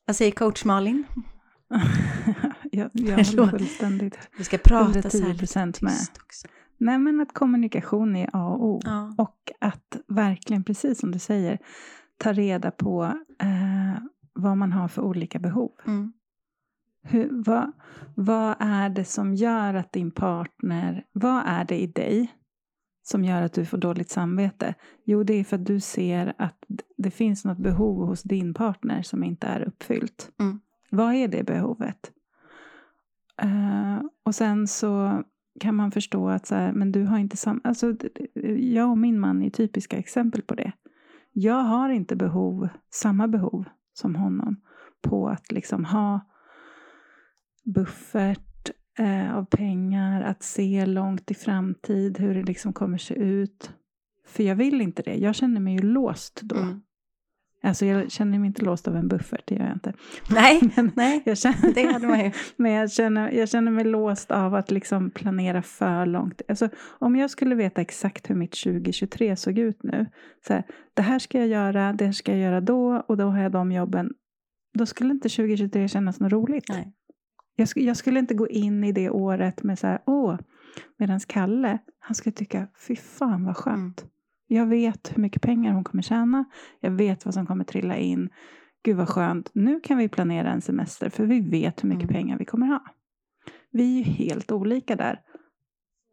Vad 0.06 0.16
säger 0.16 0.32
coach 0.32 0.66
Malin? 0.66 1.04
jag, 2.72 2.90
jag 2.94 3.16
håller 3.26 3.48
fullständigt 3.50 4.30
Vi 4.38 4.44
ska 4.44 4.58
prata 4.58 5.10
så 5.10 5.18
här 5.24 5.34
110% 5.34 5.66
lite 5.68 5.86
med. 5.86 5.94
också. 6.24 6.48
Nej, 6.78 6.98
men 6.98 7.22
att 7.22 7.34
kommunikation 7.34 8.16
är 8.16 8.30
A 8.34 8.48
och 8.48 8.66
O. 8.66 8.80
Ja. 8.84 9.16
Och 9.18 9.52
att 9.60 9.98
verkligen, 10.08 10.64
precis 10.64 11.00
som 11.00 11.12
du 11.12 11.20
säger, 11.20 11.60
ta 12.18 12.34
reda 12.34 12.72
på 12.72 13.04
eh, 13.42 14.04
vad 14.34 14.58
man 14.58 14.72
har 14.72 14.88
för 14.88 15.02
olika 15.02 15.40
behov. 15.40 15.72
Mm. 15.88 16.14
Hur, 17.04 17.30
vad, 17.32 17.72
vad 18.16 18.56
är 18.60 18.90
det 18.90 19.06
som 19.06 19.36
gör 19.36 19.74
att 19.74 19.92
din 19.94 20.12
partner, 20.12 21.06
vad 21.12 21.44
är 21.46 21.66
det 21.66 21.82
i 21.82 21.88
dig 21.88 22.34
som 23.04 23.24
gör 23.24 23.42
att 23.42 23.54
du 23.54 23.66
får 23.66 23.78
dåligt 23.78 24.10
samvete? 24.10 24.76
Jo, 25.04 25.24
det 25.24 25.34
är 25.34 25.44
för 25.44 25.56
att 25.56 25.66
du 25.66 25.80
ser 25.80 26.34
att 26.38 26.66
det 26.98 27.12
finns 27.12 27.46
något 27.46 27.58
behov 27.58 28.08
hos 28.08 28.24
din 28.24 28.54
partner 28.54 29.02
som 29.02 29.24
inte 29.24 29.48
är 29.48 29.62
uppfyllt. 29.62 30.32
Mm. 30.40 30.60
Vad 30.90 31.14
är 31.14 31.28
det 31.28 31.44
behovet? 31.44 32.12
Eh, 33.42 34.02
och 34.24 34.36
sen 34.36 34.68
så 34.68 35.24
kan 35.60 35.76
man 35.76 35.92
förstå 35.92 36.30
att 36.30 36.46
så 36.46 36.56
här, 36.56 36.74
men 36.74 36.92
du 36.92 37.04
har 37.04 37.18
inte 37.18 37.38
samma... 37.38 37.62
Alltså, 37.64 37.96
jag 38.58 38.90
och 38.90 38.98
min 38.98 39.20
man 39.20 39.42
är 39.42 39.50
typiska 39.50 39.98
exempel 39.98 40.42
på 40.42 40.56
det. 40.56 40.72
Jag 41.34 41.64
har 41.64 41.90
inte 41.90 42.16
behov, 42.16 42.70
samma 42.94 43.28
behov 43.28 43.66
som 43.94 44.16
honom 44.16 44.62
på 45.02 45.30
att 45.30 45.52
liksom 45.52 45.86
ha 45.86 46.22
buffert 47.64 48.51
eh, 49.02 49.38
av 49.38 49.46
pengar, 49.46 50.22
att 50.22 50.44
se 50.44 50.86
långt 50.86 51.32
i 51.32 51.34
framtid 51.34 52.20
hur 52.20 52.36
det 52.36 52.44
liksom 52.44 52.74
kommer 52.74 52.98
se 52.98 53.14
ut. 53.14 53.72
För 54.28 54.44
jag 54.44 54.56
vill 54.56 54.82
inte 54.82 55.02
det. 55.02 55.16
Jag 55.16 55.36
känner 55.36 55.60
mig 55.60 55.74
ju 55.74 55.82
låst 55.82 56.40
då. 56.44 56.56
Mm. 56.56 56.82
Alltså 57.64 57.86
jag 57.86 58.12
känner 58.12 58.40
mig 58.40 58.48
inte 58.48 58.66
låst 58.66 58.88
av 58.88 58.96
en 58.96 59.08
buffert, 59.08 59.44
det 59.46 59.56
gör 59.56 59.64
jag 59.64 59.76
inte. 59.76 59.94
Nej, 60.30 60.60
Men 60.76 60.92
nej, 60.96 61.22
jag 61.26 61.38
känner, 61.38 61.74
det 61.74 61.94
hade 61.94 62.08
man 62.08 62.20
ju. 62.20 62.32
men 62.56 62.72
jag 62.72 62.92
känner, 62.92 63.32
jag 63.32 63.50
känner 63.50 63.72
mig 63.72 63.86
låst 63.86 64.32
av 64.32 64.56
att 64.56 64.72
liksom 64.72 65.12
planera 65.12 65.62
för 65.62 66.06
långt. 66.06 66.42
Alltså, 66.48 66.70
om 67.00 67.16
jag 67.16 67.30
skulle 67.30 67.56
veta 67.56 67.82
exakt 67.82 68.30
hur 68.30 68.36
mitt 68.36 68.64
2023 68.64 69.36
såg 69.36 69.60
ut 69.60 69.84
nu. 69.84 70.06
Så 70.48 70.54
här, 70.54 70.64
det 70.94 71.02
här 71.02 71.20
ska 71.20 71.40
jag 71.40 71.48
göra, 71.48 71.94
det 71.94 72.06
här 72.06 72.12
ska 72.12 72.32
jag 72.32 72.42
göra 72.42 72.62
då 72.62 73.04
och 73.08 73.18
då 73.18 73.24
har 73.24 73.40
jag 73.40 73.52
de 73.52 73.72
jobben. 73.72 74.14
Då 74.74 74.86
skulle 74.86 75.12
inte 75.12 75.30
2023 75.30 75.88
kännas 75.88 76.20
något 76.20 76.32
roligt. 76.32 76.70
Nej. 76.70 76.94
Jag, 77.62 77.66
sk- 77.66 77.80
jag 77.88 77.98
skulle 77.98 78.20
inte 78.20 78.34
gå 78.34 78.48
in 78.48 78.84
i 78.84 78.92
det 78.92 79.10
året 79.10 79.64
med 79.64 79.80
så 79.80 79.88
här, 79.88 80.00
åh, 80.06 80.38
medan 80.98 81.20
Kalle, 81.20 81.78
han 82.00 82.16
skulle 82.16 82.34
tycka, 82.34 82.68
fy 82.88 82.96
fan 82.96 83.46
vad 83.46 83.58
skönt. 83.58 84.06
Jag 84.48 84.66
vet 84.66 85.12
hur 85.18 85.22
mycket 85.22 85.42
pengar 85.42 85.74
hon 85.74 85.84
kommer 85.84 86.02
tjäna. 86.02 86.46
Jag 86.80 86.92
vet 86.92 87.26
vad 87.26 87.34
som 87.34 87.46
kommer 87.48 87.64
trilla 87.64 87.98
in. 87.98 88.30
Gud 88.84 88.98
vad 88.98 89.10
skönt. 89.10 89.50
Nu 89.54 89.80
kan 89.80 89.98
vi 89.98 90.10
planera 90.10 90.52
en 90.52 90.62
semester 90.62 91.10
för 91.10 91.26
vi 91.26 91.40
vet 91.40 91.84
hur 91.84 91.90
mycket 91.90 92.10
Mm. 92.10 92.14
pengar 92.22 92.38
vi 92.38 92.46
kommer 92.46 92.68
ha. 92.68 92.84
Vi 93.72 93.94
är 93.94 93.98
ju 93.98 94.04
helt 94.04 94.52
olika 94.52 94.96
där. 94.96 95.20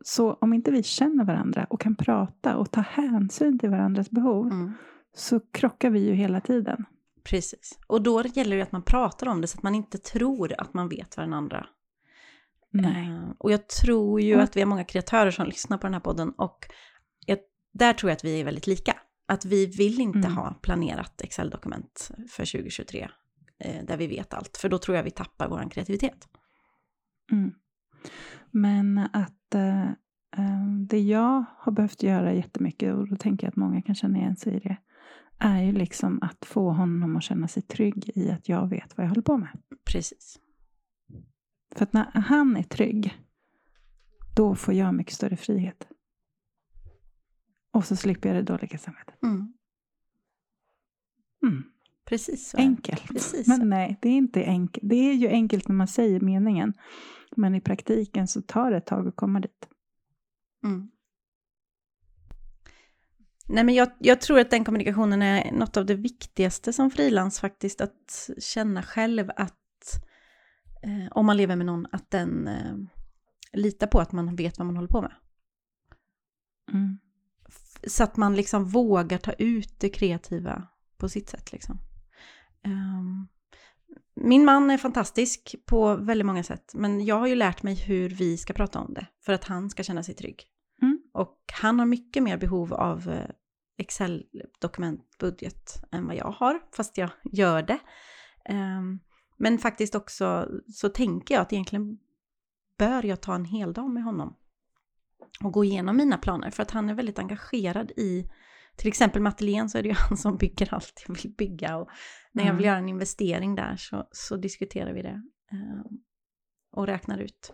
Så 0.04 0.32
om 0.34 0.52
inte 0.52 0.70
vi 0.70 0.82
känner 0.82 1.24
varandra 1.24 1.64
och 1.70 1.80
kan 1.80 1.94
prata 1.94 2.56
och 2.56 2.70
ta 2.70 2.80
hänsyn 2.80 3.58
till 3.58 3.70
varandras 3.70 4.10
behov 4.10 4.46
Mm. 4.52 4.72
så 5.14 5.40
krockar 5.40 5.90
vi 5.90 6.06
ju 6.06 6.12
hela 6.12 6.40
tiden. 6.40 6.84
Precis. 7.24 7.78
Och 7.86 8.02
då 8.02 8.22
gäller 8.22 8.56
det 8.56 8.62
att 8.62 8.72
man 8.72 8.82
pratar 8.82 9.26
om 9.26 9.40
det 9.40 9.46
så 9.46 9.58
att 9.58 9.62
man 9.62 9.74
inte 9.74 9.98
tror 9.98 10.54
att 10.58 10.74
man 10.74 10.88
vet 10.88 11.16
vad 11.16 11.26
den 11.26 11.34
andra... 11.34 11.66
Nej. 12.70 13.08
Eh, 13.08 13.30
och 13.38 13.52
jag 13.52 13.68
tror 13.68 14.20
ju 14.20 14.32
Mm. 14.32 14.44
att 14.44 14.56
vi 14.56 14.60
har 14.60 14.66
många 14.66 14.84
kreatörer 14.84 15.30
som 15.30 15.46
lyssnar 15.46 15.78
på 15.78 15.86
den 15.86 15.94
här 15.94 16.00
podden 16.00 16.30
och 16.30 16.66
jag, 17.26 17.38
där 17.72 17.92
tror 17.92 18.10
jag 18.10 18.16
att 18.16 18.24
vi 18.24 18.40
är 18.40 18.44
väldigt 18.44 18.66
lika. 18.66 18.96
Att 19.26 19.44
vi 19.44 19.66
vill 19.66 20.00
inte 20.00 20.18
Mm. 20.18 20.36
ha 20.36 20.54
planerat 20.62 21.20
Excel-dokument 21.20 22.10
för 22.30 22.44
2023 22.44 23.08
eh, 23.58 23.84
där 23.84 23.96
vi 23.96 24.06
vet 24.06 24.34
allt, 24.34 24.56
för 24.56 24.68
då 24.68 24.78
tror 24.78 24.96
jag 24.96 25.04
vi 25.04 25.10
tappar 25.10 25.48
vår 25.48 25.70
kreativitet. 25.70 26.28
Mm. 27.32 27.54
Men 28.50 28.98
att 28.98 29.54
eh, 29.54 29.90
det 30.88 31.00
jag 31.00 31.44
har 31.58 31.72
behövt 31.72 32.02
göra 32.02 32.32
jättemycket, 32.34 32.94
och 32.94 33.08
då 33.08 33.16
tänker 33.16 33.46
jag 33.46 33.50
att 33.50 33.56
många 33.56 33.82
kan 33.82 33.94
känna 33.94 34.18
igen 34.18 34.36
sig 34.36 34.54
i 34.56 34.58
det, 34.58 34.76
är 35.38 35.62
ju 35.62 35.72
liksom 35.72 36.18
att 36.22 36.44
få 36.44 36.70
honom 36.70 37.16
att 37.16 37.22
känna 37.22 37.48
sig 37.48 37.62
trygg 37.62 38.10
i 38.14 38.30
att 38.30 38.48
jag 38.48 38.68
vet 38.68 38.96
vad 38.96 39.04
jag 39.04 39.08
håller 39.08 39.22
på 39.22 39.36
med. 39.36 39.62
Precis. 39.84 40.38
För 41.74 41.82
att 41.82 41.92
när 41.92 42.20
han 42.20 42.56
är 42.56 42.62
trygg, 42.62 43.18
då 44.36 44.54
får 44.54 44.74
jag 44.74 44.94
mycket 44.94 45.14
större 45.14 45.36
frihet. 45.36 45.88
Och 47.70 47.84
så 47.84 47.96
slipper 47.96 48.28
jag 48.28 48.36
det 48.36 48.52
dåliga 48.52 48.78
samvetet. 48.78 49.22
Mm. 49.22 49.52
Mm. 51.42 51.64
Precis 52.04 52.48
så. 52.48 52.56
Enkelt. 52.56 53.08
Precis 53.08 53.44
så. 53.44 53.50
Men 53.50 53.68
nej, 53.68 53.98
det 54.02 54.08
är 54.08 54.16
inte 54.16 54.44
enkelt. 54.44 54.88
Det 54.88 54.96
är 54.96 55.14
ju 55.14 55.28
enkelt 55.28 55.68
när 55.68 55.74
man 55.74 55.88
säger 55.88 56.20
meningen. 56.20 56.74
Men 57.36 57.54
i 57.54 57.60
praktiken 57.60 58.28
så 58.28 58.42
tar 58.42 58.70
det 58.70 58.76
ett 58.76 58.86
tag 58.86 59.08
att 59.08 59.16
komma 59.16 59.40
dit. 59.40 59.68
Mm. 60.64 60.90
Nej, 63.48 63.64
men 63.64 63.74
jag, 63.74 63.88
jag 63.98 64.20
tror 64.20 64.40
att 64.40 64.50
den 64.50 64.64
kommunikationen 64.64 65.22
är 65.22 65.52
något 65.52 65.76
av 65.76 65.86
det 65.86 65.94
viktigaste 65.94 66.72
som 66.72 66.90
frilans 66.90 67.40
faktiskt, 67.40 67.80
att 67.80 68.30
känna 68.38 68.82
själv 68.82 69.30
att 69.36 70.04
eh, 70.82 71.12
om 71.12 71.26
man 71.26 71.36
lever 71.36 71.56
med 71.56 71.66
någon, 71.66 71.86
att 71.92 72.10
den 72.10 72.48
eh, 72.48 72.76
litar 73.52 73.86
på 73.86 74.00
att 74.00 74.12
man 74.12 74.36
vet 74.36 74.58
vad 74.58 74.66
man 74.66 74.76
håller 74.76 74.88
på 74.88 75.02
med. 75.02 75.12
Mm. 76.72 76.98
Så 77.86 78.04
att 78.04 78.16
man 78.16 78.36
liksom 78.36 78.64
vågar 78.64 79.18
ta 79.18 79.32
ut 79.32 79.80
det 79.80 79.88
kreativa 79.88 80.68
på 80.96 81.08
sitt 81.08 81.28
sätt. 81.28 81.52
Liksom. 81.52 81.78
Ehm, 82.62 83.28
min 84.14 84.44
man 84.44 84.70
är 84.70 84.78
fantastisk 84.78 85.54
på 85.66 85.94
väldigt 85.96 86.26
många 86.26 86.42
sätt, 86.42 86.72
men 86.74 87.04
jag 87.04 87.18
har 87.18 87.26
ju 87.26 87.34
lärt 87.34 87.62
mig 87.62 87.74
hur 87.74 88.08
vi 88.08 88.36
ska 88.36 88.52
prata 88.52 88.78
om 88.78 88.94
det 88.94 89.06
för 89.20 89.32
att 89.32 89.44
han 89.44 89.70
ska 89.70 89.82
känna 89.82 90.02
sig 90.02 90.14
trygg. 90.14 90.44
Och 91.18 91.38
han 91.52 91.78
har 91.78 91.86
mycket 91.86 92.22
mer 92.22 92.36
behov 92.36 92.74
av 92.74 93.08
eh, 93.08 93.30
Excel-dokumentbudget 93.76 95.84
än 95.92 96.06
vad 96.06 96.16
jag 96.16 96.30
har, 96.30 96.60
fast 96.72 96.98
jag 96.98 97.10
gör 97.24 97.62
det. 97.62 97.78
Ehm, 98.44 98.98
men 99.36 99.58
faktiskt 99.58 99.94
också 99.94 100.48
så 100.74 100.88
tänker 100.88 101.34
jag 101.34 101.42
att 101.42 101.52
egentligen 101.52 101.98
bör 102.78 103.06
jag 103.06 103.20
ta 103.20 103.34
en 103.34 103.44
hel 103.44 103.72
dag 103.72 103.90
med 103.90 104.02
honom 104.02 104.36
och 105.44 105.52
gå 105.52 105.64
igenom 105.64 105.96
mina 105.96 106.18
planer 106.18 106.50
för 106.50 106.62
att 106.62 106.70
han 106.70 106.90
är 106.90 106.94
väldigt 106.94 107.18
engagerad 107.18 107.90
i 107.90 108.30
till 108.76 108.88
exempel 108.88 109.22
med 109.22 109.30
ateljén 109.30 109.70
så 109.70 109.78
är 109.78 109.82
det 109.82 109.88
ju 109.88 109.94
han 110.08 110.16
som 110.16 110.36
bygger 110.36 110.74
allt 110.74 111.04
jag 111.08 111.14
vill 111.14 111.32
bygga 111.32 111.76
och 111.76 111.88
när 112.32 112.44
jag 112.44 112.52
vill 112.52 112.64
Mm. 112.64 112.68
göra 112.68 112.78
en 112.78 112.88
investering 112.88 113.54
där 113.54 113.76
så, 113.76 114.08
så 114.12 114.36
diskuterar 114.36 114.92
vi 114.92 115.02
det 115.02 115.22
ehm, 115.52 116.00
och 116.72 116.86
räknar 116.86 117.18
ut. 117.18 117.52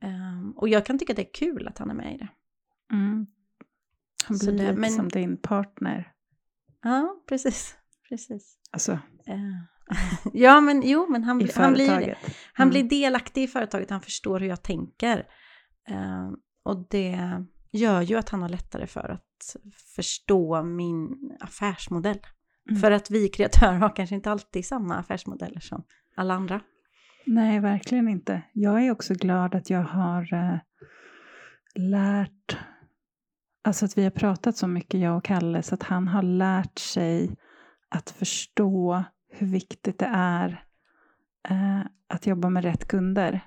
Ehm, 0.00 0.52
och 0.56 0.68
jag 0.68 0.86
kan 0.86 0.98
tycka 0.98 1.14
det 1.14 1.22
är 1.22 1.34
kul 1.34 1.68
att 1.68 1.78
han 1.78 1.90
är 1.90 1.94
med 1.94 2.14
i 2.14 2.18
det. 2.18 2.28
Mm. 2.92 3.26
Han 4.28 4.38
blir 4.38 4.52
det- 4.52 4.58
lite 4.58 4.72
men- 4.80 4.90
som 4.90 5.08
din 5.08 5.36
partner. 5.36 6.12
Ja, 6.82 7.22
precis. 7.28 7.76
precis. 8.08 8.58
Alltså, 8.70 8.98
Eh, 9.26 9.38
ja, 10.32 10.60
men 10.60 10.82
jo, 10.84 11.06
men 11.10 11.24
han, 11.24 11.48
han, 11.54 11.72
blir, 11.72 12.14
han 12.52 12.68
Mm. 12.68 12.70
blir 12.70 12.82
delaktig 13.00 13.42
i 13.42 13.46
företaget, 13.46 13.90
han 13.90 14.00
förstår 14.00 14.40
hur 14.40 14.46
jag 14.48 14.62
tänker. 14.62 15.18
Eh, 15.88 16.30
och 16.64 16.86
det 16.90 17.18
gör 17.72 18.02
ju 18.02 18.16
att 18.16 18.28
han 18.28 18.42
har 18.42 18.48
lättare 18.48 18.86
för 18.86 19.08
att 19.08 19.56
förstå 19.96 20.62
min 20.62 21.08
affärsmodell. 21.40 22.18
Mm. 22.70 22.80
För 22.80 22.90
att 22.90 23.10
vi 23.10 23.28
kreatörer 23.28 23.78
har 23.78 23.96
kanske 23.96 24.14
inte 24.14 24.30
alltid 24.30 24.66
samma 24.66 24.96
affärsmodeller 24.96 25.60
som 25.60 25.84
alla 26.16 26.34
andra. 26.34 26.60
Nej, 27.26 27.60
verkligen 27.60 28.08
inte. 28.08 28.42
Jag 28.52 28.86
är 28.86 28.90
också 28.90 29.14
glad 29.14 29.54
att 29.54 29.70
jag 29.70 29.82
har 29.84 30.32
eh, 30.34 30.58
lärt, 31.74 32.56
alltså 33.68 33.84
att 33.84 33.98
vi 33.98 34.04
har 34.04 34.10
pratat 34.10 34.56
så 34.56 34.66
mycket, 34.66 35.00
jag 35.00 35.16
och 35.16 35.24
Kalle, 35.24 35.62
så 35.62 35.74
att 35.74 35.82
han 35.82 36.08
har 36.08 36.22
lärt 36.22 36.78
sig 36.78 37.36
att 37.88 38.10
förstå 38.10 39.04
hur 39.30 39.46
viktigt 39.46 39.98
det 39.98 40.10
är 40.12 40.64
eh, 41.48 41.80
att 42.08 42.26
jobba 42.26 42.50
med 42.50 42.64
rätt 42.64 42.88
kunder. 42.88 43.40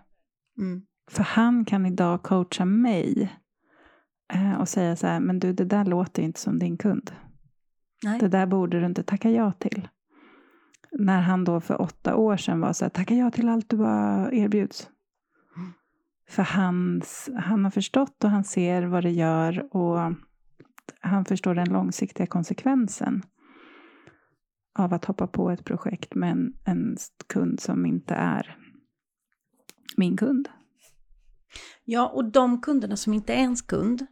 Mm. 0.58 0.82
För 1.12 1.24
han 1.24 1.66
kan 1.66 1.86
idag 1.86 2.24
coacha 2.24 2.66
mig 2.66 3.32
eh, 4.34 4.54
och 4.54 4.70
säga 4.70 4.96
så 4.96 5.08
här, 5.08 5.20
men 5.20 5.40
du, 5.40 5.54
det 5.54 5.66
där 5.66 5.86
låter 5.86 6.22
inte 6.22 6.40
som 6.40 6.60
din 6.60 6.78
kund. 6.78 7.12
Nej. 8.04 8.20
Det 8.20 8.28
där 8.28 8.46
borde 8.46 8.80
du 8.80 8.86
inte 8.86 9.04
tacka 9.04 9.30
ja 9.30 9.52
till. 9.52 9.88
När 10.92 11.22
han 11.22 11.44
då 11.44 11.62
för 11.62 11.82
åtta 11.82 12.16
år 12.16 12.38
sedan 12.38 12.62
var 12.62 12.74
så 12.74 12.86
här, 12.86 12.90
tacka 12.90 13.16
ja 13.16 13.32
till 13.32 13.50
allt 13.50 13.70
du 13.70 13.78
bara 13.78 14.32
erbjuds. 14.32 14.90
För 16.32 16.44
hans, 16.44 17.30
han 17.36 17.64
har 17.64 17.72
förstått 17.72 18.24
och 18.24 18.30
han 18.30 18.44
ser 18.44 18.84
vad 18.84 19.04
det 19.04 19.12
gör 19.12 19.76
och 19.76 20.14
han 21.00 21.26
förstår 21.26 21.56
den 21.56 21.70
långsiktiga 21.70 22.28
konsekvensen 22.28 23.24
av 24.80 24.94
att 24.94 25.06
hoppa 25.06 25.28
på 25.28 25.52
ett 25.52 25.66
projekt 25.66 26.16
med 26.16 26.32
en, 26.32 26.54
en 26.66 26.98
kund 27.28 27.60
som 27.60 27.86
inte 27.86 28.14
är 28.14 28.58
min 29.98 30.18
kund. 30.18 30.50
Ja, 31.84 32.08
och 32.08 32.32
de 32.32 32.62
kunderna 32.62 32.98
som 32.98 33.14
inte 33.14 33.34
är 33.34 33.38
ens 33.38 33.62
kund, 33.62 34.06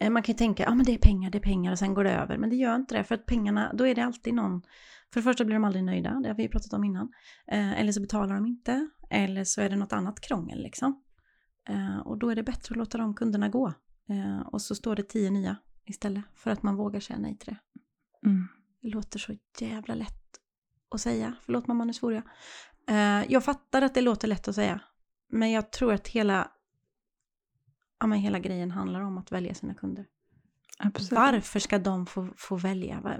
eh, 0.00 0.10
man 0.10 0.22
kan 0.22 0.32
ju 0.32 0.38
tänka, 0.38 0.66
att 0.66 0.72
ah, 0.72 0.74
men 0.74 0.86
det 0.86 0.94
är 0.94 0.98
pengar, 0.98 1.30
det 1.30 1.38
är 1.38 1.42
pengar 1.42 1.72
och 1.72 1.78
sen 1.78 1.94
går 1.94 2.04
det 2.04 2.12
över. 2.12 2.38
Men 2.38 2.50
det 2.50 2.56
gör 2.56 2.76
inte 2.76 2.94
det, 2.94 3.04
för 3.04 3.14
att 3.14 3.26
pengarna, 3.26 3.72
då 3.74 3.86
är 3.86 3.94
det 3.94 4.04
alltid 4.04 4.34
någon, 4.34 4.62
för 5.12 5.20
det 5.20 5.24
första 5.24 5.44
blir 5.44 5.54
de 5.54 5.64
aldrig 5.64 5.84
nöjda, 5.84 6.20
det 6.22 6.28
har 6.28 6.36
vi 6.36 6.48
pratat 6.48 6.72
om 6.72 6.84
innan. 6.84 7.12
Eh, 7.52 7.80
eller 7.80 7.92
så 7.92 8.00
betalar 8.00 8.34
de 8.34 8.46
inte, 8.46 8.88
eller 9.10 9.44
så 9.44 9.60
är 9.60 9.70
det 9.70 9.76
något 9.76 9.92
annat 9.92 10.20
krångel 10.20 10.62
liksom. 10.62 11.02
Eh, 11.70 11.98
och 11.98 12.18
då 12.18 12.30
är 12.30 12.36
det 12.36 12.42
bättre 12.42 12.72
att 12.72 12.76
låta 12.76 12.98
de 12.98 13.14
kunderna 13.14 13.48
gå. 13.48 13.72
Eh, 14.08 14.40
och 14.40 14.62
så 14.62 14.74
står 14.74 14.96
det 14.96 15.02
tio 15.02 15.30
nya 15.30 15.56
istället, 15.84 16.24
för 16.34 16.50
att 16.50 16.62
man 16.62 16.76
vågar 16.76 17.00
säga 17.00 17.18
nej 17.18 17.38
till 17.38 17.54
det. 17.54 17.58
Mm. 18.28 18.48
Det 18.80 18.88
låter 18.88 19.18
så 19.18 19.36
jävla 19.60 19.94
lätt 19.94 20.40
att 20.90 21.00
säga, 21.00 21.36
förlåt 21.42 21.66
mamma 21.66 21.84
nu 21.84 21.92
svor 21.92 22.12
jag. 22.14 22.22
Eh, 22.86 23.32
jag 23.32 23.44
fattar 23.44 23.82
att 23.82 23.94
det 23.94 24.00
låter 24.00 24.28
lätt 24.28 24.48
att 24.48 24.54
säga, 24.54 24.80
men 25.28 25.50
jag 25.50 25.72
tror 25.72 25.92
att 25.92 26.08
hela, 26.08 26.50
ja, 28.00 28.06
men 28.06 28.18
hela 28.18 28.38
grejen 28.38 28.70
handlar 28.70 29.00
om 29.00 29.18
att 29.18 29.32
välja 29.32 29.54
sina 29.54 29.74
kunder. 29.74 30.06
Absolut. 30.78 31.12
Varför 31.12 31.60
ska 31.60 31.78
de 31.78 32.06
få, 32.06 32.28
få 32.36 32.56
välja? 32.56 33.18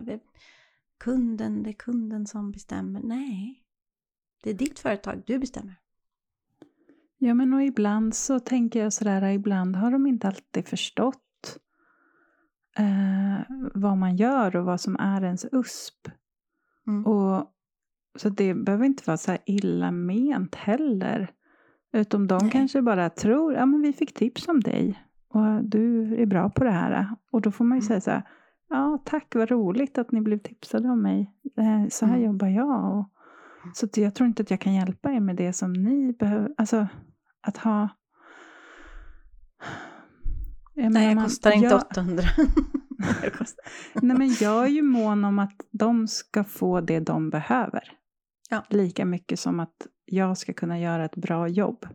Kunden, 0.99 1.63
det 1.63 1.71
är 1.71 1.75
kunden 1.75 2.27
som 2.27 2.53
bestämmer. 2.53 3.01
Nej, 3.03 3.65
det 4.43 4.51
är 4.51 4.55
ditt 4.55 4.79
företag, 4.79 5.23
du 5.27 5.39
bestämmer. 5.39 5.80
Ja, 7.23 7.35
men 7.35 7.55
och 7.55 7.63
ibland 7.63 8.15
så 8.15 8.41
tänker 8.41 8.83
jag 8.83 8.93
sådär, 8.93 9.29
ibland 9.29 9.77
har 9.77 9.91
de 9.91 10.07
inte 10.07 10.29
alltid 10.29 10.69
förstått 10.69 11.59
eh, 12.79 13.55
vad 13.75 13.99
man 13.99 14.17
gör 14.17 14.57
och 14.57 14.65
vad 14.65 14.81
som 14.81 14.97
är 14.97 15.25
ens 15.25 15.47
USP. 15.53 16.09
Mm. 16.87 17.07
Och, 17.07 17.47
så 18.19 18.29
det 18.29 18.55
behöver 18.55 18.85
inte 18.85 19.03
vara 19.07 19.17
så 19.17 19.31
här 19.31 19.41
illa 19.47 19.91
ment 19.91 20.55
heller. 20.55 21.31
Utom 21.93 22.27
de 22.27 22.39
Nej. 22.43 22.51
kanske 22.51 22.83
bara 22.83 23.11
tror, 23.11 23.55
ja 23.55 23.67
men 23.67 23.83
vi 23.83 23.93
fick 23.93 24.15
tips 24.15 24.49
om 24.49 24.61
dig 24.61 25.05
och 25.29 25.65
du 25.65 26.15
är 26.23 26.27
bra 26.27 26.51
på 26.51 26.65
det 26.65 26.71
här. 26.71 27.07
Och 27.31 27.41
då 27.41 27.51
får 27.51 27.65
man 27.65 27.79
ju 27.79 27.81
mm. 27.81 27.87
säga 27.87 28.01
så 28.01 28.11
här, 28.11 28.23
ja 28.69 29.03
tack 29.05 29.35
vad 29.35 29.51
roligt 29.51 29.99
att 29.99 30.13
ni 30.13 30.21
blev 30.21 30.39
tipsade 30.39 30.89
om 30.89 31.03
mig. 31.03 31.35
Eh, 31.57 31.89
så 31.89 32.07
här 32.07 32.15
mm. 32.15 32.27
jobbar 32.27 32.49
jag. 32.49 32.99
Och, 32.99 33.11
så 33.75 33.89
jag 33.95 34.15
tror 34.15 34.27
inte 34.27 34.43
att 34.43 34.51
jag 34.51 34.61
kan 34.61 34.75
hjälpa 34.75 35.13
er 35.13 35.21
med 35.21 35.37
det 35.37 35.53
som 35.53 35.73
ni 35.73 36.13
behöver. 36.13 36.55
Alltså 36.57 36.87
att 37.41 37.57
ha... 37.57 37.89
Jag 40.75 40.93
Nej, 40.93 41.07
jag 41.15 41.25
kostar 41.25 41.53
inte 41.53 41.67
jag, 41.67 41.87
800. 41.91 42.25
Nej, 44.03 44.17
men 44.17 44.37
jag 44.41 44.65
är 44.65 44.69
ju 44.69 44.83
mån 44.83 45.25
om 45.25 45.39
att 45.39 45.61
de 45.71 46.09
ska 46.09 46.45
få 46.45 46.81
det 46.81 47.01
de 47.01 47.31
behöver. 47.31 47.93
Ja. 48.51 48.65
Lika 48.69 49.05
mycket 49.05 49.41
som 49.41 49.61
att 49.61 49.87
jag 50.05 50.39
ska 50.39 50.53
kunna 50.53 50.81
göra 50.81 51.05
ett 51.05 51.17
bra 51.17 51.49
jobb. 51.49 51.87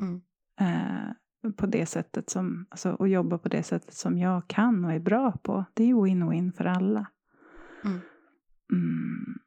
Mm. 0.00 0.20
Eh, 0.60 1.52
på 1.56 1.66
det 1.66 1.86
sättet 1.86 2.30
som, 2.30 2.66
alltså, 2.70 2.92
och 2.92 3.08
jobba 3.08 3.38
på 3.38 3.48
det 3.48 3.62
sättet 3.62 3.94
som 3.94 4.18
jag 4.18 4.48
kan 4.48 4.84
och 4.84 4.92
är 4.92 5.00
bra 5.00 5.32
på. 5.32 5.64
Det 5.74 5.84
är 5.90 5.94
win-win 5.94 6.52
för 6.52 6.64
alla. 6.64 7.06
Mm. 7.84 8.00
Mm. 8.72 9.38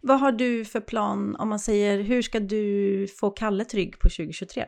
Vad 0.00 0.20
har 0.20 0.32
du 0.32 0.64
för 0.64 0.80
plan 0.80 1.36
om 1.36 1.48
man 1.48 1.58
säger 1.58 2.02
hur 2.02 2.22
ska 2.22 2.40
du 2.40 3.06
få 3.20 3.30
Kalle 3.30 3.64
trygg 3.64 3.98
på 3.98 4.08
2023? 4.08 4.64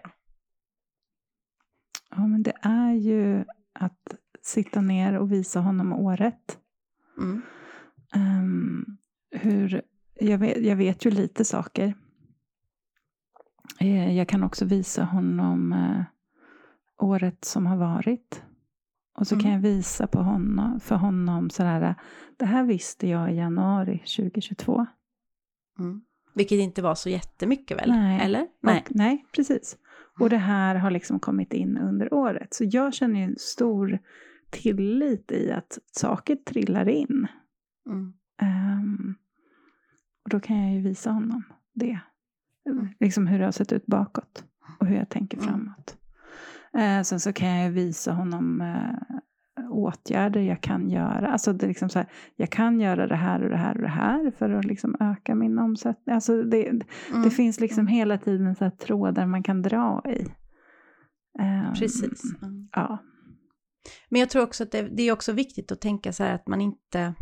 Ja, 2.10 2.26
men 2.26 2.42
det 2.42 2.52
är 2.62 2.92
ju 2.92 3.44
att 3.72 4.14
sitta 4.42 4.80
ner 4.80 5.18
och 5.18 5.32
visa 5.32 5.60
honom 5.60 5.92
året. 5.92 6.58
Mm. 7.18 7.42
Um, 8.16 8.98
hur, 9.30 9.82
jag, 10.14 10.38
vet, 10.38 10.64
jag 10.64 10.76
vet 10.76 11.04
ju 11.04 11.10
lite 11.10 11.44
saker. 11.44 11.94
Eh, 13.80 14.16
jag 14.16 14.28
kan 14.28 14.42
också 14.42 14.64
visa 14.64 15.04
honom 15.04 15.72
uh, 15.72 16.02
året 16.98 17.44
som 17.44 17.66
har 17.66 17.76
varit. 17.76 18.42
Och 19.14 19.26
så 19.26 19.34
mm. 19.34 19.42
kan 19.42 19.52
jag 19.52 19.60
visa 19.60 20.06
på 20.06 20.18
honom, 20.18 20.80
för 20.80 20.96
honom 20.96 21.50
sådär, 21.50 21.94
det 22.36 22.46
här 22.46 22.64
visste 22.64 23.08
jag 23.08 23.32
i 23.32 23.36
januari 23.36 23.98
2022. 23.98 24.86
Mm. 25.78 26.02
Vilket 26.34 26.58
inte 26.58 26.82
var 26.82 26.94
så 26.94 27.08
jättemycket 27.08 27.78
väl? 27.78 27.88
Nej. 27.88 28.20
Eller? 28.20 28.46
Nej. 28.60 28.82
Och, 28.86 28.96
nej, 28.96 29.26
precis. 29.34 29.76
Och 30.20 30.30
det 30.30 30.36
här 30.36 30.74
har 30.74 30.90
liksom 30.90 31.20
kommit 31.20 31.52
in 31.52 31.78
under 31.78 32.14
året. 32.14 32.54
Så 32.54 32.64
jag 32.64 32.94
känner 32.94 33.20
ju 33.20 33.24
en 33.24 33.36
stor 33.38 33.98
tillit 34.50 35.32
i 35.32 35.52
att 35.52 35.78
saker 35.92 36.36
trillar 36.36 36.88
in. 36.88 37.26
Mm. 37.86 38.12
Um, 38.42 39.14
och 40.24 40.30
då 40.30 40.40
kan 40.40 40.62
jag 40.62 40.74
ju 40.74 40.80
visa 40.80 41.10
honom 41.10 41.42
det. 41.72 41.98
Mm. 42.66 42.88
Liksom 43.00 43.26
hur 43.26 43.38
det 43.38 43.44
har 43.44 43.52
sett 43.52 43.72
ut 43.72 43.86
bakåt 43.86 44.44
och 44.78 44.86
hur 44.86 44.96
jag 44.96 45.08
tänker 45.08 45.38
mm. 45.38 45.48
framåt. 45.48 45.96
Uh, 46.78 47.02
sen 47.02 47.20
så 47.20 47.32
kan 47.32 47.48
jag 47.48 47.70
visa 47.70 48.12
honom 48.12 48.60
uh, 48.60 49.70
åtgärder 49.70 50.40
jag 50.40 50.60
kan 50.60 50.90
göra. 50.90 51.32
Alltså 51.32 51.52
det 51.52 51.66
är 51.66 51.68
liksom 51.68 51.88
så 51.88 51.98
här, 51.98 52.08
jag 52.36 52.50
kan 52.50 52.80
göra 52.80 53.06
det 53.06 53.16
här 53.16 53.42
och 53.42 53.50
det 53.50 53.56
här 53.56 53.74
och 53.74 53.82
det 53.82 53.88
här 53.88 54.30
för 54.38 54.50
att 54.50 54.64
liksom 54.64 54.96
öka 55.00 55.34
min 55.34 55.58
omsättning. 55.58 56.14
Alltså 56.14 56.42
det, 56.42 56.68
mm. 56.68 56.82
det 57.24 57.30
finns 57.30 57.60
liksom 57.60 57.80
mm. 57.80 57.92
hela 57.92 58.18
tiden 58.18 58.54
så 58.54 58.64
här 58.64 58.70
trådar 58.70 59.26
man 59.26 59.42
kan 59.42 59.62
dra 59.62 60.02
i. 60.08 60.26
Um, 61.38 61.74
Precis. 61.74 62.22
Mm. 62.42 62.68
Ja. 62.72 62.98
Men 64.08 64.20
jag 64.20 64.30
tror 64.30 64.42
också 64.42 64.62
att 64.62 64.72
det, 64.72 64.82
det, 64.82 65.02
är 65.02 65.12
också 65.12 65.32
viktigt 65.32 65.72
att 65.72 65.80
tänka 65.80 66.12
så 66.12 66.24
här 66.24 66.34
att 66.34 66.48
man 66.48 66.60
inte 66.60 67.14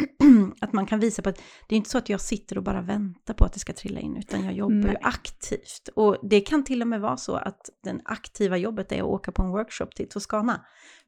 att 0.60 0.72
man 0.72 0.86
kan 0.86 1.00
visa 1.00 1.22
på 1.22 1.28
att 1.28 1.42
det 1.68 1.74
är 1.74 1.76
inte 1.76 1.90
så 1.90 1.98
att 1.98 2.08
jag 2.08 2.20
sitter 2.20 2.58
och 2.58 2.64
bara 2.64 2.82
väntar 2.82 3.34
på 3.34 3.44
att 3.44 3.52
det 3.52 3.58
ska 3.58 3.72
trilla 3.72 4.00
in, 4.00 4.16
utan 4.16 4.44
jag 4.44 4.54
jobbar 4.54 4.74
Nej. 4.74 4.90
ju 4.90 4.96
aktivt. 5.02 5.88
Och 5.94 6.16
det 6.22 6.40
kan 6.40 6.64
till 6.64 6.82
och 6.82 6.88
med 6.88 7.00
vara 7.00 7.16
så 7.16 7.36
att 7.36 7.70
det 7.82 8.00
aktiva 8.04 8.56
jobbet 8.56 8.92
är 8.92 8.98
att 8.98 9.08
åka 9.08 9.32
på 9.32 9.42
en 9.42 9.50
workshop 9.50 9.86
till 9.86 10.08
Toscana. 10.08 10.66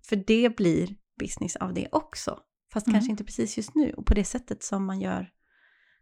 För 0.09 0.17
det 0.17 0.57
blir 0.57 0.97
business 1.21 1.57
av 1.57 1.75
det 1.75 1.89
också. 1.93 2.39
Fast 2.73 2.87
mm. 2.87 2.95
kanske 2.95 3.11
inte 3.11 3.25
precis 3.25 3.57
just 3.57 3.75
nu 3.75 3.93
och 3.93 4.07
på 4.07 4.15
det 4.15 4.25
sättet 4.25 4.63
som 4.63 4.87
man 4.87 5.01
gör 5.01 5.31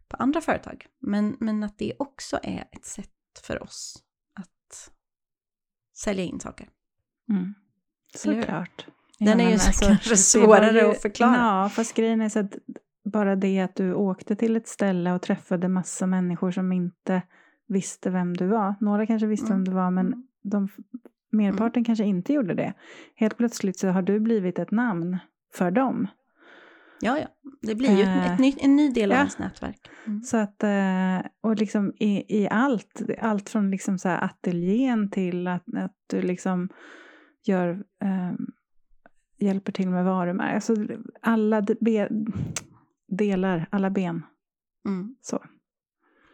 på 0.07 0.17
andra 0.17 0.41
företag. 0.41 0.85
Men, 0.99 1.37
men 1.39 1.63
att 1.63 1.77
det 1.77 1.93
också 1.99 2.39
är 2.43 2.69
ett 2.71 2.85
sätt 2.85 3.09
för 3.43 3.63
oss 3.63 4.03
att 4.33 4.91
sälja 5.95 6.23
in 6.23 6.39
saker. 6.39 6.69
Mm. 7.29 7.53
Såklart. 8.15 8.87
Den 9.25 9.39
är 9.39 9.47
ju 9.47 9.53
alltså, 9.53 9.85
kanske 9.85 10.17
svårare 10.17 10.79
ju, 10.79 10.91
att 10.91 11.01
förklara. 11.01 11.35
Ja, 11.35 11.69
fast 11.69 11.95
grejen 11.95 12.21
är 12.21 12.29
så 12.29 12.39
att 12.39 12.57
bara 13.05 13.35
det 13.35 13.59
att 13.59 13.75
du 13.75 13.93
åkte 13.93 14.35
till 14.35 14.55
ett 14.55 14.67
ställe 14.67 15.13
och 15.13 15.21
träffade 15.21 15.67
massa 15.67 16.07
människor 16.07 16.51
som 16.51 16.71
inte 16.71 17.21
visste 17.67 18.09
vem 18.09 18.37
du 18.37 18.47
var. 18.47 18.75
Några 18.79 19.05
kanske 19.05 19.27
visste 19.27 19.45
mm. 19.45 19.57
vem 19.57 19.65
du 19.65 19.71
var 19.71 19.91
men 19.91 20.07
mm. 20.07 20.23
de, 20.43 20.69
merparten 21.31 21.79
mm. 21.79 21.85
kanske 21.85 22.03
inte 22.03 22.33
gjorde 22.33 22.53
det. 22.53 22.73
Helt 23.15 23.37
plötsligt 23.37 23.79
så 23.79 23.87
har 23.87 24.01
du 24.01 24.19
blivit 24.19 24.59
ett 24.59 24.71
namn 24.71 25.17
för 25.53 25.71
dem. 25.71 26.07
Ja, 27.01 27.19
ja. 27.19 27.27
Det 27.61 27.75
blir 27.75 27.97
ju 27.97 28.03
ett 28.03 28.39
ny, 28.39 28.55
en 28.59 28.75
ny 28.75 28.89
del 28.89 29.11
av 29.11 29.15
ja. 29.15 29.19
ens 29.19 29.39
nätverk. 29.39 29.89
Mm. 30.07 30.21
Så 30.21 30.37
att, 30.37 30.63
eh, 30.63 31.19
och 31.41 31.55
liksom 31.55 31.93
i, 31.99 32.41
i 32.41 32.49
allt, 32.49 33.01
allt 33.21 33.49
från 33.49 33.71
liksom 33.71 33.99
så 33.99 34.09
här 34.09 34.23
ateljén 34.23 35.11
till 35.11 35.47
att, 35.47 35.63
att 35.77 35.95
du 36.07 36.21
liksom 36.21 36.69
gör 37.45 37.83
um, 38.03 38.51
hjälper 39.43 39.71
till 39.71 39.89
med 39.89 40.05
varumärken. 40.05 40.55
Alltså 40.55 40.75
alla 41.21 41.61
be, 41.61 42.09
delar, 43.07 43.67
alla 43.71 43.89
ben. 43.89 44.23
Mm. 44.85 45.15
Så. 45.21 45.43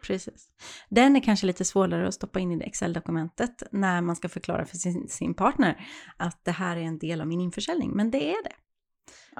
Precis. 0.02 0.48
Den 0.88 1.16
är 1.16 1.20
kanske 1.20 1.46
lite 1.46 1.64
svårare 1.64 2.08
att 2.08 2.14
stoppa 2.14 2.40
in 2.40 2.52
i 2.52 2.64
Excel-dokumentet 2.64 3.62
när 3.72 4.00
man 4.00 4.16
ska 4.16 4.28
förklara 4.28 4.64
för 4.64 4.76
sin, 4.76 5.08
sin, 5.08 5.34
partner 5.34 5.86
att 6.16 6.44
det 6.44 6.50
här 6.50 6.76
är 6.76 6.82
en 6.82 6.98
del 6.98 7.20
av 7.20 7.26
min 7.26 7.40
införsäljning, 7.40 7.90
men 7.90 8.10
det 8.10 8.30
är 8.30 8.42
det. 8.44 8.54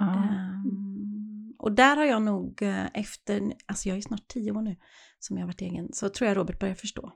Um, 0.01 1.55
och 1.59 1.73
där 1.73 1.97
har 1.97 2.05
jag 2.05 2.23
nog 2.23 2.63
eh, 2.63 2.87
efter, 2.95 3.53
alltså 3.67 3.89
jag 3.89 3.99
är 3.99 4.03
snart 4.03 4.29
tio 4.29 4.53
år 4.53 4.63
nu 4.63 4.77
som 5.19 5.37
jag 5.37 5.43
har 5.43 5.49
varit 5.49 5.61
egen, 5.61 5.93
så 5.93 6.09
tror 6.09 6.29
jag 6.29 6.37
Robert 6.37 6.61
börjar 6.61 6.75
förstå 6.75 7.13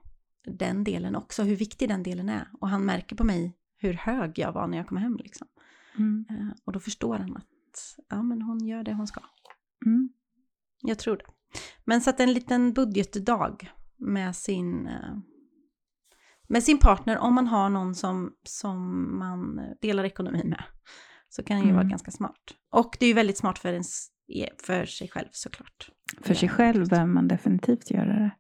den 0.47 0.85
delen 0.85 1.17
också, 1.17 1.43
hur 1.43 1.57
viktig 1.57 1.89
den 1.89 2.03
delen 2.03 2.29
är. 2.29 2.49
Och 2.61 2.69
han 2.69 2.85
märker 2.85 3.17
på 3.17 3.25
mig 3.25 3.57
hur 3.77 3.93
hög 3.93 4.39
jag 4.39 4.53
var 4.53 4.67
när 4.67 4.79
jag 4.79 4.87
kom 4.87 4.97
hem. 4.97 5.17
Liksom. 5.17 5.47
Mm. 5.99 6.25
Eh, 6.31 6.57
och 6.65 6.73
då 6.73 6.81
förstår 6.81 7.19
han 7.19 7.37
att 7.37 7.99
ja, 8.09 8.23
men 8.23 8.43
hon 8.43 8.67
gör 8.67 8.85
det 8.85 8.95
hon 8.95 9.07
ska. 9.07 9.21
Mm. 9.87 10.09
Jag 10.83 10.99
tror 10.99 11.17
det. 11.17 11.25
Men 11.85 12.01
så 12.01 12.11
att 12.11 12.21
en 12.21 12.33
liten 12.33 12.73
budgetdag 12.73 13.57
med 13.97 14.37
sin, 14.37 14.87
eh, 14.87 15.19
med 16.49 16.63
sin 16.63 16.79
partner, 16.79 17.19
om 17.19 17.35
man 17.35 17.47
har 17.47 17.69
någon 17.69 17.95
som, 17.95 18.33
som 18.43 19.19
man 19.19 19.61
delar 19.81 20.05
ekonomin 20.05 20.49
med, 20.49 20.65
så 21.29 21.43
kan 21.43 21.57
det 21.57 21.63
ju 21.63 21.71
mm. 21.71 21.77
vara 21.77 21.89
ganska 21.89 22.11
smart. 22.11 22.55
Och 22.71 22.97
det 23.01 23.07
är 23.07 23.09
ju 23.09 23.15
väldigt 23.15 23.39
smart 23.39 23.59
för, 23.59 23.73
ens, 23.73 24.09
för 24.67 24.85
sig 24.85 25.09
själv 25.09 25.29
såklart. 25.31 25.91
För 26.21 26.35
sig 26.35 26.49
själv 26.49 26.89
behöver 26.89 27.13
man 27.13 27.29
definitivt 27.29 27.91
göra 27.91 28.19
det. 28.19 28.31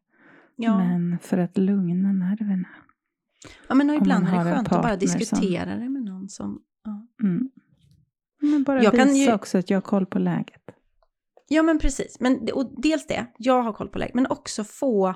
Ja. 0.56 0.78
Men 0.78 1.18
för 1.18 1.38
att 1.38 1.58
lugna 1.58 2.12
nerverna. 2.12 2.68
Ja, 3.68 3.74
men 3.74 3.90
ibland 3.90 4.28
är 4.28 4.32
det 4.32 4.44
skönt 4.44 4.68
att 4.68 4.70
bara 4.70 4.82
partner 4.82 5.06
som- 5.06 5.18
diskutera 5.18 5.76
det 5.76 5.88
med 5.88 6.02
någon 6.02 6.28
som... 6.28 6.62
Mm. 7.24 7.50
Men 8.40 8.62
bara 8.62 8.82
Jag 8.82 8.92
visa 8.92 9.04
kan 9.04 9.16
ju- 9.16 9.32
också 9.32 9.58
att 9.58 9.70
jag 9.70 9.76
har 9.76 9.82
koll 9.82 10.06
på 10.06 10.18
läget. 10.18 10.62
ja 11.48 11.62
men 11.62 11.78
precis. 11.78 12.16
Men, 12.20 12.48
och 12.54 12.74
dels 12.82 13.06
det, 13.06 13.26
jag 13.38 13.62
har 13.62 13.72
koll 13.72 13.88
på 13.88 13.98
läget, 13.98 14.14
men 14.14 14.26
också 14.26 14.64
få 14.64 15.14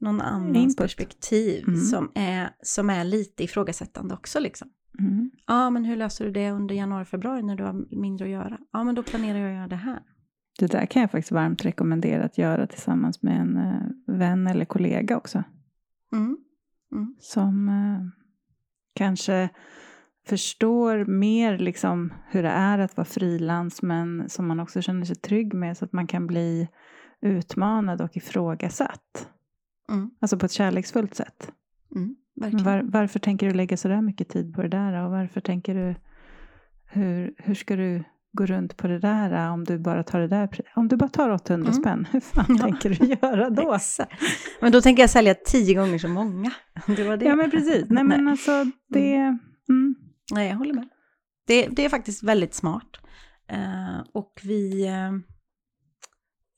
någon 0.00 0.20
annans 0.20 0.56
Input. 0.56 0.76
perspektiv 0.76 1.64
Mm. 1.68 1.80
som, 1.80 2.12
är, 2.14 2.50
som 2.62 2.90
är 2.90 3.04
lite 3.04 3.44
ifrågasättande 3.44 4.14
också. 4.14 4.40
Liksom. 4.40 4.68
Mm. 4.98 5.30
Ja, 5.46 5.70
men 5.70 5.84
hur 5.84 5.96
löser 5.96 6.24
du 6.24 6.30
det 6.30 6.50
under 6.50 6.74
januari, 6.74 7.04
februari 7.04 7.42
när 7.42 7.56
du 7.56 7.64
har 7.64 7.96
mindre 8.00 8.24
att 8.26 8.30
göra? 8.32 8.58
Ja, 8.72 8.84
men 8.84 8.94
då 8.94 9.02
planerar 9.02 9.38
jag 9.38 9.48
att 9.50 9.54
göra 9.56 9.68
det 9.68 9.76
här. 9.76 10.02
Det 10.58 10.66
där 10.66 10.86
kan 10.86 11.02
jag 11.02 11.10
faktiskt 11.10 11.32
varmt 11.32 11.64
rekommendera 11.64 12.24
att 12.24 12.38
göra 12.38 12.66
tillsammans 12.66 13.22
med 13.22 13.40
en 13.40 13.56
eh, 13.56 14.16
vän 14.18 14.46
eller 14.46 14.64
kollega 14.64 15.16
också. 15.16 15.42
Mm. 16.12 16.36
Mm. 16.92 17.14
Som 17.20 17.68
eh, 17.68 18.00
kanske 18.94 19.48
förstår 20.28 21.04
mer 21.04 21.58
liksom 21.58 22.12
hur 22.30 22.42
det 22.42 22.48
är 22.48 22.78
att 22.78 22.96
vara 22.96 23.04
frilans 23.04 23.82
men 23.82 24.28
som 24.28 24.46
man 24.46 24.60
också 24.60 24.82
känner 24.82 25.04
sig 25.04 25.16
trygg 25.16 25.54
med 25.54 25.76
så 25.76 25.84
att 25.84 25.92
man 25.92 26.06
kan 26.06 26.26
bli 26.26 26.68
utmanad 27.22 28.00
och 28.00 28.16
ifrågasatt. 28.16 29.28
Mm. 29.90 30.10
Alltså 30.20 30.38
på 30.38 30.46
ett 30.46 30.52
kärleksfullt 30.52 31.14
sätt. 31.14 31.52
Mm. 31.94 32.16
Var, 32.64 32.82
varför 32.84 33.18
tänker 33.18 33.46
du 33.46 33.52
lägga 33.54 33.76
så 33.76 33.88
där 33.88 34.02
mycket 34.02 34.28
tid 34.28 34.54
på 34.54 34.62
det 34.62 34.68
där? 34.68 35.04
Och 35.04 35.10
varför 35.10 35.40
tänker 35.40 35.74
du, 35.74 35.94
hur, 36.86 37.34
hur 37.38 37.54
ska 37.54 37.76
du 37.76 38.04
gå 38.32 38.46
runt 38.46 38.76
på 38.76 38.86
det 38.88 38.98
där 38.98 39.50
om 39.50 39.64
du 39.64 39.78
bara 39.78 40.02
tar 40.02 40.20
det 40.20 40.28
där? 40.28 40.48
Om 40.74 40.88
du 40.88 40.96
bara 40.96 41.08
tar 41.08 41.30
800 41.30 41.68
Mm. 41.70 41.82
spänn, 41.82 42.06
hur 42.12 42.20
fan 42.20 42.44
Ja. 42.58 42.58
tänker 42.58 42.90
du 42.90 43.06
göra 43.06 43.50
då? 43.50 43.74
Exakt. 43.76 44.22
Men 44.60 44.72
då 44.72 44.80
tänker 44.80 45.02
jag 45.02 45.10
sälja 45.10 45.34
tio 45.34 45.74
gånger 45.74 45.98
så 45.98 46.08
många. 46.08 46.50
Det 46.96 47.04
var 47.04 47.16
det. 47.16 47.24
Ja 47.24 47.36
men 47.36 47.50
precis, 47.50 47.84
nej 47.88 48.04
men 48.04 48.28
alltså 48.28 48.64
det, 48.88 49.14
mm. 49.68 49.94
Nej, 50.32 50.48
jag 50.48 50.56
håller 50.56 50.74
med. 50.74 50.88
Det, 51.46 51.66
det 51.66 51.84
är 51.84 51.88
faktiskt 51.88 52.22
väldigt 52.22 52.54
smart. 52.54 52.96
Eh, 53.48 54.00
och 54.14 54.40
vi... 54.42 54.86
eh, 54.86 55.06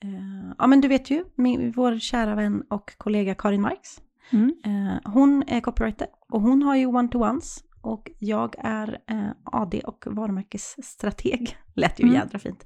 eh, 0.04 0.52
ja, 0.58 0.66
men 0.66 0.80
du 0.80 0.88
vet 0.88 1.10
ju, 1.10 1.24
min, 1.34 1.72
vår 1.72 1.98
kära 1.98 2.34
vän 2.34 2.62
och 2.70 2.94
kollega 2.98 3.34
Karin 3.34 3.60
Marx. 3.62 4.00
Mm. 4.30 4.52
Eh, 4.64 5.12
hon 5.12 5.42
är 5.46 5.60
copywriter 5.60 6.06
och 6.28 6.40
hon 6.40 6.62
har 6.62 6.76
ju 6.76 6.86
one-to-ones. 6.86 7.64
Och 7.80 8.10
jag 8.18 8.54
är 8.58 8.98
eh, 9.10 9.30
AD 9.44 9.80
och 9.80 10.04
varumärkesstrateg. 10.10 11.56
Lät 11.74 12.00
ju 12.00 12.02
Mm. 12.04 12.14
jädra 12.14 12.38
fint. 12.38 12.64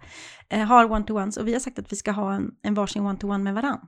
Eh, 0.48 0.64
har 0.64 0.84
one-to-ones 0.92 1.36
och 1.36 1.48
vi 1.48 1.52
har 1.52 1.60
sagt 1.60 1.78
att 1.78 1.92
vi 1.92 1.96
ska 1.96 2.12
ha 2.12 2.34
en, 2.34 2.50
en 2.62 2.74
varsin 2.74 3.02
one-to-one 3.06 3.42
med 3.42 3.54
varann. 3.54 3.86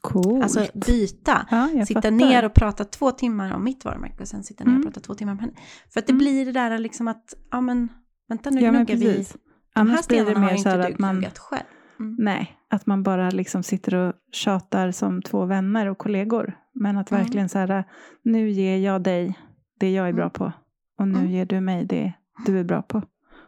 Coolt. 0.00 0.42
Alltså 0.42 0.66
byta. 0.86 1.46
ja, 1.50 1.68
sitta 1.86 1.98
fattar. 1.98 2.10
ner 2.10 2.44
och 2.44 2.54
prata 2.54 2.84
två 2.84 3.10
timmar 3.10 3.54
om 3.54 3.64
mitt 3.64 3.84
varumärke 3.84 4.22
och 4.22 4.28
sen 4.28 4.42
sitta 4.44 4.64
ner 4.64 4.70
Mm. 4.70 4.80
och 4.80 4.86
prata 4.86 5.00
två 5.00 5.14
timmar 5.14 5.32
om 5.32 5.38
henne. 5.38 5.52
För 5.92 6.00
att 6.00 6.06
det 6.06 6.12
Mm. 6.12 6.18
blir 6.18 6.46
det 6.46 6.52
där 6.52 6.78
liksom 6.78 7.08
att, 7.08 7.34
ja 7.50 7.60
men 7.60 7.88
vänta 8.28 8.50
nu 8.50 8.60
Ja 8.60 8.70
gnuggar 8.70 8.96
vi. 8.96 9.26
De 9.74 9.90
här 9.90 10.08
blir 10.08 10.24
det 10.24 10.40
mer 10.40 10.56
så 10.56 10.68
här 10.68 10.78
att 10.78 10.98
man, 10.98 11.24
själv. 11.36 11.62
Mm. 12.00 12.16
nej, 12.18 12.56
att 12.70 12.86
man 12.86 13.02
bara 13.02 13.30
liksom 13.30 13.62
sitter 13.62 13.94
och 13.94 14.14
tjatar 14.32 14.90
som 14.90 15.22
två 15.22 15.44
vänner 15.44 15.86
och 15.86 15.98
kollegor. 15.98 16.52
Men 16.74 16.96
att 16.98 17.10
Mm. 17.10 17.22
verkligen 17.22 17.48
så 17.48 17.58
här, 17.58 17.84
nu 18.22 18.50
ger 18.50 18.76
jag 18.78 19.02
dig 19.02 19.38
det 19.80 19.90
jag 19.92 20.08
är 20.08 20.12
bra 20.12 20.22
Mm. 20.24 20.30
på. 20.32 20.52
Och 20.98 21.08
nu 21.08 21.18
Mm. 21.18 21.30
ger 21.30 21.44
du 21.46 21.60
mig 21.60 21.84
det 21.84 22.12
du 22.46 22.60
är 22.60 22.64
bra 22.64 22.82
på. 22.82 23.02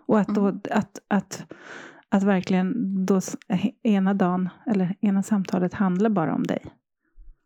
Och 0.06 0.20
att 0.20 0.28
då, 0.28 0.46
att, 0.70 0.98
att, 1.08 1.44
att 2.12 2.22
verkligen 2.22 2.74
då 3.06 3.20
ena 3.82 4.14
dagen, 4.14 4.48
eller 4.66 4.96
ena 5.00 5.22
samtalet 5.22 5.74
handlar 5.74 6.10
bara 6.10 6.34
om 6.34 6.42
dig. 6.46 6.64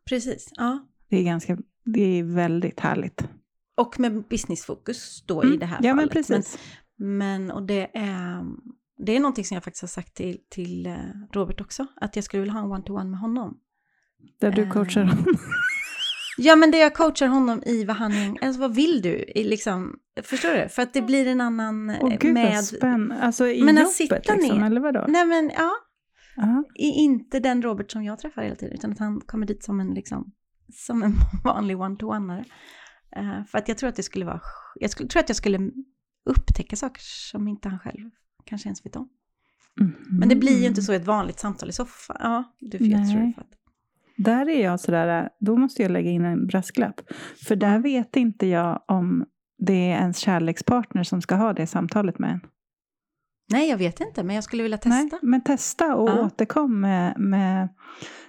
Precis, 0.08 0.48
ja. 0.56 0.86
Det 1.08 1.16
är 1.16 1.22
ganska, 1.24 1.58
det 1.84 2.18
är 2.18 2.22
väldigt 2.22 2.80
härligt. 2.80 3.28
Och 3.76 4.00
med 4.00 4.24
businessfokus 4.28 5.24
då 5.26 5.44
i 5.44 5.46
Mm. 5.46 5.58
det 5.58 5.66
här 5.66 5.78
ja, 5.82 5.94
fallet. 5.94 5.96
men 5.96 6.08
precis. 6.08 6.58
Men, 6.96 7.18
men 7.18 7.50
och 7.50 7.62
det 7.66 7.90
är, 7.96 8.44
det 8.98 9.16
är 9.16 9.20
någonting 9.20 9.44
som 9.44 9.54
jag 9.54 9.64
faktiskt 9.64 9.82
har 9.82 9.88
sagt 9.88 10.14
till, 10.14 10.38
till 10.50 10.86
eh, 10.86 10.94
Robert 11.32 11.60
också. 11.60 11.86
Att 12.00 12.16
jag 12.16 12.24
skulle 12.24 12.40
vilja 12.40 12.52
ha 12.52 12.60
en 12.60 12.72
one-to-one 12.72 13.10
med 13.10 13.20
honom. 13.20 13.56
Där 14.40 14.52
du 14.52 14.62
Eh, 14.62 14.70
coachar 14.70 15.04
honom. 15.04 15.24
Ja, 16.38 16.56
men 16.56 16.70
det 16.70 16.78
jag 16.78 16.94
coachar 16.94 17.26
honom 17.26 17.62
i 17.66 17.84
vad 17.84 17.96
han 17.96 18.12
alltså 18.42 18.60
vad 18.60 18.74
vill 18.74 19.02
du? 19.02 19.16
I 19.34 19.44
liksom, 19.44 19.96
förstår 20.22 20.62
du? 20.62 20.68
För 20.68 20.82
att 20.82 20.92
det 20.92 21.02
blir 21.02 21.26
en 21.26 21.40
annan 21.40 21.90
eh, 21.90 21.96
Åh 22.00 22.16
gud 22.20 22.34
med... 22.34 22.54
vad 22.54 22.64
spännande. 22.64 23.22
Alltså 23.22 23.46
i 23.48 23.62
Men 23.62 23.76
att 23.78 23.82
jobbet 23.82 23.92
sitta 23.94 24.34
liksom, 24.34 24.58
ner. 24.58 24.66
eller 24.66 24.80
vadå? 24.80 25.04
Nej 25.08 25.26
men 25.26 25.50
ja, 25.56 25.70
i- 26.78 26.90
inte 27.04 27.40
den 27.40 27.62
Robert 27.62 27.90
som 27.90 28.04
jag 28.04 28.18
träffar 28.18 28.42
hela 28.42 28.54
tiden, 28.56 28.74
utan 28.74 28.92
att 28.92 28.98
han 28.98 29.20
kommer 29.20 29.46
dit 29.46 29.64
som 29.64 29.80
en, 29.80 29.94
liksom, 29.94 30.32
som 30.72 31.02
en 31.02 31.12
vanlig 31.44 31.80
one-to-one-are. 31.80 32.44
Eh, 33.16 33.44
för 33.44 33.58
att 33.58 33.68
jag 33.68 33.78
tror 33.78 33.88
att 33.88 33.96
det 33.96 34.02
skulle 34.02 34.24
vara, 34.24 34.40
jag 34.74 34.90
skulle, 34.90 35.08
tror 35.08 35.20
att 35.20 35.28
jag 35.28 35.36
skulle 35.36 35.70
upptäcka 36.30 36.76
saker 36.76 37.00
som 37.30 37.48
inte 37.48 37.68
han 37.68 37.78
själv 37.78 38.10
kanske 38.44 38.68
ens 38.68 38.86
vet 38.86 38.96
om. 38.96 39.08
Men 40.10 40.28
det 40.28 40.36
blir 40.36 40.60
ju 40.60 40.66
inte 40.66 40.82
så 40.82 40.92
i 40.92 40.96
ett 40.96 41.06
vanligt 41.06 41.38
samtal 41.38 41.68
i 41.68 41.72
soffan. 41.72 42.16
Ja, 42.20 42.44
du 42.60 42.78
vet, 42.78 42.88
jag 42.90 43.10
tror 43.10 43.32
fattar. 43.32 43.58
Där 44.16 44.48
är 44.48 44.64
jag 44.64 44.80
sådär, 44.80 45.28
då 45.40 45.56
måste 45.56 45.82
jag 45.82 45.90
lägga 45.90 46.10
in 46.10 46.24
en 46.24 46.46
brasklapp. 46.46 47.00
För 47.46 47.56
där 47.56 47.78
vet 47.78 48.16
inte 48.16 48.46
jag 48.46 48.84
om 48.88 49.24
det 49.58 49.72
är 49.92 49.96
ens 49.98 50.18
kärlekspartner 50.18 51.02
som 51.04 51.22
ska 51.22 51.34
ha 51.34 51.52
det 51.52 51.66
samtalet 51.66 52.18
med 52.18 52.30
en. 52.30 52.40
Nej, 53.52 53.68
jag 53.70 53.78
vet 53.78 54.00
inte, 54.00 54.24
men 54.24 54.34
jag 54.34 54.44
skulle 54.44 54.62
vilja 54.62 54.78
testa. 54.78 54.90
Nej, 55.16 55.18
men 55.22 55.40
testa 55.40 55.94
och 55.96 56.08
Ja. 56.08 56.24
återkom 56.26 56.80
med, 56.80 57.18
med, 57.20 57.68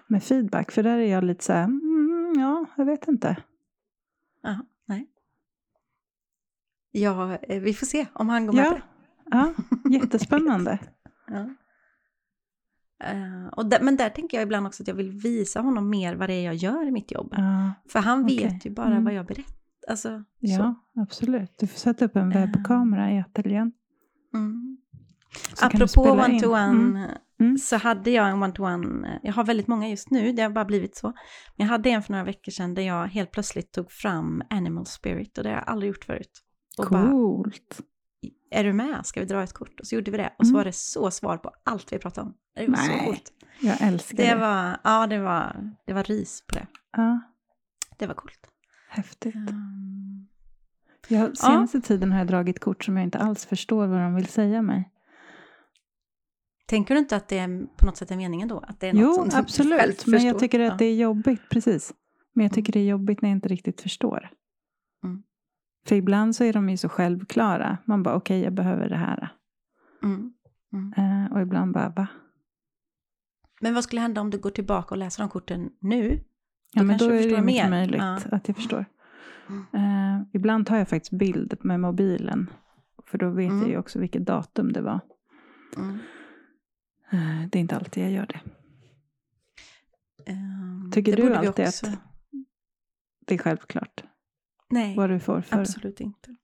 med 0.08 0.24
feedback. 0.24 0.72
För 0.72 0.84
där 0.84 0.98
är 0.98 1.12
jag 1.12 1.24
lite 1.24 1.44
så 1.44 1.54
här, 1.54 1.64
mm, 1.64 2.34
ja, 2.40 2.66
jag 2.78 2.86
vet 2.86 3.08
inte. 3.08 3.36
Ja, 4.42 4.60
nej. 4.86 5.08
Ja, 6.92 7.36
eh, 7.36 7.60
vi 7.62 7.74
får 7.74 7.86
se 7.86 8.06
om 8.14 8.30
han 8.30 8.46
går 8.46 8.54
med 8.54 8.66
på 8.72 8.78
Ja, 9.26 9.38
det. 9.38 9.38
ja 9.38 9.54
jättespännande. 9.92 10.80
Ja. 11.30 11.50
Eh, 13.04 13.48
och 13.52 13.66
där, 13.66 13.80
men 13.82 13.96
där 13.96 14.10
tänker 14.10 14.38
jag 14.38 14.44
ibland 14.44 14.68
också 14.68 14.84
att 14.84 14.88
jag 14.88 14.96
vill 14.96 15.12
visa 15.12 15.62
honom 15.62 15.90
mer 15.90 16.16
vad 16.16 16.30
det 16.30 16.34
är 16.34 16.46
jag 16.46 16.56
gör 16.56 16.88
i 16.88 16.92
mitt 16.92 17.12
jobb. 17.12 17.34
Ja, 17.38 17.74
För 17.90 18.00
han 18.00 18.24
Okej. 18.26 18.38
vet 18.48 18.66
ju 18.66 18.70
bara 18.70 18.88
Mm. 18.92 19.04
vad 19.04 19.14
jag 19.14 19.26
berättar. 19.26 19.54
Alltså, 19.90 20.10
så. 20.20 20.24
ja 20.40 20.76
absolut. 20.96 21.54
Du 21.58 21.68
får 21.68 21.80
sätta 21.80 22.06
upp 22.06 22.16
en 22.16 22.30
webbkamera 22.30 23.12
i 23.12 23.20
ateljén. 23.20 23.72
Mm. 24.34 24.78
Så 25.56 25.66
Apropå 25.66 26.02
one-to-one 26.12 26.70
Mm. 27.00 27.10
Mm. 27.40 27.58
så 27.58 27.78
hade 27.78 28.12
jag 28.12 28.30
en 28.30 28.44
one-to-one, 28.44 29.08
eh, 29.08 29.20
jag 29.24 29.34
har 29.34 29.44
väldigt 29.44 29.68
många 29.68 29.90
just 29.90 30.10
nu, 30.12 30.32
det 30.32 30.42
har 30.42 30.50
bara 30.50 30.66
blivit 30.66 30.96
så. 30.96 31.08
Men 31.56 31.66
jag 31.68 31.72
hade 31.72 31.90
en 31.90 32.04
för 32.04 32.12
några 32.12 32.24
veckor 32.26 32.52
sedan 32.52 32.74
där 32.74 32.82
jag 32.84 33.08
helt 33.08 33.32
plötsligt 33.32 33.72
tog 33.72 33.92
fram 33.92 34.44
Animal 34.50 34.86
Spirit 34.86 35.38
och 35.38 35.44
det 35.44 35.50
har 35.50 35.56
jag 35.56 35.68
aldrig 35.68 35.88
gjort 35.88 36.04
förut. 36.06 36.44
Och 36.78 36.86
bara, 36.92 37.12
Coolt. 37.12 37.82
är 38.52 38.64
du 38.64 38.74
med? 38.74 39.06
Ska 39.06 39.20
vi 39.20 39.26
dra 39.26 39.44
ett 39.44 39.54
kort? 39.54 39.80
Och 39.80 39.88
så 39.88 39.96
gjorde 39.96 40.12
vi 40.12 40.18
det. 40.18 40.34
Och 40.40 40.46
så 40.46 40.50
Mm. 40.52 40.58
var 40.58 40.66
det 40.66 40.76
så 40.76 41.12
svar 41.12 41.38
på 41.38 41.52
allt 41.64 41.94
vi 41.94 42.00
pratade 42.00 42.28
om. 42.28 42.34
Det 42.56 42.68
var 42.68 42.76
så 42.78 42.88
Nej. 42.92 43.06
coolt. 43.06 43.32
Jag 43.62 43.82
älskar 43.82 44.18
det. 44.18 44.24
Det 44.30 44.36
var, 44.36 44.78
ja 44.84 45.08
det 45.08 45.20
var, 45.20 45.74
det 45.86 45.94
var 45.94 46.04
ris 46.04 46.44
på 46.48 46.56
det. 46.56 46.68
Ja, 46.98 47.20
Det 47.98 48.08
var 48.08 48.14
coolt. 48.14 48.40
Häftigt. 48.88 49.36
Um, 49.36 50.28
Jag, 51.08 51.38
senaste 51.38 51.82
tiden 51.82 52.12
har 52.12 52.18
jag 52.20 52.28
dragit 52.28 52.60
kort 52.60 52.84
som 52.84 52.98
jag 52.98 53.04
inte 53.04 53.18
alls 53.18 53.46
förstår 53.46 53.88
vad 53.88 54.00
de 54.00 54.16
vill 54.16 54.28
säga 54.28 54.62
mig. 54.62 54.92
tänker 56.66 56.94
du 56.96 57.00
inte 57.00 57.16
att 57.16 57.28
det 57.28 57.38
är 57.38 57.66
på 57.78 57.86
något 57.86 57.98
sätt 57.98 58.12
är 58.12 58.16
meningen 58.18 58.48
då? 58.48 58.60
Att 58.60 58.80
det 58.80 58.88
är 58.88 58.94
något 58.94 59.02
Jo, 59.02 59.14
som 59.32 59.40
absolut. 59.40 60.06
Men 60.08 60.26
jag 60.26 60.40
tycker 60.40 60.60
att 60.60 60.72
Ja. 60.72 60.76
det 60.78 60.86
är 60.86 60.96
jobbigt, 60.96 61.42
precis. 61.50 61.94
Men 62.34 62.44
jag 62.46 62.54
tycker 62.54 62.74
det 62.74 62.80
är 62.80 62.86
jobbigt 62.86 63.22
när 63.22 63.30
jag 63.30 63.38
inte 63.38 63.50
riktigt 63.50 63.82
förstår. 63.82 64.30
Mm. 65.04 65.24
För 65.88 65.96
ibland 65.96 66.36
så 66.36 66.44
är 66.44 66.54
de 66.54 66.70
ju 66.70 66.78
så 66.78 66.90
självklara. 66.90 67.78
Man 67.86 68.04
bara, 68.04 68.16
okej, 68.16 68.42
jag 68.42 68.54
behöver 68.54 68.90
det 68.90 68.98
här. 68.98 69.30
Mm. 70.04 70.34
Eh, 70.98 71.34
och 71.34 71.42
ibland 71.42 71.74
bara, 71.74 71.90
va? 71.90 72.08
Men 73.62 73.74
vad 73.74 73.84
skulle 73.84 74.02
hända 74.02 74.22
om 74.22 74.30
du 74.30 74.38
går 74.38 74.50
tillbaka 74.50 74.96
och 74.96 74.98
läser 74.98 75.24
de 75.24 75.30
korten 75.30 75.70
nu? 75.80 76.24
Ja, 76.74 76.84
men 76.84 76.90
kanske 76.98 77.08
då 77.08 77.14
är 77.14 77.18
det 77.36 77.42
mycket 77.42 77.64
mer. 77.64 77.70
möjligt 77.70 78.02
Ja. 78.02 78.20
att 78.32 78.48
jag 78.48 78.56
förstår. 78.56 78.86
Eh, 79.74 80.22
ibland 80.34 80.66
tar 80.68 80.78
jag 80.78 80.90
faktiskt 80.90 81.12
bild 81.12 81.58
med 81.62 81.80
mobilen. 81.80 82.50
För 83.06 83.18
då 83.18 83.30
vet 83.30 83.50
Mm. 83.50 83.60
jag 83.62 83.70
ju 83.70 83.78
också 83.78 84.00
vilket 84.00 84.26
datum 84.26 84.74
det 84.74 84.82
var. 84.82 85.00
Mm. 85.78 86.00
Eh, 87.12 87.50
det 87.50 87.58
är 87.58 87.62
inte 87.62 87.76
alltid 87.76 88.04
jag 88.04 88.12
gör 88.12 88.26
det. 88.26 88.40
Ehm, 90.32 90.92
Tycker 90.92 91.16
det 91.16 91.22
du 91.22 91.36
alltid 91.36 91.68
också- 91.68 91.88
att 91.88 92.00
det 93.26 93.34
är 93.34 93.38
självklart 93.38 94.04
Nej. 94.70 94.96
vad 94.96 95.10
du 95.10 95.20
får 95.20 95.42
för... 95.42 95.60
Absolut 95.60 96.02
inte. 96.02 96.36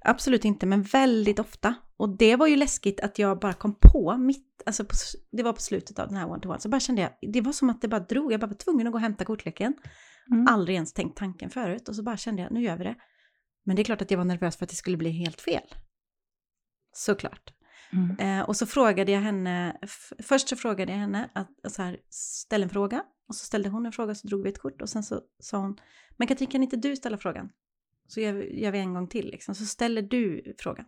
Absolut 0.00 0.44
inte, 0.44 0.66
men 0.66 0.82
väldigt 0.82 1.38
ofta. 1.38 1.74
Och 1.96 2.16
det 2.16 2.36
var 2.36 2.46
ju 2.46 2.56
läskigt 2.56 3.00
att 3.00 3.18
jag 3.18 3.38
bara 3.38 3.52
kom 3.52 3.74
på 3.80 4.16
mitt, 4.16 4.62
alltså 4.66 4.84
på, 4.84 4.94
det 5.32 5.42
var 5.42 5.52
på 5.52 5.60
slutet 5.60 5.98
av 5.98 6.08
den 6.08 6.16
här 6.16 6.26
one-to-one, 6.26 6.58
så 6.58 6.68
bara 6.68 6.80
kände 6.80 7.02
jag, 7.02 7.32
det 7.32 7.40
var 7.40 7.52
som 7.52 7.70
att 7.70 7.80
det 7.80 7.88
bara 7.88 8.00
drog, 8.00 8.32
jag 8.32 8.40
bara 8.40 8.46
var 8.46 8.54
tvungen 8.54 8.86
att 8.86 8.92
gå 8.92 8.96
och 8.96 9.02
hämta 9.02 9.24
kortleken. 9.24 9.74
Mm. 10.32 10.46
Aldrig 10.48 10.74
ens 10.74 10.92
tänkt 10.92 11.18
tanken 11.18 11.50
förut 11.50 11.88
och 11.88 11.96
så 11.96 12.02
bara 12.02 12.16
kände 12.16 12.42
jag, 12.42 12.52
nu 12.52 12.62
gör 12.62 12.76
vi 12.76 12.84
det. 12.84 12.94
Men 13.64 13.76
det 13.76 13.82
är 13.82 13.84
klart 13.84 14.02
att 14.02 14.10
jag 14.10 14.18
var 14.18 14.24
nervös 14.24 14.56
för 14.56 14.64
att 14.64 14.70
det 14.70 14.76
skulle 14.76 14.96
bli 14.96 15.10
helt 15.10 15.40
fel. 15.40 15.74
Såklart. 16.92 17.52
Mm. 17.92 18.40
Eh, 18.40 18.48
och 18.48 18.56
så 18.56 18.66
frågade 18.66 19.12
jag 19.12 19.20
henne, 19.20 19.76
först 20.18 20.48
så 20.48 20.56
frågade 20.56 20.92
jag 20.92 20.98
henne 20.98 21.30
att 21.34 21.72
så 21.72 21.82
här, 21.82 21.98
ställ 22.10 22.62
en 22.62 22.70
fråga. 22.70 23.04
Och 23.28 23.34
så 23.34 23.44
ställde 23.44 23.68
hon 23.68 23.86
en 23.86 23.92
fråga 23.92 24.14
så 24.14 24.26
drog 24.26 24.42
vi 24.42 24.48
ett 24.48 24.58
kort 24.58 24.82
och 24.82 24.88
sen 24.88 25.02
så 25.02 25.20
sa 25.38 25.58
hon, 25.58 25.76
men 26.16 26.28
Katrin 26.28 26.50
kan 26.50 26.62
inte 26.62 26.76
du 26.76 26.96
ställa 26.96 27.18
frågan? 27.18 27.50
Så 28.06 28.20
gör, 28.20 28.32
vi- 28.32 28.60
gör 28.62 28.72
vi 28.72 28.78
en 28.78 28.94
gång 28.94 29.08
till 29.08 29.26
liksom, 29.30 29.54
så 29.54 29.64
ställer 29.66 30.02
du 30.02 30.54
frågan. 30.58 30.86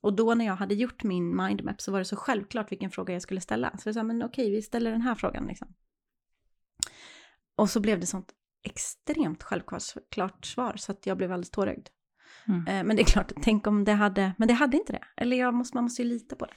Och 0.00 0.12
då 0.16 0.34
när 0.34 0.44
jag 0.44 0.56
hade 0.56 0.74
gjort 0.74 1.02
min 1.04 1.36
mindmap 1.36 1.80
så 1.80 1.92
var 1.92 1.98
det 1.98 2.04
så 2.04 2.16
självklart 2.16 2.72
vilken 2.72 2.90
fråga 2.90 3.12
jag 3.12 3.22
skulle 3.22 3.40
ställa. 3.40 3.78
Så 3.78 3.88
jag 3.88 3.94
sa, 3.94 4.02
men 4.02 4.22
okej, 4.22 4.50
vi 4.50 4.62
ställer 4.62 4.90
den 4.90 5.00
här 5.02 5.14
frågan 5.14 5.46
liksom. 5.46 5.74
Och 7.56 7.70
så 7.70 7.80
blev 7.80 8.00
det 8.00 8.06
sånt 8.06 8.32
extremt 8.62 9.42
självklart 9.42 10.44
svar 10.46 10.76
så 10.76 10.92
att 10.92 11.06
jag 11.06 11.16
blev 11.16 11.32
alldeles 11.32 11.50
tårögd. 11.50 11.88
Mm. 12.48 12.66
Eh, 12.66 12.84
men 12.84 12.96
det 12.96 13.02
är 13.02 13.06
klart, 13.06 13.32
tänk 13.42 13.66
om 13.66 13.84
det 13.84 13.92
hade, 13.92 14.32
men 14.38 14.48
det 14.48 14.54
hade 14.54 14.76
inte 14.76 14.92
det. 14.92 15.04
Eller 15.16 15.36
jag 15.36 15.54
måste, 15.54 15.76
man 15.76 15.84
måste 15.84 16.02
ju 16.02 16.08
lita 16.08 16.36
på 16.36 16.46
det. 16.46 16.54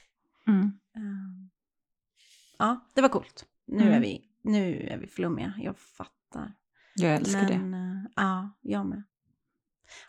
Mm. 0.52 0.64
Eh, 0.96 1.02
ja, 2.60 2.90
det 2.94 3.02
var 3.02 3.10
coolt. 3.10 3.46
Nu, 3.68 3.82
Mm. 3.84 3.94
är 3.94 4.00
vi, 4.00 4.30
nu 4.42 4.88
är 4.88 4.98
vi 4.98 5.08
flummiga, 5.08 5.54
jag 5.58 5.78
fattar. 5.80 6.54
Jag 6.96 7.16
älskar 7.16 7.48
det. 7.48 7.58
Men 7.60 7.74
eh, 7.74 8.04
ja, 8.16 8.58
jag 8.62 8.86
med. 8.86 9.04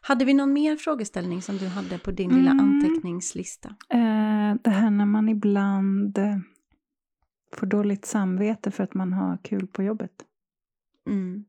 Hade 0.01 0.25
vi 0.25 0.35
någon 0.35 0.53
mer 0.53 0.77
frågeställning 0.77 1.43
som 1.43 1.57
du 1.57 1.67
hade 1.69 1.99
på 1.99 2.11
din 2.11 2.31
lilla 2.31 2.51
Mm. 2.51 2.65
anteckningslista? 2.65 3.69
Eh, 3.89 4.55
det 4.63 4.71
här 4.71 4.91
när 4.91 5.07
man 5.07 5.29
ibland 5.29 6.19
eh, 6.19 6.39
får 7.57 7.67
dåligt 7.67 8.05
samvete 8.05 8.71
för 8.71 8.85
att 8.85 8.95
man 8.95 9.13
har 9.13 9.39
kul 9.45 9.67
på 9.67 9.83
jobbet. 9.83 10.13
Mm. 11.07 11.45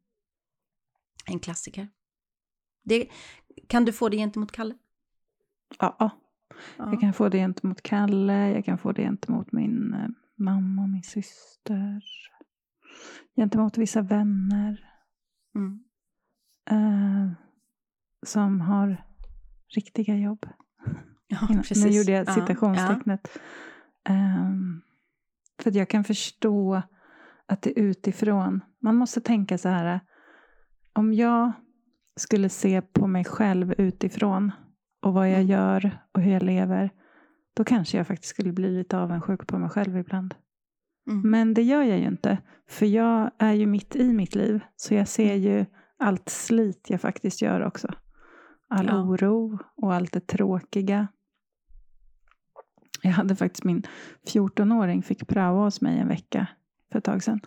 En 1.25 1.39
klassiker. 1.39 1.87
Det, 2.83 3.07
kan 3.67 3.85
du 3.85 3.93
få 3.93 4.09
det 4.09 4.17
gentemot 4.17 4.51
Kalle? 4.51 4.75
Ja, 5.79 5.95
ja. 5.99 6.09
Ja. 6.77 6.89
jag 6.91 6.99
kan 7.01 7.13
få 7.13 7.29
det 7.29 7.37
gentemot 7.37 7.81
Kalle, 7.81 8.49
jag 8.51 8.65
kan 8.65 8.77
få 8.77 8.91
det 8.91 9.01
gentemot 9.01 9.51
min 9.51 9.93
eh, 9.93 10.07
mamma 10.35 10.81
och 10.81 10.89
min 10.89 11.03
syster. 11.03 12.01
Gentemot 13.35 13.77
vissa 13.77 14.01
vänner 14.01 14.83
Mm. 15.55 15.83
eh, 16.69 17.31
som 18.25 18.61
har 18.61 19.03
riktiga 19.75 20.15
jobb. 20.17 20.45
Ja, 21.29 21.37
Innan- 21.49 21.63
precis. 21.63 21.85
Nu 21.85 21.91
gjorde 21.91 22.11
jag 22.11 22.27
Ja, 22.27 22.33
citationstecknet. 22.33 23.27
Ehm, 24.09 24.81
för 25.61 25.69
att 25.69 25.75
jag 25.75 25.89
kan 25.89 26.03
förstå 26.03 26.81
att 27.45 27.61
det 27.61 27.79
är 27.79 27.83
utifrån. 27.83 28.61
Man 28.81 28.95
måste 28.95 29.21
tänka 29.21 29.57
så 29.57 29.69
här. 29.69 29.99
Om 30.93 31.13
jag 31.13 31.51
skulle 32.15 32.49
se 32.49 32.81
på 32.81 33.07
mig 33.07 33.23
själv 33.25 33.73
utifrån 33.77 34.51
och 35.01 35.13
vad 35.13 35.27
jag 35.29 35.35
Mm. 35.35 35.47
gör 35.47 35.99
och 36.11 36.21
hur 36.21 36.31
jag 36.33 36.43
lever. 36.43 36.89
Då 37.55 37.63
kanske 37.63 37.97
jag 37.97 38.07
faktiskt 38.07 38.29
skulle 38.33 38.51
bli 38.53 38.69
lite 38.77 38.97
avundsjuk 38.97 39.47
på 39.47 39.57
mig 39.59 39.69
själv 39.69 39.97
ibland. 39.97 40.35
Ja. 41.05 41.11
Mm. 41.11 41.31
Men 41.31 41.53
det 41.53 41.61
gör 41.63 41.83
jag 41.83 41.99
ju 41.99 42.05
inte. 42.07 42.37
För 42.69 42.85
jag 42.85 43.31
är 43.37 43.53
ju 43.53 43.65
mitt 43.65 43.95
i 43.95 44.13
mitt 44.13 44.35
liv. 44.35 44.59
Så 44.75 44.93
jag 44.93 45.07
ser 45.07 45.31
Mm. 45.35 45.41
ju 45.43 45.65
allt 45.99 46.29
slit 46.29 46.85
jag 46.89 47.01
faktiskt 47.01 47.41
gör 47.41 47.61
också. 47.65 47.87
All 48.69 48.85
Ja. 48.85 49.01
oro 49.01 49.59
och 49.75 49.93
allt 49.93 50.11
det 50.13 50.27
tråkiga. 50.27 51.07
Jag 53.01 53.11
hade 53.11 53.35
faktiskt 53.35 53.63
min 53.63 53.83
14-åring 54.27 55.03
fick 55.03 55.27
praoa 55.27 55.63
hos 55.63 55.81
mig 55.81 55.99
en 55.99 56.07
vecka 56.07 56.47
för 56.91 56.97
ett 56.99 57.05
tag 57.05 57.23
sedan. 57.23 57.39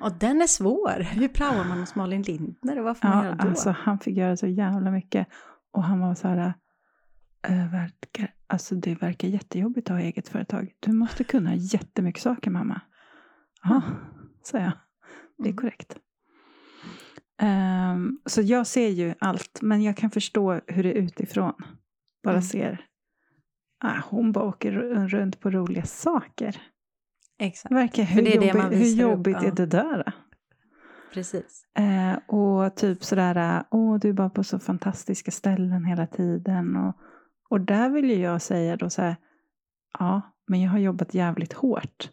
Och 0.00 0.12
den 0.12 0.42
är 0.42 0.46
svår. 0.46 1.02
Hur 1.02 1.28
praoar 1.28 1.64
man 1.64 1.80
hos 1.80 1.94
Malin 1.94 2.22
Lindner 2.22 2.78
och 2.78 2.84
vad 2.84 2.98
får 2.98 3.08
man 3.08 3.18
Ja, 3.18 3.24
göra 3.24 3.34
då? 3.36 3.48
alltså, 3.48 3.70
han 3.70 3.98
fick 3.98 4.16
göra 4.16 4.36
så 4.36 4.46
jävla 4.46 4.90
mycket. 4.90 5.28
Och 5.72 5.84
han 5.84 6.00
var 6.00 6.14
så 6.14 6.28
här, 6.28 6.54
äh, 7.48 7.70
verkar, 7.72 8.34
alltså 8.46 8.74
det 8.74 8.94
verkar 8.94 9.28
jättejobbigt 9.28 9.90
att 9.90 9.96
ha 9.96 10.00
eget 10.00 10.28
företag. 10.28 10.72
Du 10.80 10.92
måste 10.92 11.24
kunna 11.24 11.54
jättemycket 11.54 12.22
saker 12.22 12.50
mamma. 12.50 12.80
Ja, 13.62 13.82
sa 14.42 14.58
jag. 14.58 14.72
Det 15.38 15.44
är 15.44 15.52
Mm. 15.52 15.56
korrekt. 15.56 15.96
Ehm, 17.44 18.18
så 18.26 18.42
jag 18.42 18.66
ser 18.66 18.88
ju 18.88 19.14
allt, 19.18 19.58
men 19.62 19.82
jag 19.82 19.96
kan 19.96 20.10
förstå 20.10 20.60
hur 20.66 20.82
det 20.82 20.90
är 20.98 21.02
utifrån. 21.02 21.52
Bara 22.22 22.34
Mm. 22.34 22.42
ser, 22.42 22.86
ah, 23.84 24.00
hon 24.10 24.32
bara 24.32 24.44
åker 24.44 24.72
ru- 24.72 25.08
runt 25.08 25.40
på 25.40 25.50
roliga 25.50 25.84
saker. 25.84 26.62
Exakt, 27.38 27.68
Det 27.68 27.74
verkar, 27.74 28.02
hur, 28.02 28.22
det 28.22 28.36
är 28.36 28.40
det 28.40 28.46
jobbigt, 28.46 28.62
man 28.62 28.72
hur 28.72 28.92
upp, 28.92 28.98
jobbigt 29.00 29.36
ja. 29.40 29.48
är 29.48 29.52
det 29.52 29.66
där? 29.66 30.12
precis. 31.14 31.66
Eh, 31.78 32.14
och 32.26 32.76
typ 32.76 33.04
sådär, 33.04 33.64
åh 33.70 33.98
du 33.98 34.08
är 34.08 34.12
bara 34.12 34.30
på 34.30 34.44
så 34.44 34.58
fantastiska 34.58 35.30
ställen 35.30 35.84
hela 35.84 36.06
tiden. 36.06 36.76
Och, 36.76 36.96
och 37.48 37.60
där 37.60 37.90
vill 37.90 38.10
ju 38.10 38.16
jag 38.16 38.42
säga 38.42 38.76
då 38.76 38.90
så 38.90 39.02
här, 39.02 39.16
ja, 39.98 40.20
men 40.46 40.60
jag 40.62 40.70
har 40.70 40.78
jobbat 40.78 41.14
jävligt 41.14 41.52
hårt. 41.52 42.10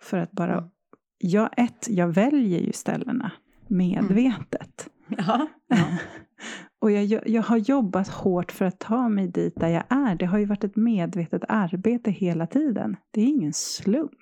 För 0.00 0.18
att 0.18 0.32
bara, 0.32 0.52
Mm. 0.58 0.70
jag, 1.18 1.50
ett, 1.56 1.88
jag 1.88 2.08
väljer 2.08 2.60
ju 2.60 2.72
ställena 2.72 3.32
medvetet. 3.72 4.88
Ja, 5.08 5.48
ja. 5.66 5.86
Och 6.78 6.90
jag, 6.90 7.28
jag, 7.28 7.42
har 7.42 7.56
jobbat 7.56 8.08
hårt 8.08 8.52
för 8.52 8.64
att 8.64 8.78
ta 8.80 9.08
mig 9.08 9.28
dit 9.28 9.54
där 9.56 9.68
jag 9.68 9.84
är. 9.88 10.14
Det 10.14 10.26
har 10.26 10.38
ju 10.38 10.44
varit 10.44 10.64
ett 10.64 10.76
medvetet 10.76 11.42
arbete 11.48 12.10
hela 12.10 12.46
tiden. 12.46 12.96
Det 13.10 13.20
är 13.20 13.26
ingen 13.26 13.52
slump. 13.52 14.12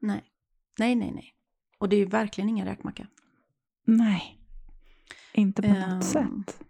nej. 0.00 0.24
Nej, 0.78 0.94
nej, 0.94 1.12
nej. 1.14 1.34
Och 1.78 1.88
det 1.88 1.96
är 1.96 1.98
ju 1.98 2.06
verkligen 2.06 2.48
ingen 2.50 2.66
räkmacka. 2.66 3.06
Nej, 3.84 4.38
inte 5.34 5.62
på 5.62 5.68
Ehm, 5.68 5.94
något 5.94 6.04
sätt. 6.04 6.60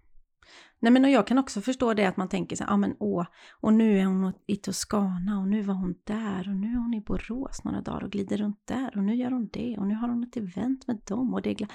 Nej 0.80 0.92
men 0.92 1.04
och 1.04 1.10
jag 1.10 1.26
kan 1.26 1.38
också 1.38 1.60
förstå 1.60 1.94
det 1.94 2.04
att 2.06 2.16
man 2.16 2.28
tänker 2.28 2.56
så 2.56 2.64
här, 2.64 2.70
ja 2.70 2.76
men 2.76 2.96
åh, 2.98 3.26
och 3.60 3.74
nu 3.74 3.98
är 3.98 4.04
hon 4.04 4.32
i 4.46 4.56
Toscana 4.56 5.38
och 5.40 5.48
nu 5.48 5.62
var 5.62 5.74
hon 5.74 5.94
där 6.04 6.48
och 6.48 6.56
nu 6.56 6.66
är 6.66 6.76
hon 6.76 6.94
i 6.94 7.00
Borås 7.00 7.64
några 7.64 7.80
dagar 7.80 8.04
och 8.04 8.10
glider 8.10 8.36
runt 8.36 8.66
där 8.66 8.96
och 8.96 9.02
nu 9.02 9.14
gör 9.14 9.30
hon 9.30 9.48
det 9.52 9.78
och 9.78 9.86
nu 9.86 9.94
har 9.94 10.08
hon 10.08 10.24
ett 10.24 10.36
event 10.36 10.86
med 10.86 11.00
dem 11.06 11.34
och 11.34 11.42
det 11.42 11.50
är 11.60 11.68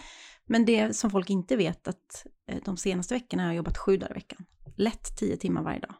Men 0.45 0.65
det 0.65 0.95
som 0.95 1.09
folk 1.09 1.29
inte 1.29 1.55
vet 1.55 1.87
att 1.87 2.25
eh, 2.47 2.57
de 2.65 2.77
senaste 2.77 3.13
veckorna 3.13 3.43
har 3.43 3.49
jag 3.49 3.55
jobbat 3.55 3.77
sju 3.77 3.97
dagar 3.97 4.11
i 4.11 4.13
veckan. 4.13 4.45
Lätt 4.75 5.17
tio 5.17 5.37
timmar 5.37 5.63
varje 5.63 5.79
dag. 5.79 5.95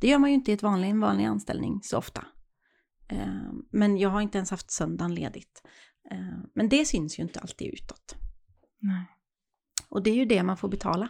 Det 0.00 0.08
gör 0.08 0.18
man 0.18 0.30
ju 0.30 0.34
inte 0.34 0.50
i 0.50 0.54
ett 0.54 0.62
vanlig, 0.62 0.90
en 0.90 1.00
vanlig 1.00 1.24
anställning 1.24 1.80
så 1.82 1.98
ofta. 1.98 2.24
Eh, 3.08 3.52
Men 3.70 3.96
jag 3.98 4.10
har 4.10 4.20
inte 4.20 4.38
ens 4.38 4.50
haft 4.50 4.70
söndagen 4.70 5.14
ledigt. 5.14 5.62
Eh, 6.10 6.38
Men 6.54 6.68
det 6.68 6.84
syns 6.84 7.18
ju 7.18 7.22
inte 7.22 7.40
alltid 7.40 7.74
utåt. 7.74 8.16
Nej. 8.78 9.06
Och 9.88 10.02
det 10.02 10.10
är 10.10 10.14
ju 10.14 10.24
det 10.24 10.42
man 10.42 10.56
får 10.56 10.68
betala. 10.68 11.08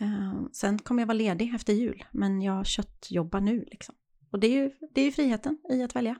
Eh, 0.00 0.42
sen 0.52 0.78
kommer 0.78 1.02
jag 1.02 1.06
vara 1.06 1.18
ledig 1.18 1.54
efter 1.54 1.72
jul, 1.72 2.04
men 2.10 2.42
jag 2.42 2.66
köttjobbar 2.66 3.40
nu 3.40 3.64
liksom. 3.70 3.94
Och 4.32 4.40
det 4.40 4.46
är 4.46 4.62
ju, 4.62 4.70
det 4.94 5.00
är 5.00 5.04
ju 5.04 5.12
friheten 5.12 5.58
i 5.70 5.82
att 5.82 5.96
välja. 5.96 6.16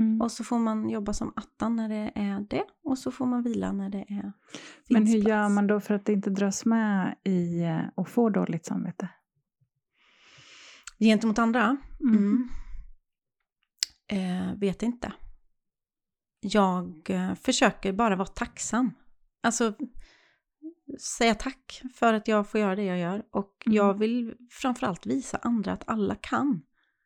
Mm. 0.00 0.20
Och 0.20 0.32
så 0.32 0.44
får 0.44 0.58
man 0.58 0.88
jobba 0.90 1.12
som 1.12 1.32
attan 1.36 1.76
när 1.76 1.88
det 1.88 2.12
är 2.14 2.40
det, 2.50 2.64
och 2.84 2.98
så 2.98 3.10
får 3.10 3.26
man 3.26 3.42
vila 3.42 3.72
när 3.72 3.90
det 3.90 4.04
är 4.08 4.32
Men 4.88 5.06
hur 5.06 5.16
gör 5.18 5.24
plats. 5.24 5.54
man 5.54 5.66
då 5.66 5.80
för 5.80 5.94
att 5.94 6.08
inte 6.08 6.30
dras 6.30 6.64
med 6.64 7.16
i 7.24 7.60
eh, 7.62 7.80
och 7.94 8.08
få 8.08 8.30
dåligt 8.30 8.66
samvete? 8.66 9.08
Gentemot 10.98 11.38
andra? 11.38 11.76
Mm. 12.00 12.16
Mm. 12.16 12.48
Eh, 14.10 14.54
vet 14.58 14.82
inte. 14.82 15.12
Jag 16.40 17.10
eh, 17.10 17.34
försöker 17.34 17.92
bara 17.92 18.16
vara 18.16 18.28
tacksam. 18.28 18.92
Alltså 19.42 19.74
säga 21.00 21.34
tack 21.34 21.82
för 21.94 22.14
att 22.14 22.28
jag 22.28 22.48
får 22.48 22.60
göra 22.60 22.76
det 22.76 22.84
jag 22.84 22.98
gör. 22.98 23.22
Och 23.30 23.62
Mm. 23.66 23.76
jag 23.76 23.98
vill 23.98 24.36
framförallt 24.50 25.06
visa 25.06 25.38
andra 25.42 25.72
att 25.72 25.88
alla 25.88 26.14
kan 26.14 26.62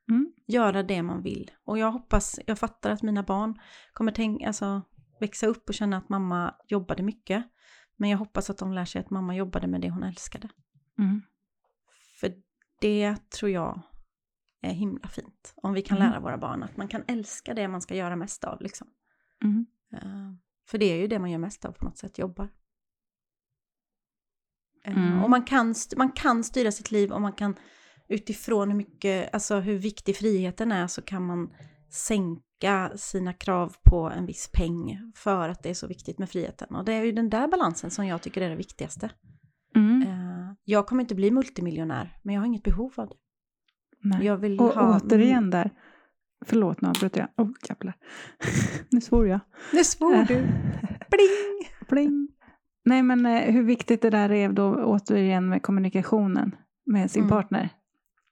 Mm. 0.09 0.33
göra 0.47 0.83
det 0.83 1.03
man 1.03 1.23
vill. 1.23 1.51
Och 1.65 1.79
jag 1.79 1.93
hoppas, 1.93 2.41
jag 2.47 2.59
fattar 2.59 2.91
att 2.91 3.03
mina 3.03 3.23
barn 3.23 3.59
kommer 3.93 4.13
tänka, 4.13 4.47
alltså, 4.47 4.83
växa 5.21 5.47
upp 5.47 5.69
och 5.69 5.75
känna 5.75 5.97
att 5.97 6.09
mamma 6.09 6.55
jobbade 6.69 7.03
mycket. 7.03 7.45
Men 7.97 8.11
jag 8.11 8.19
hoppas 8.19 8.51
att 8.51 8.59
de 8.59 8.73
lär 8.73 8.85
sig 8.85 9.01
att 9.01 9.11
mamma 9.11 9.37
jobbade 9.37 9.67
med 9.67 9.81
det 9.81 9.91
hon 9.91 10.03
älskade. 10.03 10.49
Mm. 10.99 11.23
För 12.21 12.35
det 12.81 13.31
tror 13.31 13.51
jag 13.51 13.83
är 14.63 14.73
himla 14.73 15.09
fint. 15.09 15.53
Om 15.57 15.73
vi 15.73 15.83
kan 15.83 15.97
Mm. 15.97 16.11
lära 16.11 16.21
våra 16.21 16.39
barn 16.39 16.63
att 16.63 16.77
man 16.77 16.89
kan 16.89 17.05
älska 17.09 17.55
det 17.55 17.69
man 17.69 17.81
ska 17.81 17.95
göra 17.95 18.17
mest 18.17 18.45
av. 18.45 18.61
Liksom. 18.63 18.89
Eh, 19.93 20.33
för 20.69 20.79
det 20.79 20.85
är 20.93 20.97
ju 20.97 21.07
det 21.07 21.19
man 21.19 21.31
gör 21.31 21.39
mest 21.39 21.65
av 21.65 21.73
på 21.73 21.85
något 21.85 21.99
sätt, 21.99 22.19
jobbar. 22.19 22.49
Eh, 24.85 24.97
Mm. 24.97 25.23
Och 25.25 25.31
man 25.31 25.43
kan, 25.43 25.75
man 25.97 26.13
kan 26.13 26.45
styra 26.45 26.73
sitt 26.73 26.91
liv 26.91 27.13
och 27.13 27.21
man 27.21 27.33
kan 27.33 27.55
utifrån 28.09 28.69
hur 28.71 28.77
mycket, 28.77 29.35
alltså 29.35 29.61
hur 29.61 29.79
viktig 29.79 30.17
friheten 30.17 30.73
är 30.73 30.87
så 30.87 31.03
kan 31.03 31.27
man 31.27 31.51
sänka 31.91 32.91
sina 32.97 33.33
krav 33.33 33.75
på 33.85 34.11
en 34.11 34.27
viss 34.27 34.51
peng 34.53 35.13
för 35.17 35.49
att 35.49 35.63
det 35.63 35.71
är 35.71 35.75
så 35.75 35.87
viktigt 35.87 36.19
med 36.19 36.31
friheten. 36.31 36.75
Och 36.75 36.85
det 36.85 36.93
är 36.93 37.05
ju 37.05 37.13
den 37.13 37.31
där 37.31 37.49
balansen 37.49 37.91
som 37.91 38.07
jag 38.07 38.23
tycker 38.23 38.41
är 38.41 38.51
det 38.51 38.57
viktigaste. 38.57 39.11
Mm. 39.77 40.03
Eh, 40.03 40.53
Jag 40.65 40.87
kommer 40.87 41.03
inte 41.03 41.15
bli 41.15 41.31
multimiljonär, 41.31 42.19
men 42.23 42.35
jag 42.35 42.43
har 42.43 42.47
inget 42.47 42.63
behov 42.63 42.93
av 42.97 43.09
det. 43.09 43.15
Nej. 44.05 44.25
Jag 44.27 44.37
vill 44.37 44.61
Och 44.61 44.67
ha... 44.75 45.01
återigen 45.01 45.51
där, 45.51 45.71
förlåt 46.45 46.81
nu 46.81 46.89
avbröt 46.89 47.17
jag. 47.17 47.29
Oh, 47.37 47.51
jävlar. 47.69 47.95
nu 48.91 49.01
svor 49.01 49.29
jag. 49.29 49.41
Nu 49.73 49.85
svor 49.85 50.25
du. 50.29 50.35
Bling! 51.11 51.69
Pling. 51.89 52.29
Nej 52.85 53.03
men 53.03 53.27
eh, 53.27 53.53
hur 53.53 53.63
viktigt 53.63 54.03
det 54.03 54.11
där 54.11 54.33
är 54.33 54.49
då 54.49 54.85
återigen 54.85 55.49
med 55.49 55.63
kommunikationen 55.63 56.57
med 56.87 57.11
sin 57.11 57.23
Mm. 57.23 57.31
partner. 57.31 57.69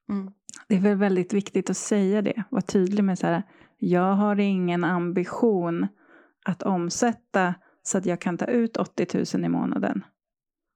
Mm. 0.09 0.31
Det 0.69 0.77
är 0.77 0.81
väl 0.81 0.97
väldigt 0.97 1.35
viktigt 1.35 1.71
att 1.71 1.77
säga 1.77 2.23
det. 2.23 2.43
Vara 2.51 2.63
tydlig 2.63 3.05
med 3.05 3.19
så 3.19 3.27
här. 3.27 3.43
Jag 3.79 4.15
har 4.15 4.41
ingen 4.41 4.85
ambition 4.85 5.87
att 6.45 6.63
omsätta 6.63 7.55
så 7.83 7.99
att 7.99 8.07
jag 8.07 8.21
kan 8.21 8.39
ta 8.39 8.45
ut 8.47 8.77
80 8.77 9.37
000 9.37 9.45
i 9.45 9.49
månaden. 9.49 10.05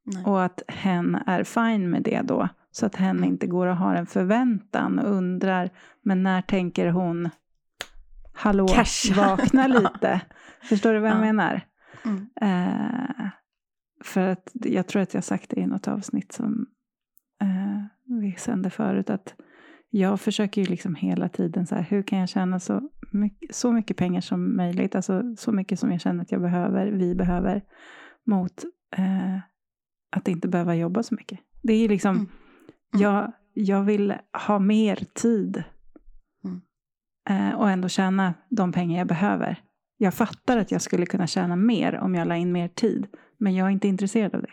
Nej. 0.04 0.24
Och 0.24 0.44
att 0.44 0.62
hen 0.68 1.14
är 1.26 1.44
fine 1.44 1.90
med 1.90 2.02
det 2.02 2.20
då. 2.24 2.48
Så 2.70 2.86
att 2.86 2.96
hen 2.96 3.24
inte 3.24 3.46
går 3.46 3.66
och 3.66 3.76
har 3.76 3.94
en 3.94 4.06
förväntan 4.06 4.98
och 4.98 5.10
undrar, 5.16 5.70
men 6.02 6.22
när 6.22 6.42
tänker 6.42 6.88
hon 6.88 7.28
hallå, 8.34 8.68
Casha. 8.68 9.14
vakna 9.36 9.66
lite. 9.68 10.20
Förstår 10.62 10.92
du 10.92 10.98
vad 10.98 11.10
jag 11.10 11.16
Ja. 11.16 11.20
menar? 11.20 11.60
Mm. 12.04 12.26
Eh, 12.40 13.28
för 14.04 14.28
att 14.28 14.50
jag 14.54 14.86
tror 14.86 15.02
att 15.02 15.14
jag 15.14 15.24
sagt 15.24 15.50
det 15.50 15.60
i 15.60 15.66
något 15.66 15.88
avsnitt 15.88 16.32
som 16.32 16.66
eh, 17.42 17.84
vi 18.20 18.32
sände 18.32 18.70
förut, 18.70 19.10
att 19.10 19.34
jag 19.90 20.20
försöker 20.20 20.62
ju 20.62 20.66
liksom 20.66 20.94
hela 20.94 21.28
tiden 21.28 21.66
så 21.66 21.74
här, 21.74 21.82
hur 21.82 22.02
kan 22.02 22.18
jag 22.18 22.28
tjäna 22.28 22.60
så 22.60 22.90
mycket, 23.12 23.54
så 23.54 23.72
mycket 23.72 23.96
pengar 23.96 24.20
som 24.20 24.56
möjligt, 24.56 24.94
alltså 24.94 25.22
så 25.36 25.52
mycket 25.52 25.78
som 25.78 25.92
jag 25.92 26.00
känner 26.00 26.22
att 26.22 26.32
jag 26.32 26.40
behöver, 26.40 26.86
vi 26.86 27.14
behöver, 27.14 27.62
mot 28.26 28.64
eh, 28.96 29.38
att 30.16 30.28
inte 30.28 30.48
behöva 30.48 30.74
jobba 30.74 31.02
så 31.02 31.14
mycket. 31.14 31.38
Det 31.62 31.72
är 31.72 31.78
ju 31.78 31.88
liksom, 31.88 32.16
Mm. 32.16 32.28
Mm. 32.94 33.02
Jag, 33.02 33.32
jag 33.54 33.82
vill 33.82 34.14
ha 34.46 34.58
mer 34.58 34.96
tid 35.14 35.64
Mm. 36.44 36.60
eh, 37.28 37.58
och 37.58 37.70
ändå 37.70 37.88
tjäna 37.88 38.34
de 38.50 38.72
pengar 38.72 38.98
jag 38.98 39.06
behöver. 39.06 39.58
Jag 39.96 40.14
fattar 40.14 40.58
att 40.58 40.70
jag 40.70 40.82
skulle 40.82 41.06
kunna 41.06 41.26
tjäna 41.26 41.56
mer 41.56 41.94
om 41.98 42.14
jag 42.14 42.28
la 42.28 42.36
in 42.36 42.52
mer 42.52 42.68
tid, 42.68 43.06
men 43.44 43.54
jag 43.54 43.66
är 43.66 43.70
inte 43.70 43.88
intresserad 43.88 44.34
av 44.34 44.42
det. 44.42 44.50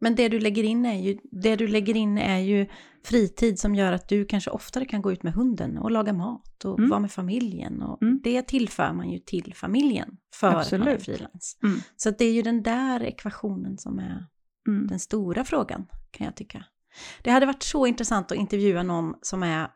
Men 0.00 0.14
det 0.14 0.28
du 0.28 0.40
lägger 0.40 0.62
in 0.64 0.86
är 0.86 1.00
ju, 1.02 1.18
det 1.32 1.56
du 1.56 1.66
lägger 1.66 1.96
in 1.96 2.18
är 2.18 2.38
ju 2.38 2.66
fritid 3.04 3.58
som 3.58 3.74
gör 3.74 3.92
att 3.92 4.08
du 4.08 4.24
kanske 4.24 4.50
oftare 4.50 4.84
kan 4.84 5.02
gå 5.02 5.12
ut 5.12 5.22
med 5.22 5.32
hunden 5.32 5.78
och 5.78 5.90
laga 5.90 6.12
mat 6.12 6.64
och 6.64 6.78
Mm. 6.78 6.90
vara 6.90 7.00
med 7.00 7.12
familjen. 7.12 7.82
Och 7.82 8.02
Mm. 8.02 8.20
Det 8.24 8.42
tillför 8.42 8.92
man 8.92 9.10
ju 9.10 9.18
till 9.18 9.54
familjen 9.54 10.16
för 10.34 10.48
att 10.48 10.72
man 10.72 10.88
är 10.88 10.98
frilans. 10.98 11.58
Mm. 11.62 11.78
Så 11.96 12.10
det 12.10 12.24
är 12.24 12.32
ju 12.32 12.42
den 12.42 12.62
där 12.62 13.02
ekvationen 13.02 13.78
som 13.78 13.98
är 13.98 14.26
Mm. 14.68 14.86
den 14.86 14.98
stora 14.98 15.44
frågan, 15.44 15.86
kan 16.10 16.24
jag 16.24 16.36
tycka. 16.36 16.64
Det 17.22 17.30
hade 17.30 17.46
varit 17.46 17.62
så 17.62 17.86
intressant 17.86 18.32
att 18.32 18.38
intervjua 18.38 18.82
någon 18.82 19.14
som 19.22 19.42
är 19.42 19.68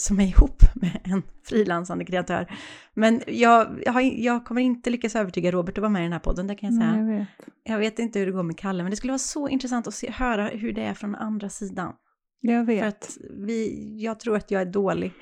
som 0.00 0.20
är 0.20 0.24
ihop 0.26 0.62
med 0.74 1.00
en 1.04 1.22
frilansande 1.48 2.04
kreatör. 2.04 2.46
Men 2.94 3.22
jag, 3.26 3.82
jag, 3.86 3.92
har, 3.92 4.00
jag 4.00 4.44
kommer 4.44 4.60
inte 4.60 4.90
lyckas 4.90 5.16
övertyga 5.16 5.50
Robert 5.52 5.78
att 5.78 5.82
vara 5.82 5.90
med 5.90 6.00
i 6.00 6.02
den 6.02 6.12
här 6.12 6.18
podden, 6.20 6.46
det 6.46 6.54
kan 6.54 6.74
jag 6.74 6.82
säga. 6.82 7.02
Nej, 7.02 7.12
jag 7.12 7.18
vet. 7.18 7.28
Jag 7.62 7.78
vet 7.78 7.98
inte 7.98 8.18
hur 8.18 8.26
det 8.26 8.32
går 8.32 8.42
med 8.42 8.58
Kalle, 8.58 8.82
men 8.82 8.90
det 8.90 8.96
skulle 8.96 9.10
vara 9.10 9.18
så 9.18 9.48
intressant 9.48 9.86
att 9.86 9.94
se, 9.94 10.10
höra 10.10 10.46
hur 10.46 10.72
det 10.72 10.82
är 10.82 10.94
från 10.94 11.14
andra 11.14 11.48
sidan. 11.48 11.92
Jag 12.40 12.66
För 12.66 12.72
vet. 12.72 12.84
att 12.84 13.16
vi, 13.30 13.94
jag 14.02 14.20
tror 14.20 14.36
att 14.36 14.50
jag 14.50 14.62
är 14.62 14.66
dålig 14.66 15.12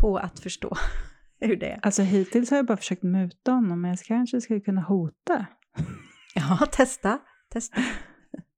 på 0.00 0.16
att 0.18 0.40
förstå 0.40 0.76
hur 1.40 1.56
det 1.56 1.70
är. 1.70 1.78
Alltså 1.82 2.02
hittills 2.02 2.50
har 2.50 2.56
jag 2.56 2.66
bara 2.66 2.76
försökt 2.76 3.02
muta 3.02 3.52
honom, 3.52 3.80
men 3.80 3.90
jag 3.90 3.98
kanske 3.98 4.40
skulle 4.40 4.60
kunna 4.60 4.80
hota. 4.80 5.46
Ja, 6.34 6.66
testa, 6.72 7.18
testa. 7.52 7.80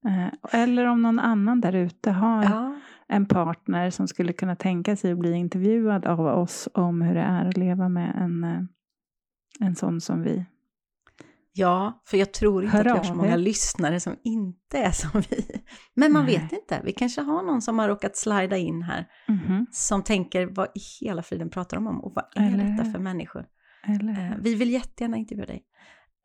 Eh, 0.07 0.61
Eller 0.61 0.85
om 0.85 1.01
någon 1.01 1.19
annan 1.19 1.61
där 1.61 1.75
ute 1.75 2.11
har 2.11 2.43
Ja, 2.43 2.79
en 3.11 3.25
partner 3.25 3.89
som 3.89 4.07
skulle 4.07 4.33
kunna 4.33 4.55
tänka 4.55 4.95
sig 4.95 5.11
att 5.11 5.17
bli 5.19 5.33
intervjuad 5.33 6.05
av 6.05 6.19
oss 6.19 6.69
om 6.73 7.01
hur 7.01 7.13
det 7.15 7.21
är 7.21 7.45
att 7.45 7.57
leva 7.57 7.89
med 7.89 8.15
en, 8.15 8.43
eh, 8.43 8.61
en 9.59 9.75
sån 9.75 10.01
som 10.01 10.23
vi. 10.23 10.45
ja 11.53 12.01
för 12.05 12.17
jag 12.17 12.33
tror 12.33 12.63
inte 12.63 12.77
Hör 12.77 12.85
att 12.85 12.93
vi 12.93 12.97
har 12.97 13.03
så 13.03 13.13
många 13.13 13.35
lyssnare 13.35 13.99
som 13.99 14.15
inte 14.23 14.77
är 14.77 14.91
som 14.91 15.21
vi. 15.29 15.61
Men 15.93 16.11
man 16.11 16.25
Nej. 16.25 16.37
vet 16.37 16.51
inte, 16.51 16.81
vi 16.83 16.93
kanske 16.93 17.21
har 17.21 17.43
någon 17.43 17.61
som 17.61 17.79
har 17.79 17.87
råkat 17.87 18.15
slida 18.17 18.57
in 18.57 18.81
här 18.83 19.07
Mhm. 19.27 19.65
som 19.71 20.03
tänker 20.03 20.45
vad 20.45 20.67
i 20.67 21.05
hela 21.05 21.23
friden 21.23 21.49
pratar 21.49 21.77
de 21.77 21.87
om 21.87 22.01
och 22.03 22.13
vad 22.15 22.25
är 22.35 22.53
Eller 22.53 22.63
detta 22.77 22.91
för 22.91 22.99
människor? 22.99 23.45
Eller 23.87 24.31
Eh, 24.31 24.37
vi 24.41 24.55
vill 24.55 24.69
jättegärna 24.71 25.17
intervjua 25.17 25.45
dig. 25.45 25.63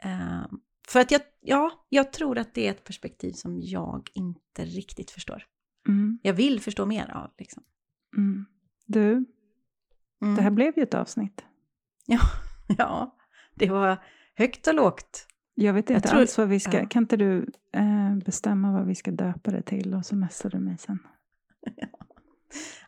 Eh, 0.05 0.47
för 0.89 1.01
att 1.01 1.11
jag, 1.11 1.21
ja, 1.41 1.71
jag 1.89 2.13
tror 2.13 2.39
att 2.39 2.55
det 2.55 2.67
är 2.67 2.71
ett 2.71 2.85
perspektiv 2.85 3.33
som 3.33 3.61
jag 3.63 4.09
inte 4.15 4.65
riktigt 4.65 5.11
förstår. 5.11 5.43
Mm, 5.89 6.19
Jag 6.23 6.33
vill 6.35 6.61
förstå 6.61 6.87
mer 6.87 7.11
av. 7.11 7.31
Liksom. 7.39 7.63
mm. 8.17 8.47
Du, 8.87 9.25
Mm. 10.23 10.35
det 10.37 10.43
här 10.43 10.51
blev 10.51 10.73
ju 10.77 10.83
ett 10.83 10.95
avsnitt. 10.95 11.45
Ja, 12.79 13.17
det 13.55 13.71
var 13.71 13.97
högt 14.35 14.67
och 14.67 14.75
lågt. 14.75 15.27
Jag 15.55 15.73
vet 15.75 15.91
Jag 15.91 15.99
inte 15.99 16.09
tror- 16.09 16.21
alls 16.21 16.39
vad 16.39 16.49
vi 16.49 16.61
ska... 16.61 16.81
ja. 16.81 16.87
Kan 16.87 17.03
inte 17.03 17.17
du 17.17 17.47
eh, 17.73 18.17
bestämma 18.25 18.73
vad 18.73 18.87
vi 18.87 18.95
ska 18.95 19.11
döpa 19.11 19.51
det 19.51 19.63
till 19.63 19.95
och 19.95 20.07
så 20.07 20.17
messar 20.17 20.51
du 20.51 20.59
mig 20.59 20.79
sen. 20.79 20.99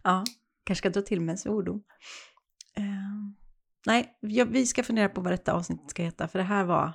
Ja, 0.03 0.25
kanske 0.65 0.81
ska 0.83 0.91
dra 0.91 1.03
till 1.07 1.21
med 1.21 1.41
svordom. 1.41 1.83
Eh, 2.77 2.85
nej, 3.87 4.19
ja, 4.21 4.45
vi 4.45 4.67
ska 4.67 4.83
fundera 4.83 5.09
på 5.09 5.21
vad 5.21 5.33
detta 5.33 5.53
avsnitt 5.53 5.91
ska 5.91 6.03
heta, 6.03 6.29
för 6.29 6.39
det 6.39 6.45
här 6.45 6.65
var 6.65 6.93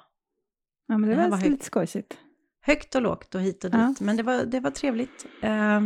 Ja, 0.88 0.98
men 0.98 1.02
det, 1.02 1.16
Det 1.16 1.22
här 1.22 1.30
var 1.30 1.38
var 1.38 1.50
lite 1.50 1.66
skojsigt. 1.66 2.18
Högt 2.66 2.96
och 2.96 3.02
lågt 3.02 3.36
och 3.36 3.42
hit 3.42 3.64
och 3.64 3.72
dit. 3.72 3.80
Ja. 3.80 3.96
Men 4.00 4.18
det 4.18 4.24
var, 4.24 4.46
det 4.46 4.60
var 4.60 4.72
trevligt. 4.72 5.26
Eh, 5.42 5.82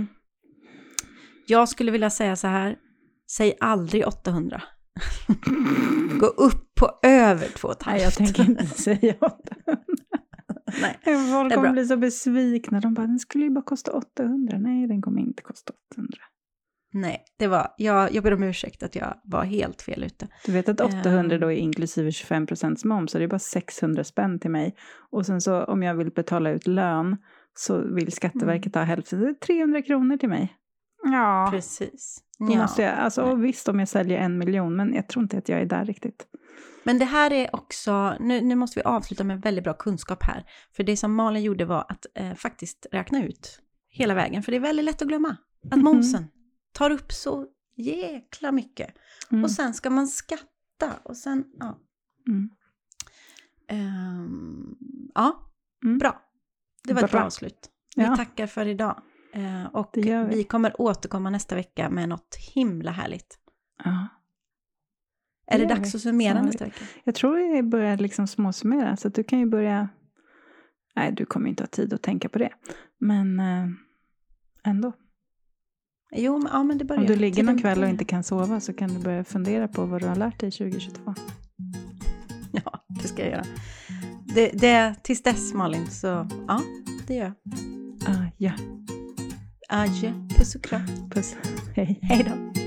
jag 1.47 1.69
skulle 1.69 1.91
vilja 1.91 2.09
säga 2.09 2.35
så 2.35 2.47
här, 2.47 2.75
säg 3.31 3.57
aldrig 3.59 4.07
800. 4.07 4.61
Gå 6.19 6.25
upp 6.25 6.75
på 6.75 6.99
över 7.03 7.47
2,5. 7.47 7.75
Nej, 7.85 8.01
jag 8.01 8.13
tänker 8.13 8.43
inte 8.43 8.65
säga 8.65 9.15
800. 9.21 9.83
Nej. 10.81 10.99
Folk 11.31 11.53
kommer 11.53 11.71
bli 11.71 11.85
så 11.85 11.97
besvikna. 11.97 12.79
De 12.79 12.93
bara, 12.93 13.07
den 13.07 13.19
skulle 13.19 13.43
ju 13.43 13.49
bara 13.49 13.65
kosta 13.65 13.91
800. 13.91 14.57
Nej, 14.57 14.87
den 14.87 15.01
kommer 15.01 15.21
inte 15.21 15.43
kosta 15.43 15.73
800. 15.91 16.17
Nej, 16.93 17.25
det 17.39 17.47
var, 17.47 17.67
jag, 17.77 18.11
jag 18.13 18.23
ber 18.23 18.33
om 18.33 18.43
ursäkt 18.43 18.83
att 18.83 18.95
jag 18.95 19.13
var 19.23 19.43
helt 19.43 19.81
fel 19.81 20.03
ute. 20.03 20.27
Du 20.45 20.51
vet 20.51 20.69
att 20.69 20.81
Ehm. 20.81 20.99
800 20.99 21.37
då 21.37 21.51
är 21.51 21.55
inklusive 21.55 22.11
25 22.11 22.45
procents 22.47 22.85
moms, 22.85 23.11
så 23.11 23.17
det 23.17 23.23
är 23.23 23.27
bara 23.27 23.39
600 23.39 24.03
spänn 24.03 24.39
till 24.39 24.51
mig. 24.51 24.75
Och 25.11 25.25
sen 25.25 25.41
så 25.41 25.63
om 25.63 25.83
jag 25.83 25.95
vill 25.95 26.11
betala 26.11 26.49
ut 26.49 26.67
lön 26.67 27.17
så 27.53 27.77
vill 27.95 28.11
Skatteverket 28.11 28.75
ha 28.75 28.83
hälften, 28.83 29.19
det 29.19 29.27
är 29.29 29.33
300 29.33 29.81
kronor 29.81 30.17
till 30.17 30.29
mig. 30.29 30.53
Ja, 31.03 31.47
Precis. 31.51 32.23
Ja. 32.39 32.45
måste 32.45 32.81
jag, 32.81 32.93
alltså 32.93 33.21
och 33.21 33.43
visst 33.45 33.67
om 33.67 33.79
jag 33.79 33.87
säljer 33.87 34.17
en 34.17 34.37
miljon, 34.37 34.75
men 34.75 34.93
jag 34.93 35.07
tror 35.09 35.23
inte 35.23 35.37
att 35.37 35.49
jag 35.49 35.61
är 35.61 35.65
där 35.65 35.85
riktigt. 35.85 36.25
Men 36.83 36.99
det 36.99 37.05
här 37.05 37.33
är 37.33 37.55
också, 37.55 38.13
nu, 38.19 38.41
nu 38.41 38.55
måste 38.55 38.79
vi 38.79 38.83
avsluta 38.83 39.23
med 39.23 39.41
väldigt 39.41 39.63
bra 39.63 39.73
kunskap 39.73 40.23
här. 40.23 40.43
För 40.75 40.83
det 40.83 40.97
som 40.97 41.15
Malin 41.15 41.43
gjorde 41.43 41.65
var 41.65 41.85
att 41.89 42.05
eh, 42.15 42.33
faktiskt 42.33 42.85
räkna 42.91 43.23
ut 43.25 43.59
hela 43.89 44.13
vägen. 44.13 44.43
För 44.43 44.51
det 44.51 44.57
är 44.57 44.61
väldigt 44.61 44.85
lätt 44.85 45.01
att 45.01 45.07
glömma 45.07 45.37
att 45.71 45.75
Mhm. 45.77 45.83
momsen 45.83 46.25
tar 46.77 46.89
upp 46.89 47.11
så 47.11 47.47
jäkla 47.75 48.51
mycket. 48.51 48.95
Mm. 49.31 49.43
Och 49.43 49.51
sen 49.51 49.73
ska 49.73 49.89
man 49.89 50.07
skatta 50.07 50.93
och 51.03 51.17
sen, 51.17 51.43
ja. 51.59 51.79
Mm. 52.27 52.49
Ehm, 53.67 54.75
ja, 55.15 55.43
Mm. 55.83 55.97
bra. 55.97 56.21
Det 56.83 56.93
var 56.93 57.03
ett 57.03 57.11
Bra. 57.11 57.19
bra 57.19 57.25
avslut. 57.25 57.69
Vi 57.95 58.03
Ja. 58.03 58.15
tackar 58.15 58.47
för 58.47 58.65
idag. 58.67 59.01
Eh, 59.33 59.65
och 59.65 59.91
vi. 59.93 60.23
vi 60.29 60.43
kommer 60.43 60.81
återkomma 60.81 61.29
nästa 61.29 61.55
vecka 61.55 61.89
med 61.89 62.09
något 62.09 62.35
himla 62.53 62.91
härligt. 62.91 63.39
Ja. 63.83 64.07
Är 65.47 65.59
det 65.59 65.65
dags 65.65 65.93
vi. 65.93 65.97
att 65.97 66.01
summera 66.01 66.39
vi- 66.39 66.45
nästa 66.45 66.65
vecka? 66.65 66.85
Jag 67.03 67.15
tror 67.15 67.39
jag 67.39 67.69
börjar 67.69 67.97
liksom 67.97 68.27
småsummera, 68.27 68.97
så 68.97 69.07
att 69.07 69.15
du 69.15 69.23
kan 69.23 69.39
ju 69.39 69.45
börja... 69.45 69.89
Nej, 70.95 71.11
du 71.11 71.25
kommer 71.25 71.49
inte 71.49 71.63
ha 71.63 71.67
tid 71.67 71.93
att 71.93 72.01
tänka 72.03 72.29
på 72.29 72.39
det. 72.39 72.49
Men 72.97 73.39
eh, 73.39 73.67
ändå. 74.63 74.93
Jo, 76.11 76.37
men, 76.37 76.49
ja, 76.53 76.63
men 76.63 76.77
det 76.77 76.85
börjar. 76.85 77.01
Om 77.01 77.07
du 77.07 77.15
ligger 77.15 77.43
någon 77.43 77.61
kväll 77.61 77.83
och 77.83 77.89
inte 77.89 78.05
kan 78.05 78.23
sova 78.23 78.59
så 78.59 78.73
kan 78.73 78.89
du 78.89 78.99
börja 78.99 79.23
fundera 79.23 79.67
på 79.67 79.85
vad 79.85 80.01
du 80.01 80.07
har 80.07 80.15
lärt 80.15 80.39
dig 80.39 80.51
2022. 80.51 81.13
Ja, 82.51 82.83
det 83.01 83.07
ska 83.07 83.21
jag 83.21 83.31
göra. 83.31 83.45
Det, 84.35 84.49
det, 84.53 84.95
tills 85.03 85.23
dess 85.23 85.53
Malin, 85.53 85.87
så 85.91 86.27
ja, 86.47 86.61
det 87.07 87.13
gör 87.13 87.23
jag. 87.23 87.33
Ah, 88.09 88.25
ja, 88.37 88.51
Adjö, 89.69 90.13
puss 90.37 90.55
och 90.55 90.63
kram. 90.63 91.09
puss. 91.09 91.35
Hej. 91.75 91.99
Hej 92.01 92.23
då. 92.23 92.66